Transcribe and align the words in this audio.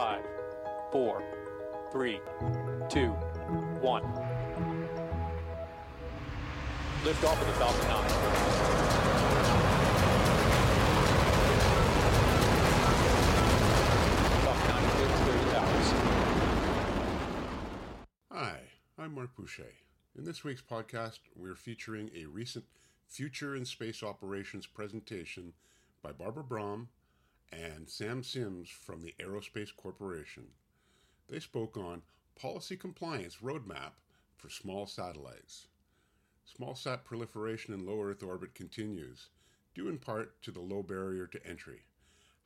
Five, 0.00 0.24
four, 0.92 1.22
three, 1.92 2.20
two, 2.88 3.10
one. 3.82 4.02
Lift 7.04 7.22
off 7.22 7.38
of 7.38 7.46
the 7.46 7.52
Falcon 7.52 7.86
9. 7.86 8.08
Falcon 14.40 14.68
9 14.70 14.90
clear 14.90 15.06
to 15.06 15.12
clear 15.12 15.36
the 15.36 15.44
towers. 15.52 15.88
Hi, 18.32 18.56
I'm 18.96 19.14
Marc 19.14 19.36
Boucher. 19.36 19.74
In 20.16 20.24
this 20.24 20.42
week's 20.42 20.62
podcast, 20.62 21.18
we're 21.36 21.54
featuring 21.54 22.10
a 22.16 22.24
recent 22.24 22.64
Future 23.06 23.54
in 23.54 23.66
Space 23.66 24.02
Operations 24.02 24.66
presentation 24.66 25.52
by 26.02 26.12
Barbara 26.12 26.44
Braun 26.44 26.88
and 27.52 27.88
Sam 27.88 28.22
Sims 28.22 28.68
from 28.68 29.02
the 29.02 29.14
Aerospace 29.20 29.74
Corporation. 29.74 30.48
They 31.28 31.40
spoke 31.40 31.76
on 31.76 32.02
Policy 32.40 32.76
Compliance 32.76 33.38
Roadmap 33.42 33.92
for 34.36 34.48
Small 34.48 34.86
Satellites. 34.86 35.66
Small 36.44 36.74
sat 36.74 37.04
proliferation 37.04 37.74
in 37.74 37.86
low 37.86 38.02
Earth 38.02 38.22
orbit 38.22 38.54
continues, 38.54 39.28
due 39.74 39.88
in 39.88 39.98
part 39.98 40.40
to 40.42 40.50
the 40.50 40.60
low 40.60 40.82
barrier 40.82 41.26
to 41.26 41.46
entry. 41.46 41.82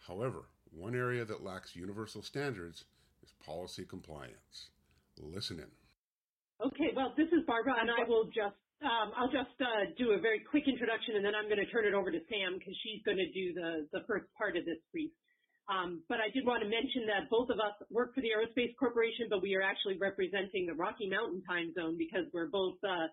However, 0.07 0.49
one 0.71 0.95
area 0.95 1.25
that 1.25 1.45
lacks 1.45 1.77
universal 1.77 2.23
standards 2.23 2.85
is 3.23 3.33
policy 3.45 3.85
compliance. 3.85 4.71
Listen 5.19 5.59
in. 5.59 5.71
Okay, 6.67 6.91
well, 6.95 7.15
this 7.17 7.29
is 7.29 7.45
Barbara, 7.47 7.75
and 7.81 7.91
I 7.91 8.09
will 8.09 8.25
just 8.25 8.57
um, 8.83 9.15
I'll 9.15 9.31
just 9.31 9.55
uh, 9.63 9.95
do 9.97 10.13
a 10.13 10.21
very 10.21 10.43
quick 10.43 10.67
introduction, 10.67 11.17
and 11.17 11.25
then 11.25 11.35
I'm 11.39 11.47
going 11.47 11.63
to 11.63 11.71
turn 11.71 11.87
it 11.87 11.95
over 11.95 12.11
to 12.11 12.21
Sam 12.27 12.59
because 12.59 12.75
she's 12.83 13.05
going 13.07 13.19
to 13.19 13.31
do 13.31 13.55
the 13.55 13.87
the 13.93 14.03
first 14.09 14.27
part 14.35 14.57
of 14.57 14.65
this 14.67 14.81
brief. 14.91 15.15
Um, 15.69 16.05
but 16.09 16.21
I 16.21 16.29
did 16.29 16.45
want 16.45 16.61
to 16.61 16.69
mention 16.69 17.09
that 17.09 17.31
both 17.33 17.49
of 17.49 17.57
us 17.57 17.73
work 17.89 18.13
for 18.13 18.21
the 18.21 18.29
Aerospace 18.37 18.77
Corporation, 18.77 19.33
but 19.33 19.41
we 19.41 19.57
are 19.57 19.65
actually 19.65 19.97
representing 19.97 20.67
the 20.67 20.75
Rocky 20.75 21.09
Mountain 21.09 21.41
time 21.49 21.73
zone 21.73 21.97
because 21.97 22.29
we're 22.35 22.53
both 22.53 22.77
uh, 22.85 23.09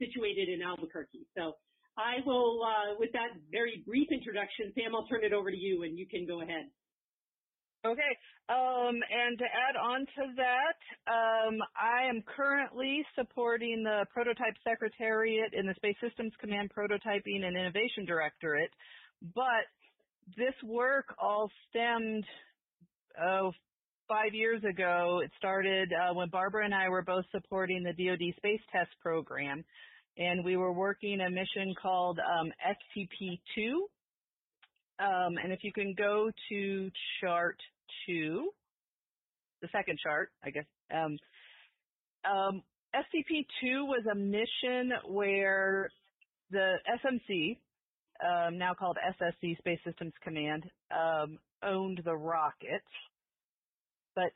situated 0.00 0.48
in 0.48 0.64
Albuquerque. 0.64 1.28
So 1.36 1.60
I 2.00 2.24
will, 2.24 2.64
uh, 2.64 2.96
with 2.96 3.12
that 3.12 3.36
very 3.52 3.84
brief 3.84 4.08
introduction, 4.08 4.72
Sam, 4.72 4.96
I'll 4.96 5.06
turn 5.12 5.24
it 5.24 5.36
over 5.36 5.50
to 5.50 5.56
you, 5.56 5.82
and 5.84 5.98
you 5.98 6.06
can 6.08 6.24
go 6.24 6.40
ahead. 6.40 6.72
Okay. 7.86 8.12
Um, 8.50 8.96
and 9.08 9.38
to 9.38 9.44
add 9.44 9.76
on 9.76 10.00
to 10.00 10.34
that, 10.36 10.78
um, 11.10 11.58
I 11.80 12.08
am 12.08 12.22
currently 12.36 13.02
supporting 13.14 13.82
the 13.82 14.04
Prototype 14.12 14.54
Secretariat 14.68 15.54
in 15.54 15.66
the 15.66 15.74
Space 15.74 15.96
Systems 16.00 16.32
Command 16.40 16.70
Prototyping 16.76 17.44
and 17.44 17.56
Innovation 17.56 18.04
Directorate. 18.06 18.70
But 19.34 19.64
this 20.36 20.54
work 20.62 21.06
all 21.18 21.50
stemmed 21.70 22.24
oh, 23.22 23.52
five 24.08 24.34
years 24.34 24.62
ago. 24.68 25.20
It 25.24 25.30
started 25.38 25.90
uh, 25.92 26.12
when 26.12 26.28
Barbara 26.28 26.66
and 26.66 26.74
I 26.74 26.88
were 26.90 27.02
both 27.02 27.24
supporting 27.32 27.82
the 27.82 27.92
DoD 27.92 28.34
Space 28.36 28.60
Test 28.72 28.90
Program, 29.00 29.64
and 30.18 30.44
we 30.44 30.56
were 30.56 30.72
working 30.72 31.20
a 31.20 31.30
mission 31.30 31.74
called 31.80 32.18
um, 32.18 32.52
STP-2. 32.60 33.72
Um, 35.00 35.38
and 35.42 35.52
if 35.52 35.60
you 35.62 35.72
can 35.72 35.94
go 35.96 36.30
to 36.50 36.90
chart 37.20 37.56
two, 38.06 38.50
the 39.62 39.68
second 39.72 39.98
chart, 40.02 40.30
I 40.44 40.50
guess. 40.50 40.66
Um, 40.92 41.18
um, 42.30 42.62
STP-2 42.94 43.86
was 43.86 44.04
a 44.10 44.14
mission 44.14 44.92
where 45.06 45.90
the 46.50 46.74
SMC, 47.04 47.56
um, 48.24 48.58
now 48.58 48.74
called 48.74 48.98
SSC 49.20 49.56
Space 49.58 49.78
Systems 49.86 50.12
Command, 50.22 50.64
um, 50.90 51.38
owned 51.62 52.02
the 52.04 52.14
rocket, 52.16 52.82
but 54.14 54.32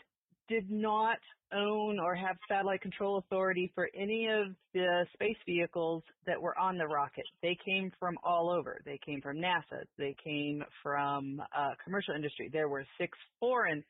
did 0.48 0.70
not 0.70 1.18
own 1.52 1.98
or 1.98 2.14
have 2.14 2.36
satellite 2.48 2.80
control 2.80 3.18
authority 3.18 3.70
for 3.74 3.88
any 3.94 4.26
of 4.28 4.48
the 4.72 5.06
space 5.14 5.36
vehicles 5.46 6.02
that 6.26 6.40
were 6.40 6.58
on 6.58 6.76
the 6.78 6.86
rocket. 6.86 7.24
They 7.42 7.56
came 7.64 7.92
from 7.98 8.16
all 8.24 8.50
over. 8.50 8.80
They 8.84 8.98
came 9.04 9.20
from 9.20 9.36
NASA. 9.36 9.84
They 9.96 10.16
came 10.22 10.64
from 10.82 11.40
uh, 11.56 11.70
commercial 11.82 12.14
industry. 12.14 12.50
There 12.52 12.68
were 12.68 12.84
six 12.98 13.16
foreign 13.40 13.84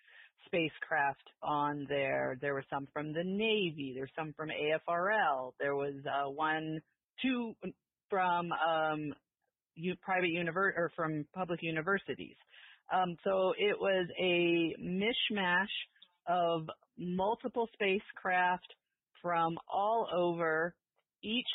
spacecraft 0.46 1.22
on 1.42 1.86
there. 1.88 2.36
There 2.40 2.54
were 2.54 2.64
some 2.70 2.86
from 2.92 3.12
the 3.12 3.24
Navy. 3.24 3.92
There's 3.94 4.10
some 4.16 4.34
from 4.36 4.50
AFRL. 4.50 5.52
There 5.58 5.74
was 5.74 5.94
uh, 6.06 6.30
one, 6.30 6.80
two 7.22 7.54
from 8.10 8.52
um, 8.52 9.14
u- 9.74 9.96
private 10.02 10.30
univer- 10.30 10.76
or 10.76 10.92
from 10.94 11.24
public 11.34 11.62
universities. 11.62 12.36
Um, 12.92 13.16
so 13.24 13.54
it 13.58 13.78
was 13.80 14.06
a 14.20 14.74
mishmash 14.80 15.72
of 16.26 16.68
multiple 16.96 17.68
spacecraft 17.74 18.72
from 19.22 19.58
all 19.72 20.08
over, 20.14 20.74
each 21.22 21.46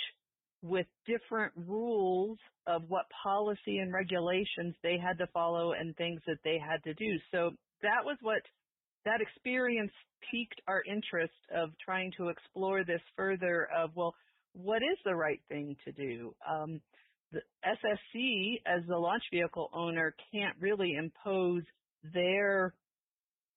with 0.61 0.87
different 1.05 1.53
rules 1.55 2.37
of 2.67 2.83
what 2.89 3.05
policy 3.23 3.77
and 3.77 3.93
regulations 3.93 4.75
they 4.83 4.97
had 4.97 5.17
to 5.17 5.27
follow 5.27 5.71
and 5.73 5.95
things 5.95 6.21
that 6.27 6.39
they 6.43 6.57
had 6.59 6.83
to 6.83 6.93
do. 6.93 7.17
So 7.31 7.51
that 7.81 8.03
was 8.03 8.17
what 8.21 8.41
that 9.05 9.21
experience 9.21 9.91
piqued 10.31 10.61
our 10.67 10.83
interest 10.83 11.33
of 11.55 11.69
trying 11.83 12.11
to 12.17 12.27
explore 12.29 12.83
this 12.83 13.01
further 13.15 13.67
of, 13.75 13.91
well, 13.95 14.13
what 14.53 14.77
is 14.77 14.97
the 15.05 15.15
right 15.15 15.39
thing 15.47 15.75
to 15.85 15.91
do? 15.91 16.35
Um, 16.49 16.81
the 17.31 17.41
SSC, 17.65 18.61
as 18.65 18.83
the 18.87 18.97
launch 18.97 19.23
vehicle 19.31 19.69
owner, 19.73 20.15
can't 20.33 20.57
really 20.59 20.95
impose 20.95 21.63
their 22.13 22.73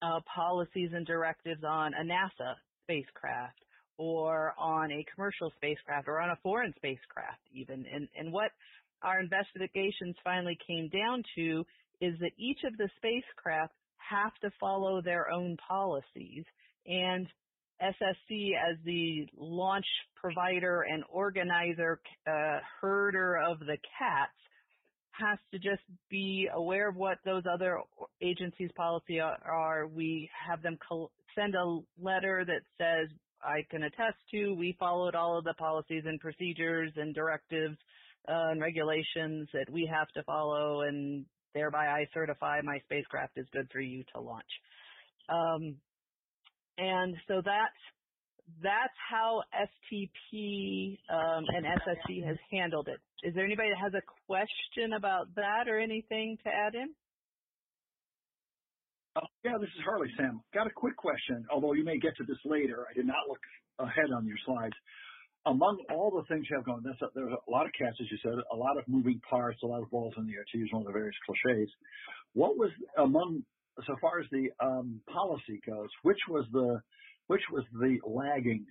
uh, 0.03 0.21
policies 0.35 0.91
and 0.95 1.07
directives 1.07 1.63
on 1.65 1.93
a 1.95 2.05
NASA 2.05 2.55
spacecraft 2.85 3.59
or 3.99 4.55
on 4.59 4.91
a 4.91 5.05
commercial 5.15 5.53
spacecraft 5.57 6.09
or 6.09 6.21
on 6.21 6.31
a 6.31 6.39
foreign 6.43 6.73
spacecraft 6.77 7.41
even. 7.55 7.85
And, 7.93 8.09
and 8.17 8.33
what 8.33 8.51
our 9.03 9.21
investigations 9.21 10.17
finally 10.25 10.59
came 10.67 10.89
down 10.89 11.23
to 11.37 11.65
is 12.01 12.15
that 12.21 12.33
each 12.37 12.59
of 12.65 12.77
the 12.79 12.89
spacecraft 12.97 13.75
have 13.97 14.35
to 14.43 14.51
follow 14.59 15.01
their 15.01 15.31
own 15.31 15.57
policies 15.69 16.45
and 16.87 17.27
SSC 17.83 18.51
as 18.55 18.77
the 18.85 19.27
launch 19.37 19.87
provider 20.17 20.83
and 20.83 21.03
organizer, 21.11 22.01
uh, 22.27 22.59
herder 22.81 23.37
of 23.37 23.59
the 23.61 23.77
cats 23.99 24.39
has 25.23 25.39
to 25.53 25.59
just 25.59 25.83
be 26.11 26.49
aware 26.53 26.89
of 26.89 26.97
what 26.97 27.19
those 27.25 27.45
other 27.53 27.79
agencies' 28.21 28.71
policy 28.77 29.21
are. 29.21 29.87
We 29.87 30.29
have 30.49 30.63
them 30.63 30.79
send 31.35 31.55
a 31.55 31.79
letter 32.01 32.45
that 32.45 32.63
says, 32.79 33.09
I 33.43 33.65
can 33.71 33.83
attest 33.85 34.19
to, 34.33 34.55
we 34.55 34.77
followed 34.79 35.15
all 35.15 35.39
of 35.39 35.45
the 35.45 35.55
policies 35.55 36.05
and 36.07 36.21
procedures 36.21 36.93
and 36.97 37.15
directives 37.15 37.77
uh, 38.29 38.51
and 38.51 38.61
regulations 38.61 39.49
that 39.53 39.69
we 39.71 39.91
have 39.93 40.09
to 40.09 40.23
follow, 40.23 40.83
and 40.83 41.25
thereby 41.55 41.87
I 41.87 42.07
certify 42.15 42.61
my 42.63 42.79
spacecraft 42.85 43.33
is 43.37 43.47
good 43.53 43.69
for 43.73 43.81
you 43.81 44.05
to 44.15 44.21
launch. 44.21 44.53
Um, 45.29 45.77
and 46.79 47.17
so 47.29 47.43
that's 47.45 47.83
that's 48.63 48.95
how 49.11 49.43
STP 49.55 50.99
um, 51.11 51.45
and 51.49 51.67
SSC 51.67 52.27
has 52.27 52.37
handled 52.51 52.89
it. 52.89 52.99
Is 53.27 53.35
there 53.35 53.45
anybody 53.45 53.71
that 53.71 53.79
has 53.79 53.95
a 53.95 54.03
question 54.27 54.95
about 54.97 55.35
that 55.37 55.69
or 55.69 55.79
anything 55.79 56.39
to 56.45 56.51
add 56.51 56.75
in? 56.75 56.89
Uh, 59.15 59.21
yeah, 59.45 59.59
this 59.61 59.69
is 59.69 59.85
Harley, 59.85 60.09
Sam. 60.17 60.41
Got 60.55 60.67
a 60.67 60.75
quick 60.75 60.97
question, 60.97 61.45
although 61.53 61.75
you 61.75 61.85
may 61.85 61.99
get 61.99 62.17
to 62.17 62.25
this 62.25 62.39
later. 62.45 62.87
I 62.91 62.95
did 62.95 63.07
not 63.07 63.29
look 63.29 63.41
ahead 63.79 64.11
on 64.17 64.27
your 64.27 64.39
slides. 64.47 64.75
Among 65.45 65.79
all 65.91 66.11
the 66.11 66.23
things 66.33 66.47
you 66.49 66.57
have 66.57 66.65
going, 66.65 66.83
there's 66.83 67.03
a, 67.03 67.07
there's 67.15 67.33
a 67.33 67.51
lot 67.51 67.67
of 67.67 67.73
cats, 67.77 67.97
as 68.01 68.07
you 68.11 68.19
said, 68.23 68.33
a 68.53 68.57
lot 68.57 68.79
of 68.79 68.85
moving 68.87 69.21
parts, 69.29 69.59
a 69.63 69.67
lot 69.67 69.83
of 69.83 69.91
balls 69.91 70.15
in 70.17 70.27
the 70.27 70.33
air, 70.33 70.45
to 70.53 70.59
use 70.59 70.71
one 70.73 70.83
of 70.83 70.87
the 70.87 70.93
various 70.93 71.17
cliches. 71.27 71.69
What 72.33 72.57
was 72.57 72.71
among, 72.97 73.43
so 73.87 73.95
far 74.01 74.21
as 74.21 74.27
the 74.31 74.49
um, 74.65 75.01
policy 75.13 75.61
goes, 75.67 75.89
which 76.03 76.21
was 76.31 76.47
the 76.53 76.81
which 77.27 77.43
was 77.53 77.65
the 77.73 77.99
lagging 78.05 78.67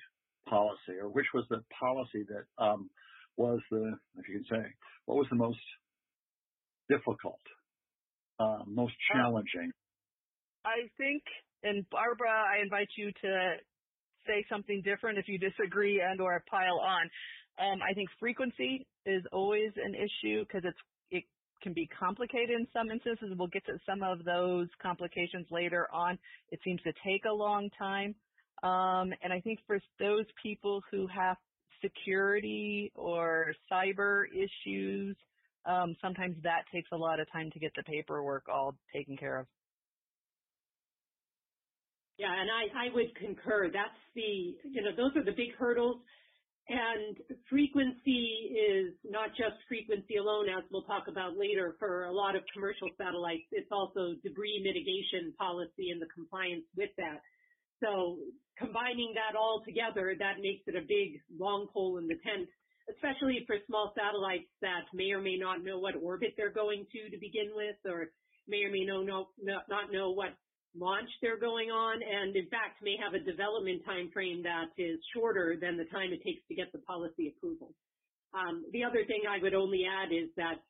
policy, 0.47 0.99
or 1.01 1.09
which 1.09 1.27
was 1.33 1.45
the 1.49 1.61
policy 1.79 2.25
that 2.27 2.63
um, 2.63 2.89
was 3.37 3.59
the, 3.71 3.93
if 4.17 4.27
you 4.27 4.39
can 4.39 4.45
say, 4.49 4.67
what 5.05 5.17
was 5.17 5.27
the 5.29 5.35
most 5.35 5.59
difficult, 6.89 7.39
uh, 8.39 8.59
most 8.67 8.93
challenging? 9.13 9.71
I 10.65 10.89
think, 10.97 11.23
and 11.63 11.85
Barbara, 11.89 12.29
I 12.29 12.61
invite 12.61 12.89
you 12.97 13.11
to 13.21 13.53
say 14.27 14.45
something 14.49 14.81
different 14.83 15.17
if 15.17 15.27
you 15.27 15.39
disagree 15.39 16.01
and 16.01 16.21
or 16.21 16.43
pile 16.49 16.79
on. 16.79 17.09
Um, 17.59 17.79
I 17.87 17.93
think 17.93 18.09
frequency 18.19 18.85
is 19.05 19.23
always 19.31 19.71
an 19.83 19.95
issue 19.95 20.43
because 20.45 20.63
it's 20.63 20.77
it 21.09 21.23
can 21.61 21.73
be 21.73 21.87
complicated 21.87 22.51
in 22.51 22.67
some 22.73 22.89
instances. 22.89 23.33
We'll 23.37 23.47
get 23.47 23.65
to 23.65 23.77
some 23.85 24.03
of 24.03 24.23
those 24.23 24.67
complications 24.81 25.47
later 25.51 25.87
on. 25.93 26.17
It 26.49 26.59
seems 26.63 26.81
to 26.83 26.93
take 27.05 27.25
a 27.29 27.33
long 27.33 27.69
time. 27.77 28.15
Um, 28.63 29.13
and 29.23 29.33
I 29.33 29.41
think 29.41 29.59
for 29.65 29.79
those 29.99 30.25
people 30.41 30.81
who 30.91 31.07
have 31.07 31.37
security 31.83 32.91
or 32.95 33.53
cyber 33.71 34.25
issues, 34.31 35.15
um, 35.65 35.95
sometimes 36.01 36.35
that 36.43 36.63
takes 36.73 36.89
a 36.91 36.97
lot 36.97 37.19
of 37.19 37.31
time 37.31 37.49
to 37.51 37.59
get 37.59 37.71
the 37.75 37.83
paperwork 37.83 38.47
all 38.47 38.75
taken 38.93 39.17
care 39.17 39.39
of. 39.39 39.47
Yeah, 42.17 42.33
and 42.37 42.49
I, 42.53 42.85
I 42.85 42.93
would 42.93 43.15
concur. 43.15 43.69
That's 43.73 43.97
the, 44.13 44.53
you 44.61 44.81
know, 44.81 44.93
those 44.95 45.15
are 45.15 45.23
the 45.23 45.31
big 45.31 45.55
hurdles. 45.57 45.97
And 46.69 47.17
frequency 47.49 48.53
is 48.53 48.93
not 49.03 49.29
just 49.29 49.57
frequency 49.67 50.17
alone, 50.17 50.45
as 50.47 50.63
we'll 50.71 50.83
talk 50.85 51.09
about 51.09 51.35
later 51.35 51.75
for 51.79 52.05
a 52.05 52.13
lot 52.13 52.35
of 52.35 52.43
commercial 52.53 52.87
satellites. 52.97 53.49
It's 53.51 53.71
also 53.71 54.13
debris 54.23 54.61
mitigation 54.63 55.33
policy 55.37 55.89
and 55.89 55.99
the 55.99 56.05
compliance 56.13 56.63
with 56.77 56.91
that. 56.97 57.25
So 57.83 58.19
combining 58.57 59.13
that 59.15 59.35
all 59.35 59.63
together, 59.65 60.13
that 60.17 60.37
makes 60.39 60.63
it 60.67 60.75
a 60.75 60.85
big 60.85 61.21
long 61.33 61.67
pole 61.73 61.97
in 61.97 62.07
the 62.07 62.15
tent, 62.21 62.47
especially 62.89 63.43
for 63.47 63.57
small 63.67 63.91
satellites 63.97 64.49
that 64.61 64.85
may 64.93 65.11
or 65.11 65.21
may 65.21 65.37
not 65.37 65.63
know 65.63 65.79
what 65.79 65.95
orbit 65.97 66.33
they're 66.37 66.53
going 66.53 66.85
to 66.91 67.09
to 67.09 67.17
begin 67.17 67.51
with, 67.55 67.77
or 67.85 68.13
may 68.47 68.63
or 68.63 68.71
may 68.71 68.85
not 68.85 69.91
know 69.91 70.11
what 70.11 70.37
launch 70.75 71.09
they're 71.21 71.39
going 71.39 71.69
on, 71.69 71.99
and 72.01 72.35
in 72.35 72.47
fact 72.47 72.81
may 72.81 72.95
have 73.01 73.13
a 73.13 73.23
development 73.25 73.83
time 73.83 74.09
frame 74.13 74.41
that 74.43 74.71
is 74.77 74.99
shorter 75.13 75.57
than 75.59 75.75
the 75.75 75.85
time 75.91 76.13
it 76.13 76.23
takes 76.23 76.45
to 76.47 76.55
get 76.55 76.71
the 76.71 76.79
policy 76.79 77.33
approval. 77.35 77.73
Um, 78.33 78.63
the 78.71 78.83
other 78.85 79.03
thing 79.05 79.27
I 79.27 79.41
would 79.41 79.53
only 79.53 79.83
add 79.83 80.13
is 80.13 80.29
that 80.37 80.63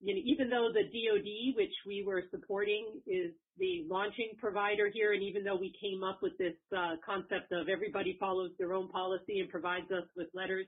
you 0.00 0.14
know, 0.14 0.20
even 0.24 0.50
though 0.50 0.68
the 0.72 0.84
DoD, 0.84 1.56
which 1.56 1.74
we 1.86 2.04
were 2.06 2.24
supporting, 2.30 3.00
is 3.06 3.32
the 3.58 3.86
launching 3.88 4.32
provider 4.38 4.90
here, 4.92 5.12
and 5.12 5.22
even 5.22 5.44
though 5.44 5.56
we 5.56 5.72
came 5.80 6.02
up 6.02 6.20
with 6.22 6.36
this 6.38 6.56
uh, 6.76 6.96
concept 7.04 7.52
of 7.52 7.68
everybody 7.68 8.16
follows 8.18 8.50
their 8.58 8.72
own 8.72 8.88
policy 8.88 9.40
and 9.40 9.48
provides 9.48 9.90
us 9.90 10.04
with 10.16 10.28
letters, 10.34 10.66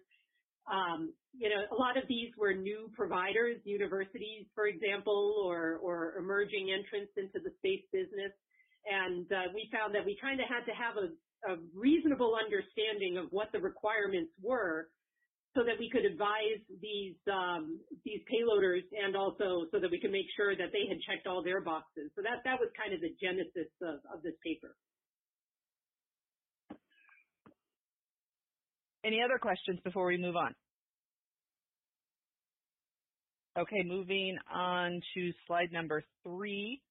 um, 0.70 1.12
you 1.37 1.49
know, 1.49 1.62
a 1.70 1.78
lot 1.78 1.96
of 1.96 2.05
these 2.08 2.31
were 2.37 2.55
new 2.55 2.90
providers, 2.94 3.58
universities, 3.64 4.46
for 4.55 4.67
example, 4.67 5.43
or, 5.44 5.79
or 5.82 6.14
emerging 6.19 6.75
entrants 6.75 7.12
into 7.17 7.38
the 7.38 7.55
space 7.58 7.84
business. 7.93 8.32
And 8.87 9.31
uh, 9.31 9.50
we 9.55 9.69
found 9.72 9.94
that 9.94 10.05
we 10.05 10.19
kind 10.20 10.40
of 10.40 10.46
had 10.49 10.64
to 10.67 10.75
have 10.75 10.94
a, 10.99 11.08
a 11.52 11.56
reasonable 11.75 12.34
understanding 12.34 13.19
of 13.19 13.26
what 13.31 13.50
the 13.52 13.61
requirements 13.61 14.32
were 14.43 14.88
so 15.56 15.64
that 15.64 15.81
we 15.81 15.88
could 15.88 16.05
advise 16.05 16.61
these 16.85 17.17
um, 17.32 17.81
these 18.05 18.20
payloaders 18.29 18.85
and 18.93 19.17
also 19.17 19.64
so 19.73 19.81
that 19.81 19.91
we 19.91 19.99
could 19.99 20.12
make 20.12 20.29
sure 20.37 20.55
that 20.55 20.69
they 20.73 20.85
had 20.87 21.00
checked 21.08 21.26
all 21.26 21.43
their 21.43 21.62
boxes. 21.62 22.12
So 22.14 22.23
that 22.23 22.44
that 22.44 22.61
was 22.61 22.69
kind 22.76 22.93
of 22.93 23.00
the 23.00 23.17
genesis 23.17 23.73
of, 23.81 24.05
of 24.12 24.23
this 24.23 24.37
paper. 24.44 24.76
Any 29.03 29.23
other 29.25 29.38
questions 29.38 29.81
before 29.82 30.06
we 30.06 30.19
move 30.19 30.37
on? 30.37 30.55
Okay, 33.58 33.82
moving 33.87 34.37
on 34.53 35.00
to 35.14 35.32
slide 35.47 35.73
number 35.73 36.05
three. 36.23 36.82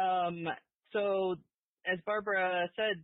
Um, 0.00 0.48
so 0.92 1.36
as 1.86 1.98
Barbara 2.04 2.68
said, 2.74 3.00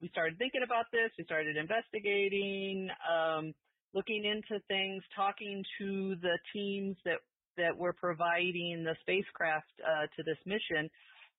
we 0.00 0.08
started 0.08 0.38
thinking 0.38 0.62
about 0.64 0.86
this, 0.92 1.10
we 1.18 1.24
started 1.24 1.56
investigating, 1.56 2.88
um, 3.04 3.52
looking 3.94 4.24
into 4.24 4.62
things, 4.68 5.02
talking 5.14 5.64
to 5.78 6.16
the 6.20 6.38
teams 6.52 6.96
that, 7.04 7.18
that 7.56 7.76
were 7.76 7.92
providing 7.92 8.84
the 8.84 8.96
spacecraft 9.00 9.70
uh, 9.80 10.06
to 10.16 10.22
this 10.24 10.38
mission, 10.46 10.88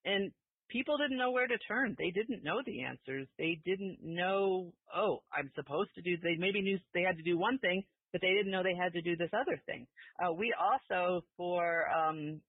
and 0.06 0.32
people 0.70 0.98
didn't 0.98 1.18
know 1.18 1.32
where 1.32 1.48
to 1.48 1.58
turn. 1.68 1.96
They 1.98 2.12
didn't 2.12 2.44
know 2.44 2.62
the 2.66 2.84
answers. 2.84 3.28
They 3.38 3.60
didn't 3.66 4.00
know, 4.02 4.74
oh, 4.96 5.24
I'm 5.32 5.52
supposed 5.56 5.90
to 5.96 6.02
do, 6.02 6.18
they 6.22 6.36
maybe 6.38 6.62
knew 6.62 6.80
they 6.94 7.02
had 7.02 7.18
to 7.18 7.24
do 7.24 7.38
one 7.38 7.58
thing, 7.60 7.84
but 8.12 8.22
they 8.22 8.32
didn't 8.32 8.52
know 8.52 8.64
they 8.64 8.76
had 8.76 8.94
to 8.94 9.02
do 9.02 9.16
this 9.16 9.32
other 9.34 9.62
thing. 9.66 9.88
Uh, 10.24 10.34
we 10.34 10.54
also, 10.60 11.24
for 11.38 11.86
um, 11.90 12.42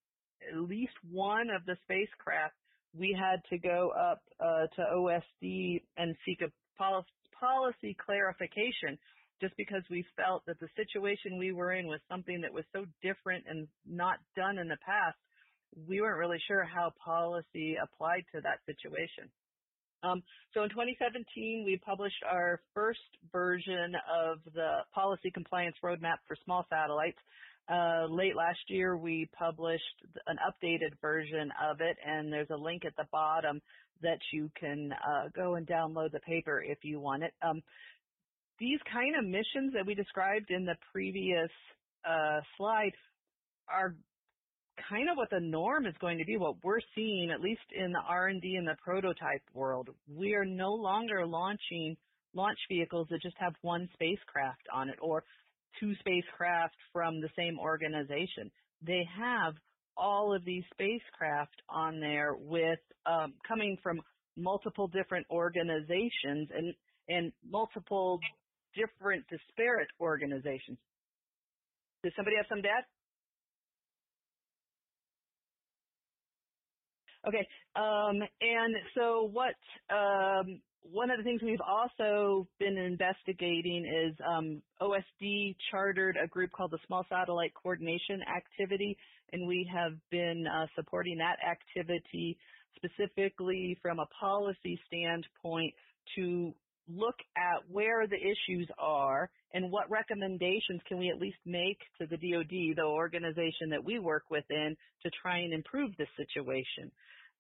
at 0.53 0.61
least 0.61 0.93
one 1.11 1.49
of 1.51 1.65
the 1.67 1.77
spacecraft, 1.85 2.55
we 2.97 3.17
had 3.19 3.41
to 3.51 3.59
go 3.59 3.91
up 3.99 4.21
uh, 4.41 4.67
to 4.77 4.83
OSD 4.95 5.83
and 5.97 6.15
seek 6.25 6.41
a 6.43 6.53
policy 6.79 7.97
clarification 8.05 8.99
just 9.45 9.57
because 9.59 9.83
we 9.91 10.07
felt 10.17 10.43
that 10.47 10.59
the 10.59 10.69
situation 10.75 11.39
we 11.39 11.53
were 11.53 11.75
in 11.75 11.87
was 11.87 12.01
something 12.09 12.41
that 12.41 12.53
was 12.53 12.65
so 12.73 12.87
different 13.03 13.45
and 13.47 13.69
not 13.87 14.17
done 14.35 14.57
in 14.57 14.69
the 14.69 14.79
past. 14.85 15.19
We 15.87 16.01
weren't 16.01 16.19
really 16.19 16.41
sure 16.49 16.65
how 16.65 16.93
policy 17.05 17.77
applied 17.77 18.25
to 18.35 18.41
that 18.41 18.61
situation. 18.65 19.29
Um, 20.03 20.23
so 20.55 20.63
in 20.63 20.71
2017, 20.71 21.63
we 21.67 21.79
published 21.85 22.23
our 22.31 22.61
first 22.75 23.01
version 23.33 23.93
of 24.09 24.39
the 24.55 24.79
policy 24.95 25.31
compliance 25.31 25.77
roadmap 25.85 26.25
for 26.27 26.37
small 26.45 26.65
satellites. 26.71 27.19
Uh, 27.69 28.07
late 28.09 28.37
last 28.37 28.61
year, 28.69 28.97
we 28.97 29.29
published 29.37 29.83
an 30.27 30.37
updated 30.41 30.93
version 31.03 31.51
of 31.71 31.81
it, 31.81 31.97
and 32.07 32.33
there's 32.33 32.51
a 32.51 32.57
link 32.57 32.85
at 32.87 32.97
the 32.97 33.07
bottom 33.13 33.61
that 34.03 34.19
you 34.33 34.51
can 34.59 34.93
uh, 34.93 35.29
go 35.35 35.55
and 35.55 35.67
download 35.67 36.13
the 36.13 36.21
paper 36.21 36.63
if 36.63 36.79
you 36.83 37.01
want 37.01 37.23
it. 37.23 37.33
Um, 37.43 37.63
these 38.59 38.79
kind 38.93 39.17
of 39.19 39.25
missions 39.25 39.73
that 39.75 39.87
we 39.87 39.95
described 39.95 40.51
in 40.51 40.65
the 40.65 40.77
previous 40.93 41.51
uh, 42.09 42.41
slide 42.57 42.93
are 43.69 43.95
kind 44.89 45.09
of 45.09 45.17
what 45.17 45.31
the 45.31 45.41
norm 45.41 45.87
is 45.87 45.95
going 46.01 46.19
to 46.19 46.25
be, 46.25 46.37
what 46.37 46.57
we're 46.63 46.81
seeing, 46.95 47.31
at 47.33 47.41
least 47.41 47.63
in 47.75 47.93
the 47.93 48.01
R&D 48.07 48.57
and 48.57 48.67
the 48.67 48.77
prototype 48.83 49.43
world. 49.53 49.89
We 50.09 50.35
are 50.35 50.45
no 50.45 50.73
longer 50.73 51.27
launching 51.27 51.97
launch 52.35 52.59
vehicles 52.69 53.07
that 53.11 53.23
just 53.23 53.37
have 53.39 53.55
one 53.63 53.89
spacecraft 53.95 54.63
on 54.73 54.89
it 54.89 54.97
or 55.01 55.23
two 55.81 55.95
spacecraft 56.01 56.75
from 56.93 57.21
the 57.21 57.29
same 57.37 57.59
organization. 57.59 58.51
They 58.83 59.07
have 59.19 59.55
all 59.97 60.35
of 60.35 60.45
these 60.45 60.65
spacecraft 60.73 61.63
on 61.69 62.01
there 62.01 62.35
with 62.37 62.81
um, 63.07 63.35
coming 63.47 63.79
from 63.83 64.01
multiple 64.37 64.89
different 64.89 65.27
organizations 65.31 66.49
and 66.55 66.75
and 67.09 67.33
multiple 67.49 68.19
different 68.75 69.25
disparate 69.29 69.89
organizations. 70.01 70.79
Does 72.03 72.13
somebody 72.17 72.37
have 72.37 72.47
some 72.49 72.59
add? 72.59 72.85
Okay, 77.27 77.47
um, 77.75 78.21
and 78.43 78.77
so 78.95 79.31
what 79.33 79.55
um, 79.89 80.61
one 80.83 81.11
of 81.11 81.17
the 81.17 81.25
things 81.25 81.41
we've 81.43 81.59
also 81.67 82.47
been 82.59 82.77
investigating 82.77 83.87
is 83.87 84.15
um, 84.29 84.61
OSD 84.83 85.57
chartered 85.71 86.19
a 86.23 86.29
group 86.29 86.53
called 86.53 86.71
the 86.71 86.79
Small 86.87 87.07
Satellite 87.09 87.53
Coordination 87.55 88.21
Activity, 88.29 88.97
and 89.33 89.49
we 89.49 89.69
have 89.73 89.93
been 90.11 90.45
uh, 90.47 90.67
supporting 90.77 91.17
that 91.19 91.39
activity 91.49 92.37
specifically 92.77 93.79
from 93.81 93.99
a 93.99 94.07
policy 94.21 94.79
standpoint 94.87 95.73
to 96.17 96.53
look 96.89 97.17
at 97.37 97.63
where 97.71 98.07
the 98.07 98.17
issues 98.17 98.69
are 98.79 99.31
and 99.53 99.71
what 99.71 99.91
recommendations 99.91 100.81
can 100.87 100.99
we 100.99 101.11
at 101.11 101.19
least 101.19 101.39
make 101.47 101.79
to 102.01 102.07
the 102.07 102.17
DoD, 102.17 102.77
the 102.77 102.85
organization 102.85 103.71
that 103.71 103.85
we 103.85 103.99
work 103.99 104.25
within, 104.31 104.77
to 105.03 105.11
try 105.23 105.39
and 105.39 105.53
improve 105.53 105.93
this 105.97 106.09
situation. 106.17 106.91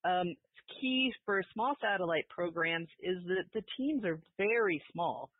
Um, 0.04 0.34
key 0.80 1.12
for 1.24 1.42
small 1.52 1.74
satellite 1.80 2.28
programs 2.28 2.88
is 3.02 3.18
that 3.26 3.44
the 3.52 3.62
teams 3.76 4.04
are 4.04 4.20
very 4.38 4.82
small. 4.92 5.30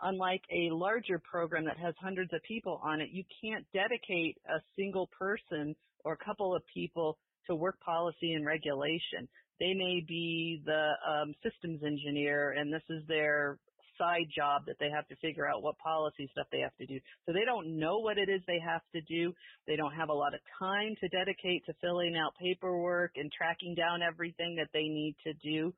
Unlike 0.00 0.42
a 0.50 0.70
larger 0.74 1.20
program 1.20 1.64
that 1.66 1.78
has 1.78 1.94
hundreds 2.00 2.32
of 2.32 2.42
people 2.42 2.80
on 2.82 3.00
it, 3.00 3.10
you 3.12 3.24
can't 3.40 3.64
dedicate 3.72 4.36
a 4.48 4.60
single 4.76 5.08
person 5.16 5.76
or 6.04 6.14
a 6.14 6.24
couple 6.24 6.54
of 6.56 6.62
people 6.72 7.18
to 7.46 7.54
work 7.54 7.78
policy 7.80 8.32
and 8.32 8.44
regulation. 8.44 9.28
They 9.62 9.74
may 9.74 10.02
be 10.06 10.60
the 10.66 10.90
um, 11.08 11.34
systems 11.40 11.84
engineer 11.86 12.50
and 12.50 12.72
this 12.72 12.82
is 12.90 13.06
their 13.06 13.58
side 13.96 14.26
job 14.34 14.62
that 14.66 14.74
they 14.80 14.90
have 14.90 15.06
to 15.06 15.14
figure 15.22 15.46
out 15.46 15.62
what 15.62 15.78
policy 15.78 16.28
stuff 16.32 16.48
they 16.50 16.58
have 16.58 16.74
to 16.78 16.86
do. 16.86 16.98
So 17.26 17.32
they 17.32 17.44
don't 17.46 17.78
know 17.78 18.00
what 18.00 18.18
it 18.18 18.28
is 18.28 18.40
they 18.48 18.58
have 18.58 18.80
to 18.92 19.00
do. 19.02 19.32
They 19.68 19.76
don't 19.76 19.94
have 19.94 20.08
a 20.08 20.12
lot 20.12 20.34
of 20.34 20.40
time 20.58 20.96
to 20.98 21.08
dedicate 21.08 21.64
to 21.66 21.74
filling 21.80 22.16
out 22.16 22.34
paperwork 22.40 23.12
and 23.14 23.30
tracking 23.30 23.76
down 23.76 24.02
everything 24.02 24.56
that 24.56 24.70
they 24.72 24.88
need 24.88 25.14
to 25.22 25.32
do. 25.34 25.72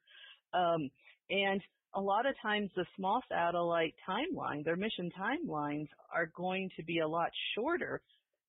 Um, 0.55 0.88
and 1.29 1.61
a 1.95 2.00
lot 2.00 2.25
of 2.25 2.35
times 2.41 2.71
the 2.76 2.87
small 2.97 3.21
satellite 3.29 3.95
timeline, 4.09 4.64
their 4.64 4.76
mission 4.76 5.11
timelines 5.12 5.88
are 6.11 6.31
going 6.35 6.71
to 6.79 6.83
be 6.83 7.00
a 7.00 7.09
lot 7.09 7.29
shorter 7.55 8.00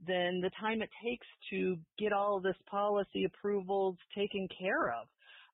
than 0.08 0.40
the 0.40 0.52
time 0.62 0.82
it 0.82 0.90
takes 1.04 1.28
to 1.50 1.76
get 2.00 2.14
all 2.14 2.40
this 2.40 2.56
policy 2.72 3.26
approvals 3.26 3.98
taken 4.16 4.48
care 4.58 4.94
of. 4.94 5.08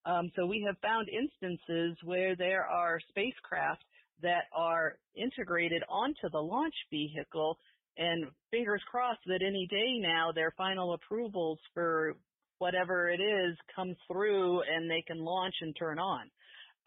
Um, 0.05 0.31
so 0.35 0.45
we 0.45 0.63
have 0.65 0.77
found 0.81 1.07
instances 1.09 1.97
where 2.03 2.35
there 2.35 2.65
are 2.65 2.99
spacecraft 3.09 3.83
that 4.21 4.45
are 4.55 4.97
integrated 5.15 5.83
onto 5.89 6.29
the 6.31 6.39
launch 6.39 6.73
vehicle 6.89 7.57
and 7.97 8.25
fingers 8.49 8.81
crossed 8.89 9.19
that 9.27 9.41
any 9.45 9.67
day 9.69 9.99
now 9.99 10.31
their 10.33 10.53
final 10.57 10.93
approvals 10.93 11.59
for 11.73 12.15
whatever 12.59 13.09
it 13.09 13.19
is 13.19 13.57
comes 13.75 13.95
through 14.11 14.61
and 14.61 14.89
they 14.89 15.03
can 15.05 15.23
launch 15.23 15.55
and 15.61 15.75
turn 15.77 15.99
on. 15.99 16.29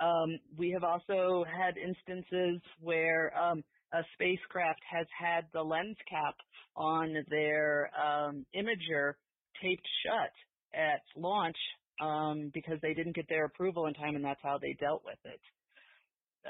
Um, 0.01 0.39
we 0.57 0.71
have 0.71 0.85
also 0.85 1.45
had 1.45 1.77
instances 1.77 2.61
where 2.81 3.33
um, 3.37 3.63
a 3.93 4.03
spacecraft 4.15 4.81
has 4.91 5.07
had 5.17 5.45
the 5.53 5.63
lens 5.63 5.97
cap 6.09 6.35
on 6.77 7.15
their 7.29 7.91
um, 7.95 8.45
imager 8.57 9.15
taped 9.63 9.87
shut 10.05 10.33
at 10.75 11.03
launch 11.17 11.57
um, 12.01 12.51
because 12.53 12.79
they 12.83 12.95
didn't 12.95 13.15
get 13.15 13.29
their 13.29 13.45
approval 13.47 13.87
in 13.87 13.95
time, 13.95 14.17
and 14.17 14.25
that's 14.25 14.41
how 14.43 14.59
they 14.59 14.77
dealt 14.81 15.03
with 15.05 15.19
it. 15.25 15.41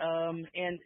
Um, 0.00 0.44
and 0.54 0.78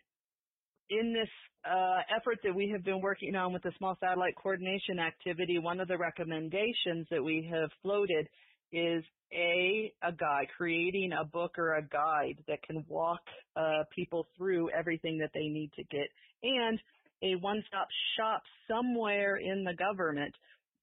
in 0.90 1.12
this 1.12 1.28
uh, 1.68 2.00
effort 2.14 2.38
that 2.44 2.54
we 2.54 2.70
have 2.72 2.84
been 2.84 3.00
working 3.00 3.34
on 3.34 3.52
with 3.52 3.62
the 3.62 3.72
small 3.78 3.96
satellite 4.00 4.34
coordination 4.36 4.98
activity, 4.98 5.58
one 5.58 5.80
of 5.80 5.88
the 5.88 5.98
recommendations 5.98 7.06
that 7.10 7.22
we 7.22 7.48
have 7.50 7.70
floated 7.82 8.28
is 8.72 9.02
a 9.32 9.92
a 10.02 10.12
guide, 10.12 10.46
creating 10.56 11.12
a 11.18 11.24
book 11.24 11.58
or 11.58 11.76
a 11.76 11.82
guide 11.82 12.36
that 12.46 12.62
can 12.62 12.84
walk 12.88 13.20
uh, 13.56 13.84
people 13.94 14.26
through 14.36 14.70
everything 14.70 15.18
that 15.18 15.30
they 15.34 15.48
need 15.48 15.70
to 15.76 15.84
get, 15.84 16.08
and 16.42 16.78
a 17.22 17.34
one-stop 17.40 17.88
shop 18.16 18.42
somewhere 18.68 19.36
in 19.36 19.64
the 19.64 19.74
government 19.74 20.34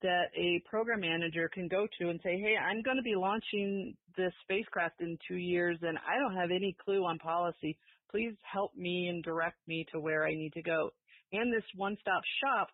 that 0.02 0.26
a 0.36 0.62
program 0.70 1.02
manager 1.02 1.50
can 1.54 1.68
go 1.68 1.88
to 2.00 2.10
and 2.10 2.20
say, 2.24 2.40
hey, 2.40 2.56
I'm 2.58 2.82
going 2.82 2.98
to 2.98 3.04
be 3.04 3.16
launching 3.16 3.96
this 4.18 4.34
spacecraft 4.44 5.02
in 5.02 5.18
two 5.28 5.38
years 5.38 5.78
and 5.82 5.98
I 5.98 6.20
don't 6.20 6.36
have 6.36 6.52
any 6.52 6.76
clue 6.84 7.06
on 7.06 7.18
policy. 7.18 7.78
Please 8.12 8.34
help 8.42 8.76
me 8.76 9.08
and 9.08 9.24
direct 9.24 9.58
me 9.68 9.86
to 9.92 10.00
where 10.00 10.26
I 10.26 10.34
need 10.34 10.54
to 10.54 10.62
go. 10.62 10.92
And 11.32 11.52
this 11.52 11.64
one-stop 11.76 12.22
shop 12.44 12.68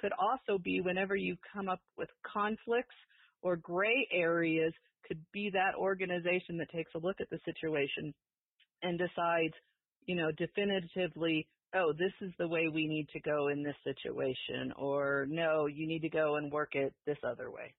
could 0.00 0.12
also 0.18 0.58
be 0.58 0.80
whenever 0.80 1.16
you 1.16 1.36
come 1.52 1.68
up 1.68 1.80
with 1.96 2.08
conflicts 2.32 2.94
or 3.42 3.56
gray 3.56 4.06
areas 4.12 4.72
could 5.06 5.20
be 5.32 5.50
that 5.52 5.74
organization 5.76 6.58
that 6.58 6.70
takes 6.70 6.90
a 6.94 6.98
look 6.98 7.16
at 7.20 7.30
the 7.30 7.38
situation 7.44 8.14
and 8.82 8.98
decides, 8.98 9.54
you 10.06 10.14
know, 10.14 10.30
definitively 10.36 11.48
oh, 11.74 11.92
this 11.92 12.12
is 12.20 12.32
the 12.38 12.48
way 12.48 12.68
we 12.72 12.86
need 12.86 13.08
to 13.10 13.20
go 13.20 13.48
in 13.48 13.62
this 13.62 13.76
situation, 13.84 14.72
or 14.76 15.26
no, 15.28 15.66
you 15.66 15.86
need 15.86 16.00
to 16.00 16.08
go 16.08 16.36
and 16.36 16.50
work 16.52 16.74
it 16.74 16.92
this 17.06 17.18
other 17.24 17.50
way. 17.50 17.74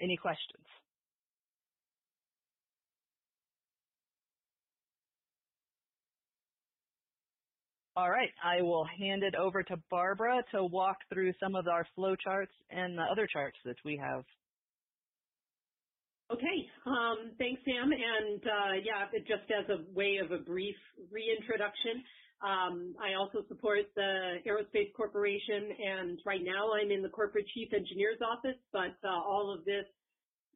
Any 0.00 0.16
questions? 0.16 0.64
All 7.96 8.10
right, 8.10 8.30
I 8.42 8.62
will 8.62 8.86
hand 8.98 9.22
it 9.22 9.34
over 9.34 9.62
to 9.62 9.76
Barbara 9.90 10.42
to 10.52 10.64
walk 10.64 10.96
through 11.12 11.32
some 11.38 11.54
of 11.54 11.68
our 11.68 11.86
flow 11.94 12.16
charts 12.16 12.52
and 12.70 12.96
the 12.96 13.02
other 13.02 13.28
charts 13.30 13.58
that 13.66 13.76
we 13.84 14.00
have. 14.02 14.24
Okay, 16.32 16.64
um, 16.86 17.34
thanks, 17.38 17.60
Sam. 17.64 17.90
And 17.90 18.40
uh, 18.40 18.72
yeah, 18.84 19.10
just 19.26 19.50
as 19.50 19.68
a 19.68 19.82
way 19.92 20.18
of 20.22 20.30
a 20.30 20.38
brief 20.38 20.76
reintroduction, 21.10 22.00
um, 22.42 22.94
I 22.96 23.14
also 23.14 23.44
support 23.48 23.80
the 23.94 24.40
Aerospace 24.46 24.92
Corporation, 24.96 25.76
and 25.76 26.18
right 26.24 26.40
now 26.42 26.72
I'm 26.72 26.90
in 26.90 27.02
the 27.02 27.08
Corporate 27.08 27.46
Chief 27.54 27.68
Engineer's 27.72 28.20
Office, 28.24 28.58
but 28.72 28.96
uh, 29.04 29.12
all 29.12 29.52
of 29.52 29.64
this 29.64 29.84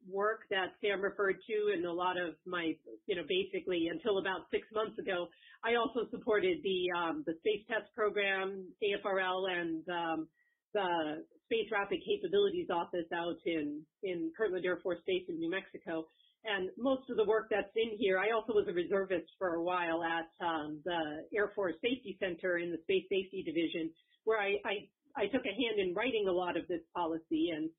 work 0.09 0.41
that 0.49 0.73
Sam 0.81 1.01
referred 1.01 1.37
to 1.47 1.73
and 1.73 1.85
a 1.85 1.91
lot 1.91 2.17
of 2.17 2.35
my, 2.45 2.73
you 3.05 3.15
know, 3.15 3.23
basically 3.27 3.87
until 3.91 4.17
about 4.17 4.49
six 4.51 4.67
months 4.73 4.97
ago, 4.99 5.27
I 5.63 5.75
also 5.75 6.09
supported 6.11 6.57
the, 6.63 6.89
um, 6.97 7.23
the 7.25 7.33
Space 7.39 7.65
Test 7.67 7.93
Program, 7.95 8.65
AFRL, 8.81 9.49
and 9.49 9.83
um, 9.89 10.27
the 10.73 11.25
Space 11.45 11.69
Rapid 11.71 11.99
Capabilities 12.05 12.67
Office 12.73 13.09
out 13.13 13.37
in, 13.45 13.81
in 14.03 14.31
Kirtland 14.37 14.65
Air 14.65 14.77
Force 14.81 14.99
Base 15.05 15.23
in 15.29 15.39
New 15.39 15.49
Mexico. 15.49 16.05
And 16.45 16.69
most 16.77 17.09
of 17.09 17.17
the 17.17 17.25
work 17.25 17.47
that's 17.49 17.73
in 17.75 17.97
here, 17.97 18.19
I 18.19 18.31
also 18.31 18.53
was 18.53 18.67
a 18.69 18.73
reservist 18.73 19.25
for 19.39 19.55
a 19.55 19.63
while 19.63 20.03
at 20.03 20.29
um, 20.45 20.79
the 20.85 21.25
Air 21.35 21.51
Force 21.55 21.75
Safety 21.81 22.17
Center 22.19 22.59
in 22.59 22.71
the 22.71 22.77
Space 22.83 23.05
Safety 23.09 23.41
Division, 23.43 23.89
where 24.25 24.39
I, 24.39 24.61
I, 24.63 24.73
I 25.17 25.25
took 25.27 25.45
a 25.45 25.55
hand 25.57 25.79
in 25.79 25.95
writing 25.95 26.27
a 26.29 26.31
lot 26.31 26.55
of 26.55 26.67
this 26.67 26.81
policy. 26.95 27.49
And 27.49 27.69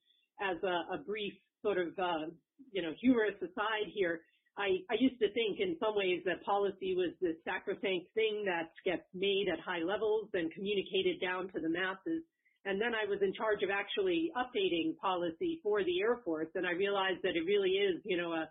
as 0.43 0.63
a, 0.65 0.95
a 0.95 0.99
brief 0.99 1.35
sort 1.63 1.79
of, 1.79 1.89
uh, 1.99 2.27
you 2.73 2.83
know, 2.83 2.93
humorous 3.01 3.37
aside 3.41 3.87
here, 3.95 4.23
I, 4.59 4.81
I 4.91 4.97
used 4.99 5.21
to 5.21 5.31
think 5.33 5.61
in 5.61 5.77
some 5.79 5.95
ways 5.95 6.23
that 6.25 6.43
policy 6.43 6.95
was 6.97 7.13
this 7.21 7.37
sacrosanct 7.45 8.09
thing 8.15 8.45
that 8.47 8.73
gets 8.85 9.05
made 9.15 9.47
at 9.53 9.61
high 9.61 9.85
levels 9.85 10.31
and 10.33 10.53
communicated 10.53 11.21
down 11.21 11.53
to 11.53 11.61
the 11.61 11.69
masses. 11.69 12.25
And 12.67 12.81
then 12.81 12.95
I 12.99 13.09
was 13.09 13.21
in 13.23 13.33
charge 13.33 13.63
of 13.63 13.71
actually 13.71 14.33
updating 14.37 14.97
policy 14.99 15.61
for 15.63 15.85
the 15.85 16.01
Air 16.01 16.19
Force, 16.25 16.49
and 16.57 16.67
I 16.67 16.73
realized 16.73 17.23
that 17.23 17.37
it 17.37 17.47
really 17.47 17.79
is, 17.79 18.03
you 18.05 18.17
know, 18.17 18.33
a, 18.33 18.51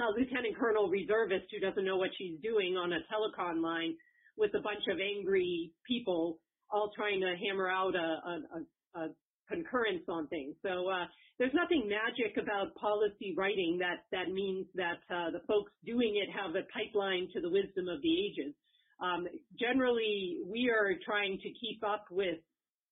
a 0.00 0.08
lieutenant 0.16 0.56
colonel 0.58 0.88
reservist 0.88 1.52
who 1.52 1.60
doesn't 1.60 1.84
know 1.84 1.98
what 1.98 2.10
she's 2.16 2.40
doing 2.42 2.78
on 2.78 2.94
a 2.94 3.04
telecom 3.12 3.60
line 3.62 3.94
with 4.38 4.54
a 4.54 4.60
bunch 4.60 4.80
of 4.90 4.98
angry 4.98 5.70
people 5.86 6.38
all 6.70 6.90
trying 6.96 7.20
to 7.20 7.36
hammer 7.46 7.68
out 7.68 7.94
a, 7.94 7.98
a, 8.00 9.00
a, 9.00 9.08
concurrence 9.48 10.04
on 10.08 10.26
things. 10.28 10.54
So 10.62 10.88
uh, 10.88 11.04
there's 11.38 11.52
nothing 11.52 11.84
magic 11.84 12.40
about 12.40 12.74
policy 12.76 13.34
writing 13.36 13.76
that 13.80 14.06
that 14.10 14.32
means 14.32 14.64
that 14.76 15.02
uh, 15.12 15.30
the 15.30 15.40
folks 15.46 15.72
doing 15.84 16.16
it 16.16 16.32
have 16.32 16.54
a 16.56 16.64
pipeline 16.72 17.28
to 17.34 17.40
the 17.42 17.50
wisdom 17.50 17.86
of 17.88 18.00
the 18.00 18.14
ages. 18.16 18.54
Um, 19.02 19.26
generally, 19.60 20.38
we 20.46 20.70
are 20.70 20.94
trying 21.04 21.36
to 21.42 21.48
keep 21.60 21.84
up 21.84 22.06
with 22.10 22.38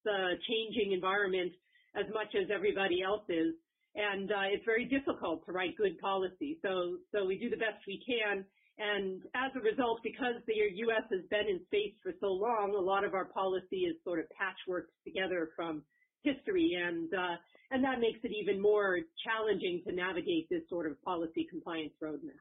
the 0.05 0.39
changing 0.49 0.93
environment 0.93 1.53
as 1.97 2.07
much 2.15 2.35
as 2.35 2.49
everybody 2.53 3.03
else 3.03 3.25
is. 3.29 3.55
And 3.95 4.31
uh, 4.31 4.55
it's 4.55 4.65
very 4.65 4.85
difficult 4.85 5.45
to 5.47 5.53
write 5.53 5.77
good 5.77 5.99
policy. 5.99 6.59
So, 6.63 6.99
so 7.13 7.27
we 7.27 7.39
do 7.39 7.51
the 7.51 7.57
best 7.59 7.83
we 7.87 8.01
can. 8.07 8.45
And 8.79 9.21
as 9.35 9.51
a 9.57 9.61
result, 9.61 10.01
because 10.03 10.41
the 10.47 10.55
U.S. 10.89 11.05
has 11.11 11.21
been 11.29 11.49
in 11.51 11.61
space 11.67 11.93
for 12.03 12.13
so 12.21 12.29
long, 12.29 12.75
a 12.79 12.81
lot 12.81 13.05
of 13.05 13.15
our 13.15 13.27
policy 13.27 13.85
is 13.85 13.97
sort 14.05 14.21
of 14.21 14.27
patchworked 14.33 14.95
together 15.05 15.51
from 15.55 15.83
history, 16.23 16.79
and 16.81 17.13
uh, 17.13 17.37
and 17.71 17.85
that 17.85 18.01
makes 18.01 18.21
it 18.23 18.33
even 18.33 18.61
more 18.61 18.99
challenging 19.25 19.83
to 19.87 19.93
navigate 19.93 20.49
this 20.49 20.63
sort 20.71 20.87
of 20.87 21.01
policy 21.03 21.47
compliance 21.51 21.93
roadmap. 22.03 22.41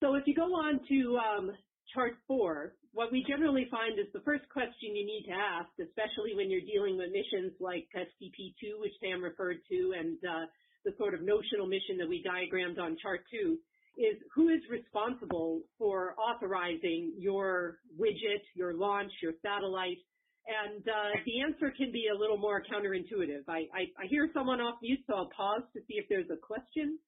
So 0.00 0.14
if 0.14 0.24
you 0.26 0.34
go 0.34 0.54
on 0.54 0.80
to 0.88 1.18
um, 1.18 1.50
chart 1.94 2.14
four, 2.26 2.74
what 2.92 3.12
we 3.12 3.24
generally 3.28 3.66
find 3.70 3.98
is 3.98 4.06
the 4.12 4.20
first 4.20 4.48
question 4.52 4.94
you 4.94 5.06
need 5.06 5.24
to 5.28 5.32
ask, 5.32 5.68
especially 5.80 6.34
when 6.34 6.50
you're 6.50 6.66
dealing 6.66 6.96
with 6.96 7.10
missions 7.12 7.52
like 7.60 7.86
STP-2, 7.94 8.80
which 8.80 8.92
Sam 9.00 9.22
referred 9.22 9.58
to, 9.70 9.94
and 9.98 10.18
uh, 10.24 10.46
the 10.84 10.92
sort 10.98 11.14
of 11.14 11.22
notional 11.22 11.66
mission 11.66 11.96
that 11.98 12.08
we 12.08 12.22
diagrammed 12.22 12.78
on 12.78 12.96
chart 13.00 13.20
two, 13.30 13.58
is 13.96 14.16
who 14.34 14.48
is 14.48 14.60
responsible 14.70 15.60
for 15.76 16.14
authorizing 16.18 17.12
your 17.18 17.78
widget, 17.98 18.42
your 18.54 18.74
launch, 18.74 19.12
your 19.22 19.32
satellite? 19.42 19.98
And 20.46 20.80
uh, 20.88 21.20
the 21.26 21.40
answer 21.42 21.74
can 21.76 21.92
be 21.92 22.06
a 22.14 22.18
little 22.18 22.38
more 22.38 22.62
counterintuitive. 22.62 23.44
I, 23.48 23.66
I, 23.74 23.80
I 24.00 24.06
hear 24.08 24.30
someone 24.32 24.60
off 24.60 24.76
mute, 24.80 25.00
so 25.06 25.14
I'll 25.14 25.30
pause 25.36 25.62
to 25.74 25.80
see 25.80 25.94
if 25.98 26.06
there's 26.08 26.30
a 26.30 26.36
question. 26.36 26.98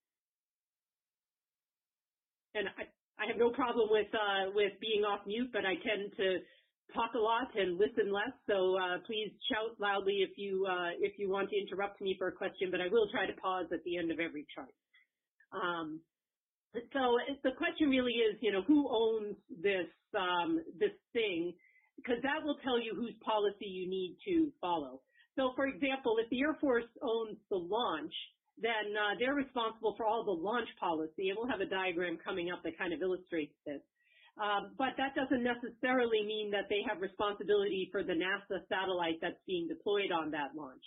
And 2.54 2.68
I, 2.76 2.82
I 3.20 3.28
have 3.28 3.36
no 3.36 3.50
problem 3.50 3.88
with 3.90 4.08
uh, 4.14 4.50
with 4.54 4.72
being 4.80 5.04
off 5.04 5.26
mute, 5.26 5.50
but 5.52 5.66
I 5.66 5.74
tend 5.74 6.12
to 6.16 6.38
talk 6.94 7.12
a 7.14 7.18
lot 7.20 7.52
and 7.54 7.76
listen 7.76 8.10
less. 8.10 8.32
So 8.48 8.76
uh, 8.80 8.98
please 9.06 9.30
shout 9.52 9.76
loudly 9.78 10.24
if 10.24 10.38
you 10.38 10.64
uh, 10.64 10.96
if 10.98 11.18
you 11.18 11.28
want 11.28 11.50
to 11.50 11.56
interrupt 11.60 12.00
me 12.00 12.16
for 12.18 12.28
a 12.28 12.32
question. 12.32 12.70
But 12.70 12.80
I 12.80 12.88
will 12.88 13.08
try 13.12 13.26
to 13.26 13.36
pause 13.36 13.66
at 13.72 13.84
the 13.84 13.98
end 13.98 14.10
of 14.10 14.18
every 14.20 14.46
chart. 14.54 14.72
Um, 15.52 16.00
so 16.72 17.18
the 17.44 17.52
question 17.58 17.90
really 17.90 18.12
is, 18.24 18.38
you 18.40 18.52
know, 18.52 18.62
who 18.62 18.88
owns 18.88 19.36
this 19.50 19.90
um, 20.16 20.64
this 20.78 20.96
thing? 21.12 21.52
Because 21.96 22.22
that 22.22 22.40
will 22.42 22.56
tell 22.64 22.80
you 22.80 22.94
whose 22.96 23.14
policy 23.20 23.66
you 23.66 23.84
need 23.88 24.16
to 24.26 24.50
follow. 24.60 25.02
So, 25.36 25.52
for 25.54 25.66
example, 25.66 26.16
if 26.18 26.30
the 26.30 26.40
Air 26.40 26.56
Force 26.60 26.88
owns 27.02 27.36
the 27.50 27.56
launch, 27.56 28.14
then 28.62 28.94
uh, 28.94 29.16
they're 29.18 29.34
responsible 29.34 29.94
for 29.96 30.06
all 30.06 30.24
the 30.24 30.36
launch 30.36 30.68
policy. 30.78 31.28
And 31.28 31.36
we'll 31.36 31.50
have 31.50 31.60
a 31.60 31.68
diagram 31.68 32.18
coming 32.22 32.50
up 32.50 32.62
that 32.64 32.78
kind 32.78 32.92
of 32.92 33.02
illustrates 33.02 33.54
this. 33.66 33.80
Um, 34.40 34.72
but 34.78 34.96
that 34.96 35.12
doesn't 35.12 35.42
necessarily 35.44 36.24
mean 36.24 36.50
that 36.52 36.70
they 36.70 36.80
have 36.88 37.02
responsibility 37.02 37.88
for 37.92 38.02
the 38.02 38.16
NASA 38.16 38.64
satellite 38.68 39.18
that's 39.20 39.40
being 39.46 39.68
deployed 39.68 40.12
on 40.12 40.30
that 40.30 40.56
launch. 40.56 40.80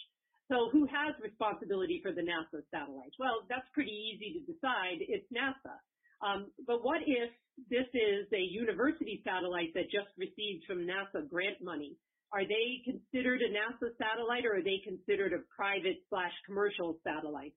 So 0.50 0.70
who 0.72 0.86
has 0.90 1.14
responsibility 1.22 2.00
for 2.02 2.12
the 2.12 2.22
NASA 2.22 2.66
satellite? 2.72 3.14
Well, 3.20 3.46
that's 3.50 3.68
pretty 3.74 3.94
easy 3.94 4.38
to 4.38 4.42
decide. 4.52 5.02
It's 5.02 5.28
NASA. 5.30 5.78
Um, 6.24 6.52
but 6.66 6.84
what 6.84 7.02
if 7.06 7.30
this 7.70 7.88
is 7.94 8.26
a 8.34 8.42
university 8.42 9.22
satellite 9.24 9.74
that 9.76 9.92
just 9.92 10.10
received 10.18 10.66
from 10.66 10.88
NASA 10.88 11.28
grant 11.30 11.62
money? 11.62 11.98
Are 12.34 12.44
they 12.44 12.82
considered 12.84 13.42
a 13.46 13.54
NASA 13.54 13.94
satellite 14.02 14.46
or 14.46 14.58
are 14.58 14.66
they 14.66 14.82
considered 14.84 15.34
a 15.34 15.46
private 15.56 16.02
slash 16.10 16.34
commercial 16.46 16.98
satellite? 17.04 17.54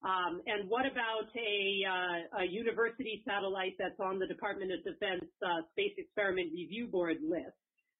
Um, 0.00 0.40
and 0.48 0.64
what 0.68 0.88
about 0.88 1.28
a, 1.36 1.84
uh, 1.84 2.40
a, 2.40 2.44
university 2.48 3.20
satellite 3.28 3.76
that's 3.78 4.00
on 4.00 4.18
the 4.18 4.26
Department 4.26 4.72
of 4.72 4.80
Defense 4.80 5.28
uh, 5.44 5.60
Space 5.72 5.92
Experiment 5.98 6.48
Review 6.56 6.88
Board 6.88 7.18
list, 7.20 7.52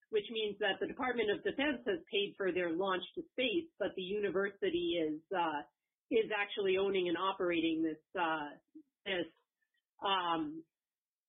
which 0.09 0.25
means 0.33 0.57
that 0.61 0.81
the 0.81 0.87
Department 0.89 1.29
of 1.29 1.45
Defense 1.45 1.85
has 1.85 2.01
paid 2.11 2.33
for 2.39 2.53
their 2.53 2.73
launch 2.73 3.05
to 3.17 3.23
space, 3.37 3.69
but 3.79 3.93
the 3.97 4.03
university 4.03 4.97
is 4.97 5.21
uh, 5.37 5.61
is 6.11 6.33
actually 6.33 6.79
owning 6.81 7.09
and 7.09 7.19
operating 7.21 7.85
this 7.85 8.01
uh, 8.17 8.49
this 9.05 9.29
um, 10.01 10.65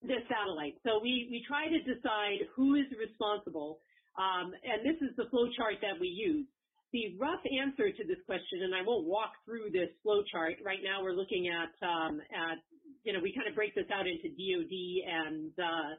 this 0.01 0.24
satellite. 0.32 0.80
So 0.88 1.04
we 1.04 1.28
we 1.30 1.44
try 1.51 1.68
to 1.68 1.80
decide 1.84 2.48
who 2.56 2.75
is 2.75 2.88
responsible, 2.96 3.84
um, 4.16 4.56
and 4.63 4.88
this 4.88 5.04
is 5.04 5.12
the 5.20 5.28
flow 5.28 5.51
chart 5.51 5.84
that 5.84 6.00
we 6.00 6.08
use. 6.08 6.48
The 6.91 7.15
rough 7.19 7.41
answer 7.48 7.91
to 7.91 8.03
this 8.03 8.19
question, 8.25 8.63
and 8.63 8.75
I 8.75 8.83
won't 8.86 9.07
walk 9.07 9.31
through 9.45 9.71
this 9.71 9.89
flow 10.03 10.24
chart. 10.31 10.60
Right 10.63 10.83
now 10.83 11.03
we're 11.03 11.15
looking 11.15 11.48
at, 11.48 11.71
um, 11.86 12.19
at 12.31 12.60
you 13.03 13.13
know, 13.13 13.19
we 13.24 13.33
kind 13.33 13.48
of 13.48 13.55
break 13.55 13.74
this 13.75 13.88
out 13.91 14.05
into 14.07 14.27
DoD 14.27 14.75
and 15.07 15.51
uh, 15.57 15.91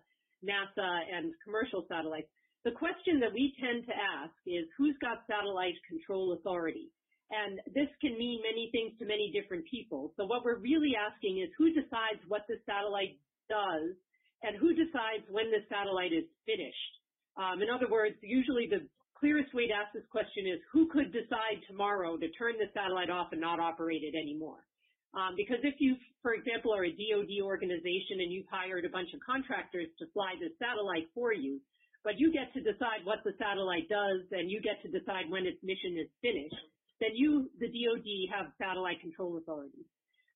NASA 0.44 0.90
and 1.08 1.32
commercial 1.44 1.86
satellites. 1.88 2.28
The 2.64 2.76
question 2.76 3.18
that 3.20 3.32
we 3.32 3.56
tend 3.58 3.86
to 3.86 3.94
ask 3.96 4.36
is 4.46 4.68
who's 4.78 4.94
got 5.00 5.26
satellite 5.26 5.74
control 5.88 6.36
authority? 6.38 6.92
And 7.32 7.58
this 7.72 7.88
can 8.04 8.12
mean 8.20 8.44
many 8.44 8.68
things 8.70 8.92
to 9.00 9.08
many 9.08 9.32
different 9.32 9.64
people. 9.66 10.12
So 10.20 10.28
what 10.28 10.44
we're 10.44 10.60
really 10.60 10.92
asking 10.92 11.40
is 11.40 11.48
who 11.56 11.72
decides 11.72 12.20
what 12.28 12.44
the 12.46 12.60
satellite 12.68 13.16
does 13.48 13.96
and 14.44 14.60
who 14.60 14.76
decides 14.76 15.24
when 15.32 15.48
the 15.50 15.64
satellite 15.72 16.12
is 16.12 16.28
finished. 16.44 16.94
Um, 17.40 17.64
in 17.64 17.72
other 17.72 17.88
words, 17.88 18.14
usually 18.20 18.68
the 18.68 18.84
clearest 19.22 19.54
way 19.54 19.70
to 19.70 19.74
ask 19.78 19.94
this 19.94 20.02
question 20.10 20.50
is 20.50 20.58
who 20.74 20.90
could 20.90 21.14
decide 21.14 21.62
tomorrow 21.70 22.18
to 22.18 22.26
turn 22.34 22.58
the 22.58 22.66
satellite 22.74 23.06
off 23.06 23.30
and 23.30 23.40
not 23.40 23.62
operate 23.62 24.02
it 24.02 24.18
anymore? 24.18 24.66
Um, 25.14 25.38
because 25.38 25.62
if 25.62 25.78
you, 25.78 25.94
for 26.26 26.34
example, 26.34 26.74
are 26.74 26.82
a 26.82 26.90
DoD 26.90 27.38
organization 27.38 28.18
and 28.18 28.34
you've 28.34 28.50
hired 28.50 28.82
a 28.82 28.90
bunch 28.90 29.14
of 29.14 29.22
contractors 29.22 29.86
to 30.02 30.10
fly 30.10 30.34
the 30.42 30.50
satellite 30.58 31.06
for 31.14 31.30
you, 31.30 31.62
but 32.02 32.18
you 32.18 32.34
get 32.34 32.50
to 32.58 32.66
decide 32.66 33.06
what 33.06 33.22
the 33.22 33.38
satellite 33.38 33.86
does 33.86 34.26
and 34.34 34.50
you 34.50 34.58
get 34.58 34.82
to 34.82 34.90
decide 34.90 35.30
when 35.30 35.46
its 35.46 35.62
mission 35.62 35.94
is 36.02 36.10
finished, 36.18 36.66
then 36.98 37.14
you, 37.14 37.46
the 37.62 37.70
DoD, 37.70 38.08
have 38.34 38.50
satellite 38.58 38.98
control 38.98 39.38
authority. 39.38 39.86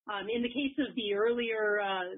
Um, 0.07 0.31
in 0.31 0.47
the 0.47 0.53
case 0.55 0.79
of 0.79 0.95
the 0.95 1.19
earlier 1.19 1.83
uh, 1.83 2.15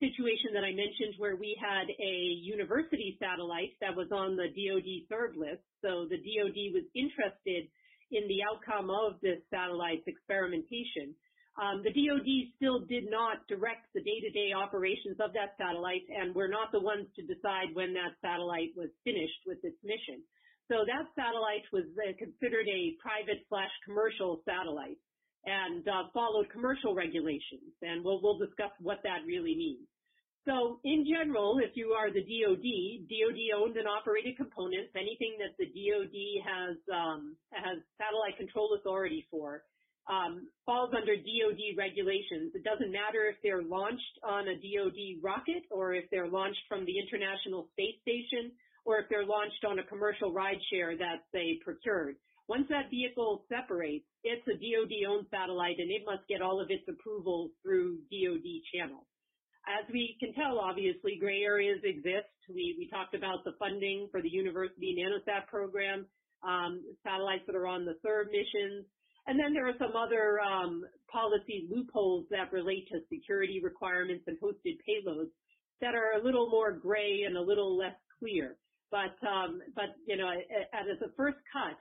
situation 0.00 0.56
that 0.56 0.64
I 0.64 0.72
mentioned 0.72 1.20
where 1.20 1.36
we 1.36 1.52
had 1.60 1.86
a 1.92 2.14
university 2.40 3.20
satellite 3.20 3.76
that 3.80 3.94
was 3.94 4.08
on 4.10 4.34
the 4.34 4.48
DoD 4.48 5.04
SERB 5.06 5.36
list. 5.36 5.62
So 5.84 6.08
the 6.08 6.16
DoD 6.16 6.72
was 6.72 6.88
interested 6.96 7.68
in 8.10 8.24
the 8.26 8.42
outcome 8.42 8.90
of 8.90 9.20
this 9.20 9.38
satellite's 9.52 10.08
experimentation. 10.08 11.14
Um, 11.60 11.84
the 11.84 11.92
DoD 11.92 12.56
still 12.56 12.80
did 12.88 13.10
not 13.10 13.44
direct 13.46 13.92
the 13.92 14.00
day-to-day 14.00 14.56
operations 14.56 15.20
of 15.20 15.36
that 15.36 15.60
satellite, 15.60 16.08
and 16.08 16.34
we're 16.34 16.50
not 16.50 16.72
the 16.72 16.80
ones 16.80 17.06
to 17.16 17.22
decide 17.22 17.76
when 17.76 17.92
that 17.94 18.16
satellite 18.24 18.72
was 18.74 18.88
finished 19.04 19.44
with 19.44 19.60
its 19.62 19.76
mission. 19.84 20.24
So 20.72 20.86
that 20.86 21.10
satellite 21.12 21.66
was 21.74 21.84
uh, 21.98 22.14
considered 22.16 22.64
a 22.70 22.96
private 23.02 23.42
slash 23.50 23.74
commercial 23.84 24.40
satellite 24.46 24.96
and 25.46 25.86
uh, 25.88 26.08
followed 26.12 26.50
commercial 26.52 26.94
regulations, 26.94 27.72
and 27.82 28.04
we'll, 28.04 28.20
we'll 28.22 28.38
discuss 28.38 28.70
what 28.80 28.98
that 29.04 29.24
really 29.26 29.56
means. 29.56 29.86
So 30.48 30.80
in 30.84 31.04
general, 31.04 31.60
if 31.60 31.76
you 31.76 31.92
are 31.92 32.10
the 32.10 32.24
DoD, 32.24 33.08
DoD 33.08 33.40
owned 33.56 33.76
and 33.76 33.86
operated 33.86 34.36
components, 34.36 34.92
anything 34.96 35.36
that 35.36 35.52
the 35.60 35.68
DoD 35.68 36.16
has 36.44 36.76
um, 36.88 37.36
has 37.52 37.76
satellite 38.00 38.36
control 38.38 38.76
authority 38.78 39.26
for, 39.30 39.64
um, 40.08 40.48
falls 40.64 40.90
under 40.96 41.14
DoD 41.14 41.76
regulations. 41.76 42.52
It 42.54 42.64
doesn't 42.64 42.90
matter 42.90 43.28
if 43.28 43.36
they're 43.44 43.62
launched 43.62 44.16
on 44.24 44.48
a 44.48 44.56
DoD 44.56 45.22
rocket 45.22 45.68
or 45.70 45.92
if 45.94 46.08
they're 46.10 46.28
launched 46.28 46.64
from 46.68 46.84
the 46.84 46.98
International 46.98 47.68
Space 47.72 48.00
Station 48.00 48.50
or 48.84 48.98
if 48.98 49.06
they're 49.08 49.28
launched 49.28 49.64
on 49.68 49.78
a 49.78 49.84
commercial 49.84 50.32
rideshare 50.32 50.96
that 50.98 51.28
they 51.32 51.60
procured. 51.62 52.16
Once 52.48 52.66
that 52.70 52.90
vehicle 52.90 53.44
separates, 53.46 54.09
it's 54.22 54.46
a 54.48 54.56
DoD-owned 54.56 55.26
satellite 55.30 55.78
and 55.78 55.90
it 55.90 56.02
must 56.04 56.26
get 56.28 56.42
all 56.42 56.60
of 56.60 56.70
its 56.70 56.84
approvals 56.88 57.50
through 57.62 57.98
DoD 58.12 58.48
channels. 58.72 59.06
As 59.68 59.84
we 59.92 60.16
can 60.20 60.32
tell, 60.34 60.58
obviously, 60.58 61.16
gray 61.20 61.42
areas 61.42 61.80
exist. 61.84 62.32
We, 62.48 62.76
we 62.78 62.88
talked 62.88 63.14
about 63.14 63.44
the 63.44 63.52
funding 63.58 64.08
for 64.10 64.22
the 64.22 64.28
university 64.28 64.96
nanosat 64.96 65.46
program, 65.48 66.06
um, 66.42 66.82
satellites 67.04 67.44
that 67.46 67.54
are 67.54 67.66
on 67.66 67.84
the 67.84 67.94
SERB 68.04 68.32
missions. 68.32 68.86
And 69.26 69.38
then 69.38 69.52
there 69.52 69.68
are 69.68 69.76
some 69.78 69.94
other 69.94 70.40
um, 70.40 70.82
policy 71.12 71.68
loopholes 71.70 72.24
that 72.30 72.52
relate 72.52 72.88
to 72.88 73.00
security 73.12 73.60
requirements 73.62 74.24
and 74.26 74.36
hosted 74.40 74.80
payloads 74.88 75.30
that 75.80 75.94
are 75.94 76.18
a 76.18 76.24
little 76.24 76.48
more 76.50 76.72
gray 76.72 77.24
and 77.26 77.36
a 77.36 77.40
little 77.40 77.76
less 77.76 77.94
clear. 78.18 78.56
But, 78.90 79.14
um, 79.28 79.60
but 79.76 79.94
you 80.06 80.16
know, 80.16 80.28
as 80.28 80.98
a 81.00 81.12
first 81.16 81.38
cut, 81.52 81.78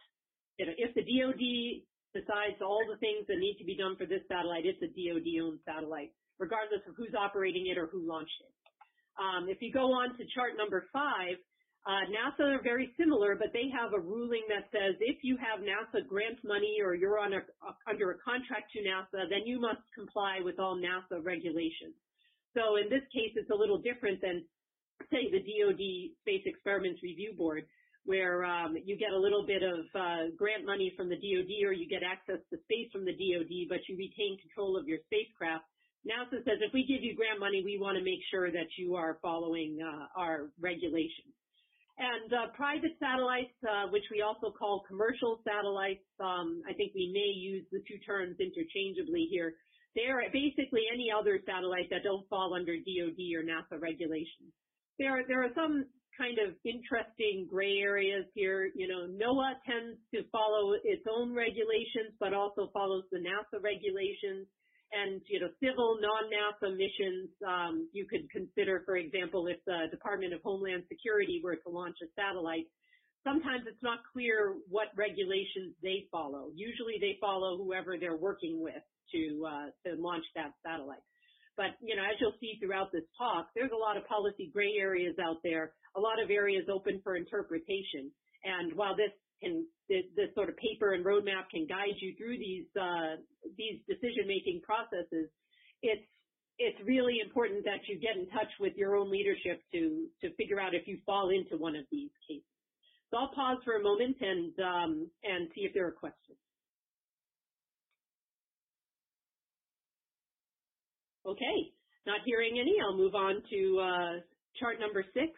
you 0.59 0.65
know, 0.65 0.73
if 0.77 0.93
the 0.93 1.01
DoD 1.01 1.81
decides 2.13 2.61
all 2.61 2.81
the 2.89 2.97
things 2.97 3.27
that 3.27 3.37
need 3.37 3.57
to 3.59 3.65
be 3.65 3.77
done 3.77 3.95
for 3.95 4.05
this 4.05 4.25
satellite, 4.27 4.65
it's 4.65 4.81
a 4.81 4.89
DoD-owned 4.89 5.59
satellite 5.65 6.11
regardless 6.39 6.79
of 6.87 6.95
who's 6.95 7.13
operating 7.13 7.67
it 7.67 7.77
or 7.77 7.87
who 7.91 8.07
launched 8.07 8.39
it. 8.41 8.53
Um, 9.19 9.51
if 9.51 9.61
you 9.61 9.71
go 9.71 9.91
on 9.91 10.15
to 10.15 10.23
chart 10.33 10.55
number 10.55 10.87
five, 10.91 11.35
uh, 11.83 12.07
NASA 12.07 12.59
are 12.59 12.63
very 12.63 12.91
similar, 12.95 13.35
but 13.35 13.51
they 13.51 13.67
have 13.75 13.91
a 13.93 13.99
ruling 13.99 14.43
that 14.47 14.71
says 14.71 14.95
if 14.99 15.19
you 15.23 15.35
have 15.37 15.59
NASA 15.59 16.07
grant 16.07 16.39
money 16.43 16.79
or 16.83 16.95
you're 16.95 17.19
on 17.19 17.35
a, 17.35 17.43
a, 17.43 17.71
under 17.87 18.11
a 18.11 18.17
contract 18.23 18.71
to 18.71 18.79
NASA, 18.79 19.27
then 19.27 19.43
you 19.45 19.59
must 19.59 19.83
comply 19.95 20.39
with 20.43 20.59
all 20.59 20.79
NASA 20.79 21.23
regulations. 21.23 21.95
So 22.55 22.79
in 22.79 22.89
this 22.89 23.03
case, 23.11 23.35
it's 23.35 23.51
a 23.51 23.55
little 23.55 23.77
different 23.77 24.19
than, 24.23 24.43
say, 25.11 25.27
the 25.31 25.43
DoD 25.43 26.15
Space 26.23 26.43
Experiments 26.47 27.03
Review 27.03 27.35
Board, 27.35 27.67
where 28.05 28.43
um, 28.45 28.75
you 28.85 28.97
get 28.97 29.11
a 29.11 29.19
little 29.19 29.45
bit 29.45 29.61
of 29.63 29.85
uh, 29.93 30.31
grant 30.37 30.65
money 30.65 30.93
from 30.95 31.09
the 31.09 31.15
DoD 31.15 31.51
or 31.67 31.73
you 31.73 31.87
get 31.87 32.01
access 32.03 32.39
to 32.49 32.57
space 32.63 32.89
from 32.91 33.05
the 33.05 33.13
DoD, 33.13 33.69
but 33.69 33.79
you 33.87 33.97
retain 33.97 34.37
control 34.41 34.77
of 34.77 34.87
your 34.87 34.99
spacecraft. 35.05 35.65
NASA 36.07 36.39
says 36.47 36.63
if 36.63 36.71
we 36.73 36.87
give 36.87 37.03
you 37.03 37.15
grant 37.15 37.39
money, 37.39 37.61
we 37.63 37.77
want 37.77 37.97
to 37.97 38.03
make 38.03 38.23
sure 38.31 38.51
that 38.51 38.71
you 38.77 38.95
are 38.95 39.19
following 39.21 39.77
uh, 39.83 40.07
our 40.15 40.49
regulations. 40.59 41.35
And 41.99 42.31
uh, 42.31 42.47
private 42.55 42.95
satellites, 42.95 43.51
uh, 43.67 43.91
which 43.91 44.07
we 44.07 44.23
also 44.23 44.55
call 44.55 44.87
commercial 44.87 45.43
satellites, 45.43 46.07
um, 46.23 46.63
I 46.63 46.71
think 46.71 46.95
we 46.95 47.11
may 47.11 47.35
use 47.35 47.67
the 47.75 47.83
two 47.83 47.99
terms 48.07 48.39
interchangeably 48.39 49.27
here. 49.29 49.59
They 49.99 50.07
are 50.07 50.23
basically 50.31 50.87
any 50.87 51.11
other 51.11 51.43
satellite 51.43 51.91
that 51.91 52.07
don't 52.07 52.23
fall 52.29 52.55
under 52.55 52.71
DoD 52.71 53.19
or 53.35 53.43
NASA 53.43 53.75
regulations. 53.81 54.55
There 54.97 55.11
are, 55.11 55.23
there 55.27 55.43
are 55.43 55.51
some 55.53 55.83
kind 56.19 56.37
of 56.43 56.53
interesting 56.67 57.47
gray 57.49 57.79
areas 57.79 58.25
here. 58.35 58.69
You 58.75 58.87
know, 58.91 59.07
NOAA 59.07 59.55
tends 59.63 59.97
to 60.13 60.27
follow 60.29 60.75
its 60.83 61.03
own 61.07 61.33
regulations, 61.33 62.11
but 62.19 62.33
also 62.33 62.69
follows 62.73 63.05
the 63.11 63.19
NASA 63.23 63.63
regulations 63.63 64.45
and 64.91 65.21
you 65.29 65.39
know 65.39 65.49
civil 65.61 65.97
non-NASA 66.01 66.75
missions 66.75 67.29
um, 67.47 67.87
you 67.93 68.05
could 68.05 68.29
consider, 68.31 68.81
for 68.85 68.97
example, 68.97 69.47
if 69.47 69.57
the 69.65 69.85
Department 69.91 70.33
of 70.33 70.41
Homeland 70.43 70.83
Security 70.89 71.41
were 71.43 71.55
to 71.55 71.69
launch 71.69 71.95
a 72.03 72.07
satellite. 72.19 72.65
Sometimes 73.23 73.63
it's 73.67 73.83
not 73.83 73.99
clear 74.13 74.55
what 74.69 74.87
regulations 74.95 75.75
they 75.83 76.07
follow. 76.11 76.49
Usually 76.55 76.95
they 77.01 77.17
follow 77.19 77.57
whoever 77.57 77.97
they're 77.99 78.17
working 78.17 78.61
with 78.61 78.81
to 79.13 79.45
uh, 79.45 79.67
to 79.85 80.01
launch 80.01 80.25
that 80.35 80.51
satellite. 80.65 81.03
But 81.59 81.75
you 81.83 81.91
know, 81.99 82.07
as 82.07 82.15
you'll 82.23 82.39
see 82.39 82.55
throughout 82.55 82.95
this 82.95 83.03
talk, 83.19 83.51
there's 83.51 83.75
a 83.75 83.83
lot 83.83 83.99
of 83.99 84.07
policy 84.07 84.47
gray 84.47 84.79
areas 84.79 85.19
out 85.19 85.43
there, 85.43 85.75
a 85.97 85.99
lot 85.99 86.15
of 86.23 86.31
areas 86.31 86.63
open 86.71 87.03
for 87.03 87.19
interpretation. 87.19 88.07
And 88.47 88.71
while 88.79 88.95
this 88.95 89.11
can 89.43 89.67
this, 89.91 90.07
this 90.15 90.31
sort 90.39 90.47
of 90.47 90.55
paper 90.55 90.95
and 90.95 91.03
roadmap 91.03 91.51
can 91.51 91.67
guide 91.67 91.99
you 91.99 92.15
through 92.15 92.39
these 92.39 92.63
uh, 92.79 93.19
these 93.59 93.83
decision 93.91 94.23
making 94.23 94.63
processes, 94.63 95.27
it's 95.83 96.07
it's 96.63 96.79
really 96.87 97.19
important 97.19 97.67
that 97.67 97.83
you 97.91 97.99
get 97.99 98.15
in 98.15 98.31
touch 98.31 98.51
with 98.63 98.71
your 98.79 98.95
own 98.95 99.11
leadership 99.11 99.59
to 99.75 100.07
to 100.23 100.31
figure 100.39 100.63
out 100.63 100.71
if 100.73 100.87
you 100.87 100.97
fall 101.05 101.27
into 101.27 101.59
one 101.59 101.75
of 101.75 101.83
these 101.91 102.11
cases. 102.23 102.47
So 103.11 103.19
I'll 103.19 103.35
pause 103.35 103.59
for 103.67 103.75
a 103.75 103.83
moment 103.83 104.15
and 104.21 104.55
um, 104.63 105.11
and 105.27 105.51
see 105.51 105.67
if 105.67 105.73
there 105.75 105.87
are 105.87 105.91
questions. 105.91 106.39
Okay, 111.25 111.59
not 112.05 112.21
hearing 112.25 112.59
any, 112.59 112.75
I'll 112.81 112.97
move 112.97 113.15
on 113.15 113.43
to 113.49 113.59
uh, 113.79 114.13
chart 114.59 114.79
number 114.79 115.03
six. 115.13 115.31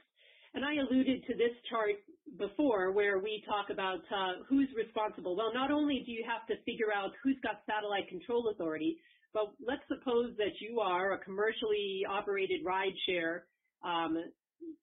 And 0.53 0.65
I 0.65 0.75
alluded 0.83 1.23
to 1.27 1.33
this 1.33 1.55
chart 1.69 1.95
before 2.37 2.91
where 2.91 3.19
we 3.19 3.41
talk 3.47 3.71
about 3.71 4.03
uh, 4.11 4.43
who's 4.49 4.67
responsible. 4.75 5.35
Well, 5.35 5.53
not 5.53 5.71
only 5.71 6.03
do 6.05 6.11
you 6.11 6.25
have 6.27 6.45
to 6.47 6.61
figure 6.63 6.91
out 6.93 7.11
who's 7.23 7.39
got 7.41 7.63
satellite 7.65 8.09
control 8.09 8.51
authority, 8.51 8.97
but 9.33 9.55
let's 9.65 9.83
suppose 9.87 10.35
that 10.37 10.59
you 10.59 10.79
are 10.81 11.13
a 11.13 11.19
commercially 11.19 12.03
operated 12.09 12.65
rideshare 12.67 13.47
um, 13.83 14.19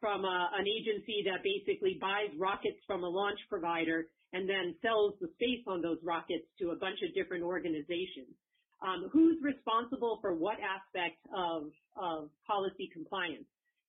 from 0.01 0.25
a, 0.25 0.51
an 0.57 0.65
agency 0.65 1.23
that 1.29 1.45
basically 1.45 1.99
buys 2.01 2.33
rockets 2.39 2.81
from 2.87 3.05
a 3.05 3.09
launch 3.09 3.39
provider 3.49 4.09
and 4.33 4.49
then 4.49 4.75
sells 4.83 5.15
the 5.21 5.29
space 5.37 5.65
on 5.67 5.81
those 5.81 5.99
rockets 6.03 6.45
to 6.59 6.71
a 6.71 6.77
bunch 6.77 6.99
of 7.07 7.15
different 7.15 7.45
organizations. 7.45 8.33
Um, 8.81 9.11
who's 9.13 9.43
responsible 9.43 10.19
for 10.21 10.35
what 10.35 10.57
aspect 10.63 11.19
of, 11.35 11.73
of 12.01 12.31
policy 12.47 12.89
compliance? 12.93 13.47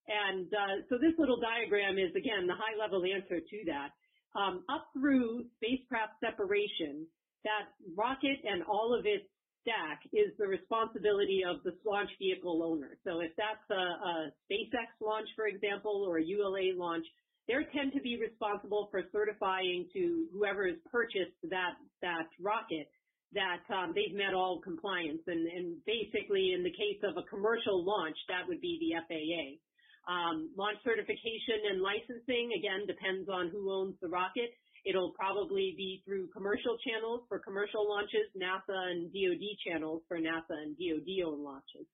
And 0.09 0.49
uh, 0.49 0.81
so 0.89 0.97
this 0.97 1.13
little 1.19 1.39
diagram 1.39 1.99
is, 1.99 2.09
again, 2.17 2.47
the 2.47 2.57
high-level 2.57 3.05
answer 3.05 3.39
to 3.39 3.57
that. 3.69 3.93
Um, 4.33 4.65
up 4.69 4.89
through 4.93 5.45
spacecraft 5.57 6.17
separation, 6.19 7.05
that 7.45 7.69
rocket 7.95 8.41
and 8.43 8.63
all 8.63 8.97
of 8.97 9.05
its 9.05 9.25
stack 9.61 10.01
is 10.13 10.33
the 10.37 10.47
responsibility 10.47 11.41
of 11.45 11.61
the 11.63 11.73
launch 11.85 12.09
vehicle 12.17 12.63
owner. 12.63 12.97
So 13.05 13.19
if 13.19 13.31
that's 13.37 13.65
a, 13.69 13.73
a 13.73 14.13
SpaceX 14.49 14.89
launch, 15.01 15.27
for 15.35 15.47
example, 15.47 16.05
or 16.07 16.17
a 16.17 16.23
ULA 16.23 16.73
launch, 16.75 17.05
they 17.47 17.53
tend 17.73 17.93
to 17.93 18.01
be 18.01 18.19
responsible 18.19 18.87
for 18.91 19.01
certifying 19.11 19.87
to 19.93 20.27
whoever 20.33 20.67
has 20.67 20.77
purchased 20.91 21.37
that 21.49 21.73
that 22.01 22.27
rocket 22.39 22.87
that 23.33 23.61
um, 23.69 23.93
they've 23.93 24.15
met 24.15 24.33
all 24.33 24.61
compliance. 24.61 25.21
And, 25.27 25.45
and, 25.47 25.77
basically, 25.85 26.53
in 26.57 26.63
the 26.63 26.73
case 26.73 27.01
of 27.03 27.17
a 27.17 27.27
commercial 27.29 27.85
launch, 27.85 28.17
that 28.27 28.47
would 28.47 28.61
be 28.61 28.81
the 28.81 28.97
FAA. 29.05 29.61
Um, 30.09 30.49
launch 30.57 30.81
certification 30.83 31.69
and 31.69 31.85
licensing 31.85 32.49
again 32.57 32.89
depends 32.89 33.29
on 33.29 33.49
who 33.53 33.69
owns 33.69 33.95
the 34.01 34.09
rocket. 34.09 34.49
It'll 34.85 35.13
probably 35.13 35.75
be 35.77 36.01
through 36.05 36.29
commercial 36.33 36.77
channels 36.87 37.21
for 37.27 37.37
commercial 37.39 37.87
launches, 37.87 38.25
NASA 38.33 38.73
and 38.89 39.11
DoD 39.13 39.45
channels 39.67 40.01
for 40.07 40.17
NASA 40.17 40.55
and 40.55 40.73
DoD 40.79 41.27
owned 41.27 41.43
launches. 41.43 41.85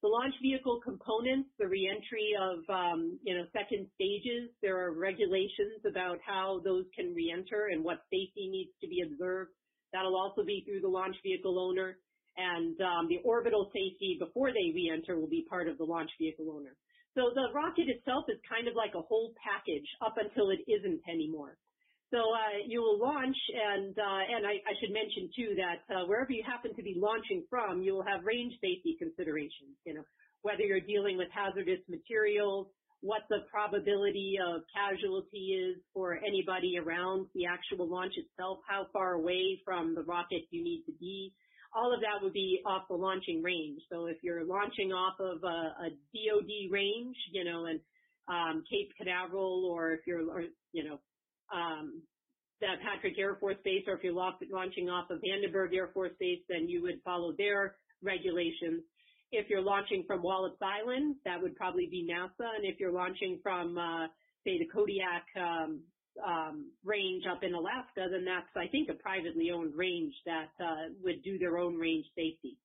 The 0.00 0.08
launch 0.08 0.34
vehicle 0.40 0.80
components, 0.80 1.50
the 1.58 1.66
reentry 1.66 2.30
of, 2.38 2.62
um, 2.70 3.18
you 3.24 3.36
know, 3.36 3.44
second 3.52 3.90
stages, 3.96 4.48
there 4.62 4.78
are 4.78 4.94
regulations 4.94 5.82
about 5.84 6.18
how 6.24 6.62
those 6.64 6.84
can 6.94 7.12
reenter 7.12 7.68
and 7.72 7.82
what 7.82 8.06
safety 8.06 8.46
needs 8.48 8.70
to 8.80 8.86
be 8.86 9.02
observed. 9.02 9.50
That'll 9.92 10.16
also 10.16 10.44
be 10.44 10.64
through 10.66 10.80
the 10.80 10.88
launch 10.88 11.16
vehicle 11.22 11.58
owner. 11.58 11.98
And 12.36 12.78
um, 12.80 13.08
the 13.08 13.18
orbital 13.24 13.66
safety 13.74 14.16
before 14.18 14.52
they 14.52 14.70
reenter 14.72 15.18
will 15.18 15.28
be 15.28 15.46
part 15.50 15.66
of 15.68 15.76
the 15.78 15.84
launch 15.84 16.10
vehicle 16.18 16.50
owner. 16.54 16.76
So 17.18 17.34
the 17.34 17.50
rocket 17.52 17.90
itself 17.90 18.30
is 18.30 18.38
kind 18.46 18.68
of 18.68 18.76
like 18.76 18.94
a 18.94 19.02
whole 19.02 19.34
package 19.42 19.88
up 20.04 20.14
until 20.22 20.50
it 20.50 20.62
isn't 20.70 21.02
anymore. 21.10 21.58
So 22.10 22.18
uh, 22.24 22.64
you 22.64 22.80
will 22.80 22.96
launch, 22.96 23.36
and 23.52 23.92
uh, 23.92 24.22
and 24.32 24.46
I, 24.46 24.56
I, 24.64 24.72
should 24.80 24.96
mention 24.96 25.28
too 25.36 25.50
that 25.60 25.80
uh, 25.92 26.06
wherever 26.08 26.32
you 26.32 26.40
happen 26.40 26.72
to 26.72 26.82
be 26.82 26.96
launching 26.96 27.44
from, 27.50 27.82
you 27.82 27.92
will 27.92 28.06
have 28.06 28.24
range 28.24 28.54
safety 28.64 28.96
considerations. 28.96 29.76
You 29.84 30.00
know, 30.00 30.04
whether 30.40 30.62
you're 30.62 30.80
dealing 30.80 31.18
with 31.18 31.28
hazardous 31.36 31.84
materials, 31.84 32.72
what 33.00 33.22
the 33.30 33.38
probability 33.50 34.38
of 34.44 34.62
casualty 34.74 35.54
is 35.54 35.76
for 35.94 36.18
anybody 36.26 36.74
around 36.78 37.26
the 37.34 37.46
actual 37.46 37.88
launch 37.88 38.14
itself, 38.16 38.58
how 38.68 38.86
far 38.92 39.12
away 39.12 39.60
from 39.64 39.94
the 39.94 40.02
rocket 40.02 40.42
you 40.50 40.64
need 40.64 40.82
to 40.86 40.92
be. 40.98 41.32
All 41.76 41.94
of 41.94 42.00
that 42.00 42.22
would 42.22 42.32
be 42.32 42.60
off 42.66 42.88
the 42.88 42.96
launching 42.96 43.42
range. 43.42 43.80
So 43.92 44.06
if 44.06 44.16
you're 44.22 44.44
launching 44.44 44.92
off 44.92 45.14
of 45.20 45.44
a, 45.44 45.86
a 45.86 45.90
DoD 46.12 46.72
range, 46.72 47.16
you 47.32 47.44
know, 47.44 47.66
and 47.66 47.78
um, 48.26 48.64
Cape 48.68 48.90
Canaveral, 48.98 49.70
or 49.70 49.92
if 49.92 50.00
you're, 50.06 50.28
or, 50.28 50.44
you 50.72 50.84
know, 50.84 50.98
um, 51.54 52.02
that 52.60 52.80
Patrick 52.82 53.14
Air 53.18 53.36
Force 53.36 53.56
Base, 53.64 53.84
or 53.86 53.94
if 53.94 54.02
you're 54.02 54.12
launching 54.12 54.88
off 54.88 55.10
of 55.10 55.18
Vandenberg 55.18 55.74
Air 55.74 55.90
Force 55.94 56.12
Base, 56.18 56.40
then 56.48 56.68
you 56.68 56.82
would 56.82 57.00
follow 57.04 57.32
their 57.38 57.76
regulations. 58.02 58.82
If 59.30 59.50
you're 59.50 59.62
launching 59.62 60.04
from 60.06 60.22
Wallops 60.22 60.60
Island, 60.62 61.16
that 61.24 61.40
would 61.40 61.54
probably 61.56 61.86
be 61.90 62.06
NASA. 62.10 62.48
And 62.56 62.64
if 62.64 62.80
you're 62.80 62.92
launching 62.92 63.40
from, 63.42 63.76
uh, 63.76 64.06
say, 64.44 64.58
the 64.58 64.68
Kodiak 64.72 65.26
um, 65.36 65.80
um, 66.26 66.70
range 66.84 67.24
up 67.30 67.42
in 67.42 67.54
Alaska, 67.54 68.08
then 68.10 68.24
that's, 68.24 68.48
I 68.56 68.68
think, 68.68 68.88
a 68.88 68.94
privately 68.94 69.50
owned 69.50 69.74
range 69.76 70.14
that 70.24 70.50
uh, 70.60 70.90
would 71.02 71.22
do 71.22 71.38
their 71.38 71.58
own 71.58 71.76
range 71.76 72.06
safety. 72.16 72.56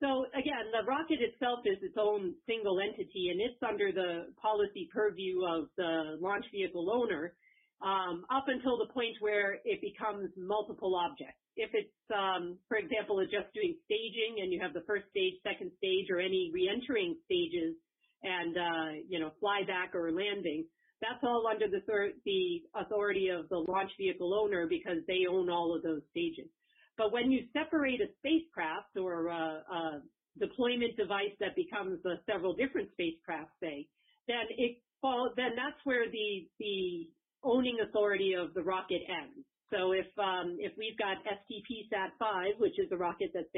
So 0.00 0.26
again, 0.36 0.68
the 0.76 0.84
rocket 0.84 1.24
itself 1.24 1.60
is 1.64 1.78
its 1.80 1.96
own 1.98 2.34
single 2.46 2.78
entity, 2.80 3.32
and 3.32 3.40
it's 3.40 3.56
under 3.66 3.92
the 3.92 4.28
policy 4.40 4.88
purview 4.92 5.40
of 5.48 5.68
the 5.78 6.18
launch 6.20 6.44
vehicle 6.52 6.90
owner 6.92 7.32
um, 7.80 8.24
up 8.30 8.44
until 8.48 8.76
the 8.76 8.92
point 8.92 9.16
where 9.20 9.56
it 9.64 9.80
becomes 9.80 10.28
multiple 10.36 10.94
objects. 10.94 11.40
If 11.56 11.70
it's, 11.72 11.98
um, 12.14 12.58
for 12.68 12.76
example, 12.76 13.18
just 13.24 13.52
doing 13.54 13.76
staging 13.84 14.42
and 14.42 14.52
you 14.52 14.60
have 14.60 14.74
the 14.74 14.84
first 14.86 15.08
stage, 15.10 15.34
second 15.42 15.72
stage, 15.78 16.06
or 16.10 16.20
any 16.20 16.50
re-entering 16.52 17.16
stages 17.24 17.74
and, 18.22 18.56
uh, 18.56 18.90
you 19.08 19.18
know, 19.18 19.32
flyback 19.42 19.94
or 19.94 20.12
landing, 20.12 20.66
that's 21.00 21.22
all 21.22 21.46
under 21.50 21.66
the, 21.68 21.80
the 22.24 22.62
authority 22.74 23.28
of 23.28 23.48
the 23.48 23.64
launch 23.68 23.90
vehicle 23.98 24.34
owner 24.34 24.66
because 24.66 24.98
they 25.06 25.24
own 25.28 25.50
all 25.50 25.74
of 25.74 25.82
those 25.82 26.02
stages. 26.10 26.48
But 26.96 27.12
when 27.12 27.30
you 27.30 27.44
separate 27.52 28.00
a 28.00 28.08
spacecraft 28.18 28.96
or 28.96 29.28
a, 29.28 29.62
a 29.70 30.02
deployment 30.38 30.96
device 30.96 31.36
that 31.40 31.54
becomes 31.56 32.00
uh, 32.04 32.16
several 32.30 32.54
different 32.54 32.90
spacecraft, 32.92 33.50
say, 33.62 33.88
then 34.28 34.44
it 34.56 34.78
fall, 35.00 35.30
then 35.36 35.50
that's 35.56 35.80
where 35.84 36.10
the 36.10 36.48
the 36.58 37.08
owning 37.44 37.78
authority 37.86 38.34
of 38.34 38.54
the 38.54 38.62
rocket 38.62 39.02
ends. 39.08 39.46
So 39.70 39.92
if 39.92 40.06
um, 40.18 40.56
if 40.58 40.72
we've 40.78 40.96
got 40.98 41.18
STP 41.26 41.90
Sat 41.90 42.14
5, 42.18 42.58
which 42.58 42.78
is 42.78 42.90
a 42.92 42.96
rocket 42.96 43.30
that's 43.34 43.50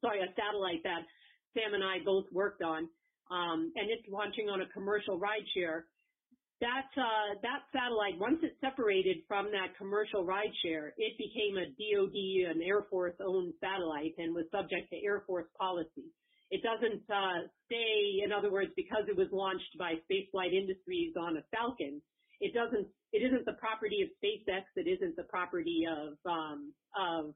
sorry 0.00 0.20
a 0.20 0.30
satellite 0.38 0.82
that 0.84 1.02
Sam 1.54 1.74
and 1.74 1.82
I 1.82 1.98
both 2.04 2.26
worked 2.32 2.62
on, 2.62 2.88
um, 3.30 3.72
and 3.74 3.90
it's 3.90 4.06
launching 4.08 4.48
on 4.48 4.62
a 4.62 4.68
commercial 4.70 5.18
rideshare, 5.18 5.90
that 6.60 6.90
uh, 6.96 7.34
that 7.42 7.66
satellite 7.72 8.18
once 8.18 8.38
it 8.42 8.54
separated 8.60 9.18
from 9.26 9.50
that 9.50 9.76
commercial 9.76 10.24
rideshare, 10.24 10.94
it 10.96 11.18
became 11.18 11.58
a 11.58 11.66
DoD 11.74 12.50
and 12.54 12.62
Air 12.62 12.86
Force 12.90 13.16
owned 13.18 13.54
satellite 13.58 14.14
and 14.18 14.34
was 14.34 14.46
subject 14.52 14.90
to 14.90 15.02
Air 15.02 15.24
Force 15.26 15.48
policy. 15.58 16.14
It 16.50 16.62
doesn't 16.62 17.02
uh, 17.06 17.46
stay, 17.66 18.22
in 18.24 18.32
other 18.32 18.50
words, 18.50 18.72
because 18.74 19.06
it 19.06 19.16
was 19.16 19.28
launched 19.30 19.78
by 19.78 19.94
Spaceflight 20.06 20.52
Industries 20.52 21.14
on 21.14 21.36
a 21.36 21.42
Falcon 21.54 22.02
it 22.40 22.54
doesn't, 22.54 22.88
it 23.12 23.22
isn't 23.26 23.44
the 23.44 23.58
property 23.58 24.02
of 24.02 24.08
SpaceX. 24.22 24.64
It 24.76 24.88
isn't 24.88 25.16
the 25.16 25.24
property 25.24 25.84
of, 25.88 26.14
um, 26.24 26.72
of 26.96 27.34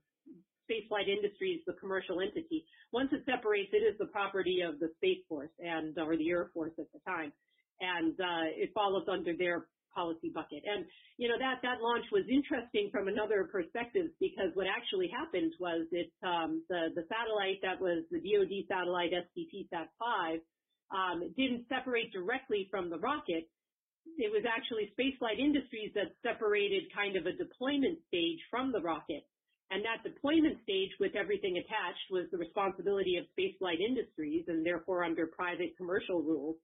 Spaceflight 0.70 1.08
Industries, 1.08 1.60
the 1.66 1.74
commercial 1.74 2.20
entity. 2.20 2.64
Once 2.92 3.10
it 3.12 3.22
separates, 3.26 3.70
it 3.72 3.84
is 3.84 3.98
the 3.98 4.06
property 4.06 4.60
of 4.62 4.78
the 4.78 4.88
Space 4.96 5.22
Force 5.28 5.50
and, 5.58 5.98
or 5.98 6.16
the 6.16 6.30
Air 6.30 6.50
Force 6.54 6.72
at 6.78 6.86
the 6.92 7.00
time. 7.06 7.32
And, 7.80 8.14
uh, 8.20 8.46
it 8.54 8.70
follows 8.72 9.04
under 9.10 9.36
their 9.36 9.66
policy 9.94 10.30
bucket. 10.34 10.62
And, 10.66 10.84
you 11.18 11.28
know, 11.28 11.38
that, 11.38 11.62
that 11.62 11.78
launch 11.80 12.04
was 12.10 12.26
interesting 12.26 12.90
from 12.90 13.06
another 13.06 13.46
perspective 13.50 14.10
because 14.18 14.50
what 14.54 14.66
actually 14.66 15.08
happened 15.08 15.54
was 15.60 15.86
it, 15.92 16.10
um, 16.26 16.62
the, 16.68 16.90
the 16.94 17.06
satellite 17.06 17.62
that 17.62 17.80
was 17.80 18.02
the 18.10 18.18
DoD 18.18 18.66
satellite 18.66 19.14
STP 19.14 19.70
Sat-5, 19.70 20.42
um, 20.90 21.22
didn't 21.36 21.66
separate 21.68 22.12
directly 22.12 22.68
from 22.70 22.90
the 22.90 22.98
rocket 22.98 23.48
it 24.18 24.30
was 24.30 24.44
actually 24.46 24.92
Spaceflight 24.94 25.38
Industries 25.38 25.92
that 25.94 26.14
separated 26.22 26.84
kind 26.94 27.16
of 27.16 27.26
a 27.26 27.32
deployment 27.32 27.98
stage 28.08 28.38
from 28.50 28.72
the 28.72 28.80
rocket. 28.80 29.24
And 29.70 29.82
that 29.84 30.04
deployment 30.04 30.62
stage 30.62 30.92
with 31.00 31.16
everything 31.16 31.56
attached 31.56 32.06
was 32.10 32.28
the 32.30 32.38
responsibility 32.38 33.16
of 33.16 33.24
Spaceflight 33.32 33.80
Industries 33.80 34.44
and 34.46 34.64
therefore 34.64 35.04
under 35.04 35.26
private 35.26 35.76
commercial 35.76 36.22
rules. 36.22 36.56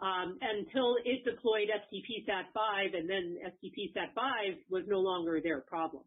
Um, 0.00 0.38
until 0.40 0.96
it 1.04 1.24
deployed 1.28 1.68
STP 1.68 2.24
Sat-5 2.24 2.96
and 2.96 3.08
then 3.08 3.36
STP 3.52 3.92
Sat-5 3.92 4.56
was 4.70 4.84
no 4.88 4.98
longer 5.00 5.40
their 5.42 5.60
problem. 5.60 6.04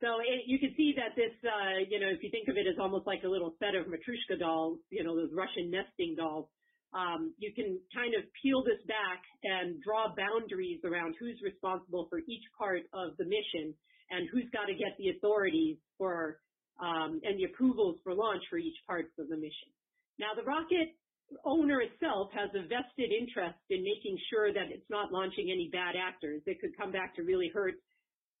So 0.00 0.18
it, 0.18 0.48
you 0.48 0.58
can 0.58 0.74
see 0.76 0.94
that 0.96 1.14
this, 1.14 1.32
uh, 1.44 1.84
you 1.88 2.00
know, 2.00 2.08
if 2.08 2.22
you 2.22 2.30
think 2.30 2.48
of 2.48 2.56
it 2.56 2.66
as 2.66 2.80
almost 2.80 3.06
like 3.06 3.22
a 3.22 3.28
little 3.28 3.54
set 3.60 3.76
of 3.76 3.86
Matryoshka 3.86 4.40
dolls, 4.40 4.78
you 4.90 5.04
know, 5.04 5.14
those 5.14 5.30
Russian 5.32 5.70
nesting 5.70 6.16
dolls, 6.16 6.48
um, 6.92 7.32
you 7.38 7.52
can 7.54 7.78
kind 7.94 8.14
of 8.18 8.24
peel 8.42 8.64
this 8.64 8.82
back 8.86 9.22
and 9.44 9.80
draw 9.82 10.10
boundaries 10.14 10.80
around 10.84 11.14
who's 11.18 11.38
responsible 11.42 12.06
for 12.10 12.18
each 12.26 12.42
part 12.58 12.82
of 12.92 13.16
the 13.18 13.24
mission 13.24 13.74
and 14.10 14.28
who's 14.32 14.50
got 14.52 14.66
to 14.66 14.74
get 14.74 14.98
the 14.98 15.10
authorities 15.10 15.78
for 15.98 16.38
um, 16.82 17.20
and 17.22 17.38
the 17.38 17.44
approvals 17.44 17.96
for 18.02 18.14
launch 18.14 18.42
for 18.48 18.58
each 18.58 18.76
part 18.86 19.06
of 19.18 19.28
the 19.28 19.36
mission. 19.36 19.70
Now, 20.18 20.34
the 20.34 20.42
rocket 20.42 20.96
owner 21.44 21.80
itself 21.80 22.30
has 22.34 22.50
a 22.58 22.66
vested 22.66 23.12
interest 23.14 23.58
in 23.70 23.84
making 23.84 24.18
sure 24.30 24.52
that 24.52 24.72
it's 24.72 24.88
not 24.90 25.12
launching 25.12 25.50
any 25.52 25.68
bad 25.70 25.94
actors 25.94 26.42
that 26.46 26.60
could 26.60 26.76
come 26.76 26.90
back 26.90 27.14
to 27.16 27.22
really 27.22 27.50
hurt 27.52 27.74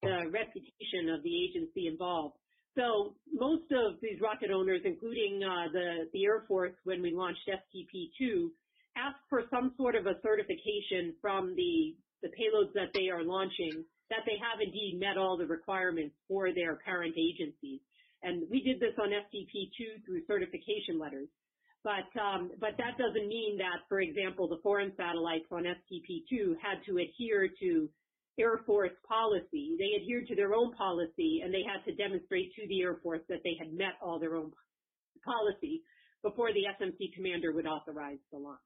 the 0.02 0.26
reputation 0.32 1.12
of 1.14 1.22
the 1.22 1.30
agency 1.30 1.86
involved. 1.86 2.34
So 2.80 3.12
most 3.30 3.68
of 3.76 4.00
these 4.00 4.16
rocket 4.22 4.50
owners, 4.50 4.80
including 4.86 5.44
uh, 5.44 5.68
the, 5.70 6.08
the 6.14 6.24
Air 6.24 6.44
Force 6.48 6.72
when 6.84 7.02
we 7.02 7.12
launched 7.12 7.44
STP-2, 7.44 8.48
ask 8.96 9.16
for 9.28 9.44
some 9.50 9.74
sort 9.76 9.96
of 9.96 10.06
a 10.06 10.16
certification 10.22 11.12
from 11.20 11.54
the, 11.56 11.94
the 12.22 12.28
payloads 12.28 12.72
that 12.72 12.88
they 12.94 13.10
are 13.12 13.22
launching 13.22 13.84
that 14.08 14.24
they 14.24 14.40
have 14.40 14.64
indeed 14.64 14.96
met 14.98 15.18
all 15.18 15.36
the 15.36 15.46
requirements 15.46 16.16
for 16.26 16.54
their 16.54 16.76
parent 16.76 17.14
agencies. 17.20 17.80
And 18.22 18.48
we 18.50 18.62
did 18.62 18.80
this 18.80 18.96
on 18.98 19.10
STP-2 19.10 20.04
through 20.04 20.24
certification 20.26 20.98
letters. 20.98 21.28
But, 21.84 22.08
um, 22.20 22.50
but 22.60 22.76
that 22.78 22.96
doesn't 22.96 23.28
mean 23.28 23.58
that, 23.58 23.84
for 23.88 24.00
example, 24.00 24.48
the 24.48 24.58
foreign 24.62 24.92
satellites 24.96 25.46
on 25.52 25.64
STP-2 25.64 26.56
had 26.60 26.80
to 26.88 26.96
adhere 26.96 27.48
to 27.60 27.88
Air 28.40 28.60
Force 28.66 28.96
policy. 29.06 29.76
They 29.78 30.00
adhered 30.00 30.26
to 30.28 30.36
their 30.36 30.54
own 30.54 30.72
policy 30.74 31.40
and 31.44 31.52
they 31.52 31.62
had 31.62 31.84
to 31.84 31.94
demonstrate 31.94 32.52
to 32.54 32.66
the 32.68 32.82
Air 32.82 32.96
Force 33.02 33.22
that 33.28 33.42
they 33.44 33.56
had 33.58 33.72
met 33.72 33.94
all 34.02 34.18
their 34.18 34.36
own 34.36 34.52
policy 35.24 35.82
before 36.22 36.52
the 36.52 36.64
SMC 36.80 37.14
commander 37.14 37.52
would 37.52 37.66
authorize 37.66 38.18
the 38.32 38.38
launch. 38.38 38.58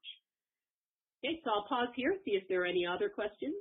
Okay, 1.23 1.39
so 1.43 1.51
I'll 1.51 1.67
pause 1.67 1.89
here, 1.95 2.15
see 2.25 2.31
if 2.31 2.47
there 2.47 2.63
are 2.63 2.65
any 2.65 2.85
other 2.85 3.09
questions. 3.09 3.55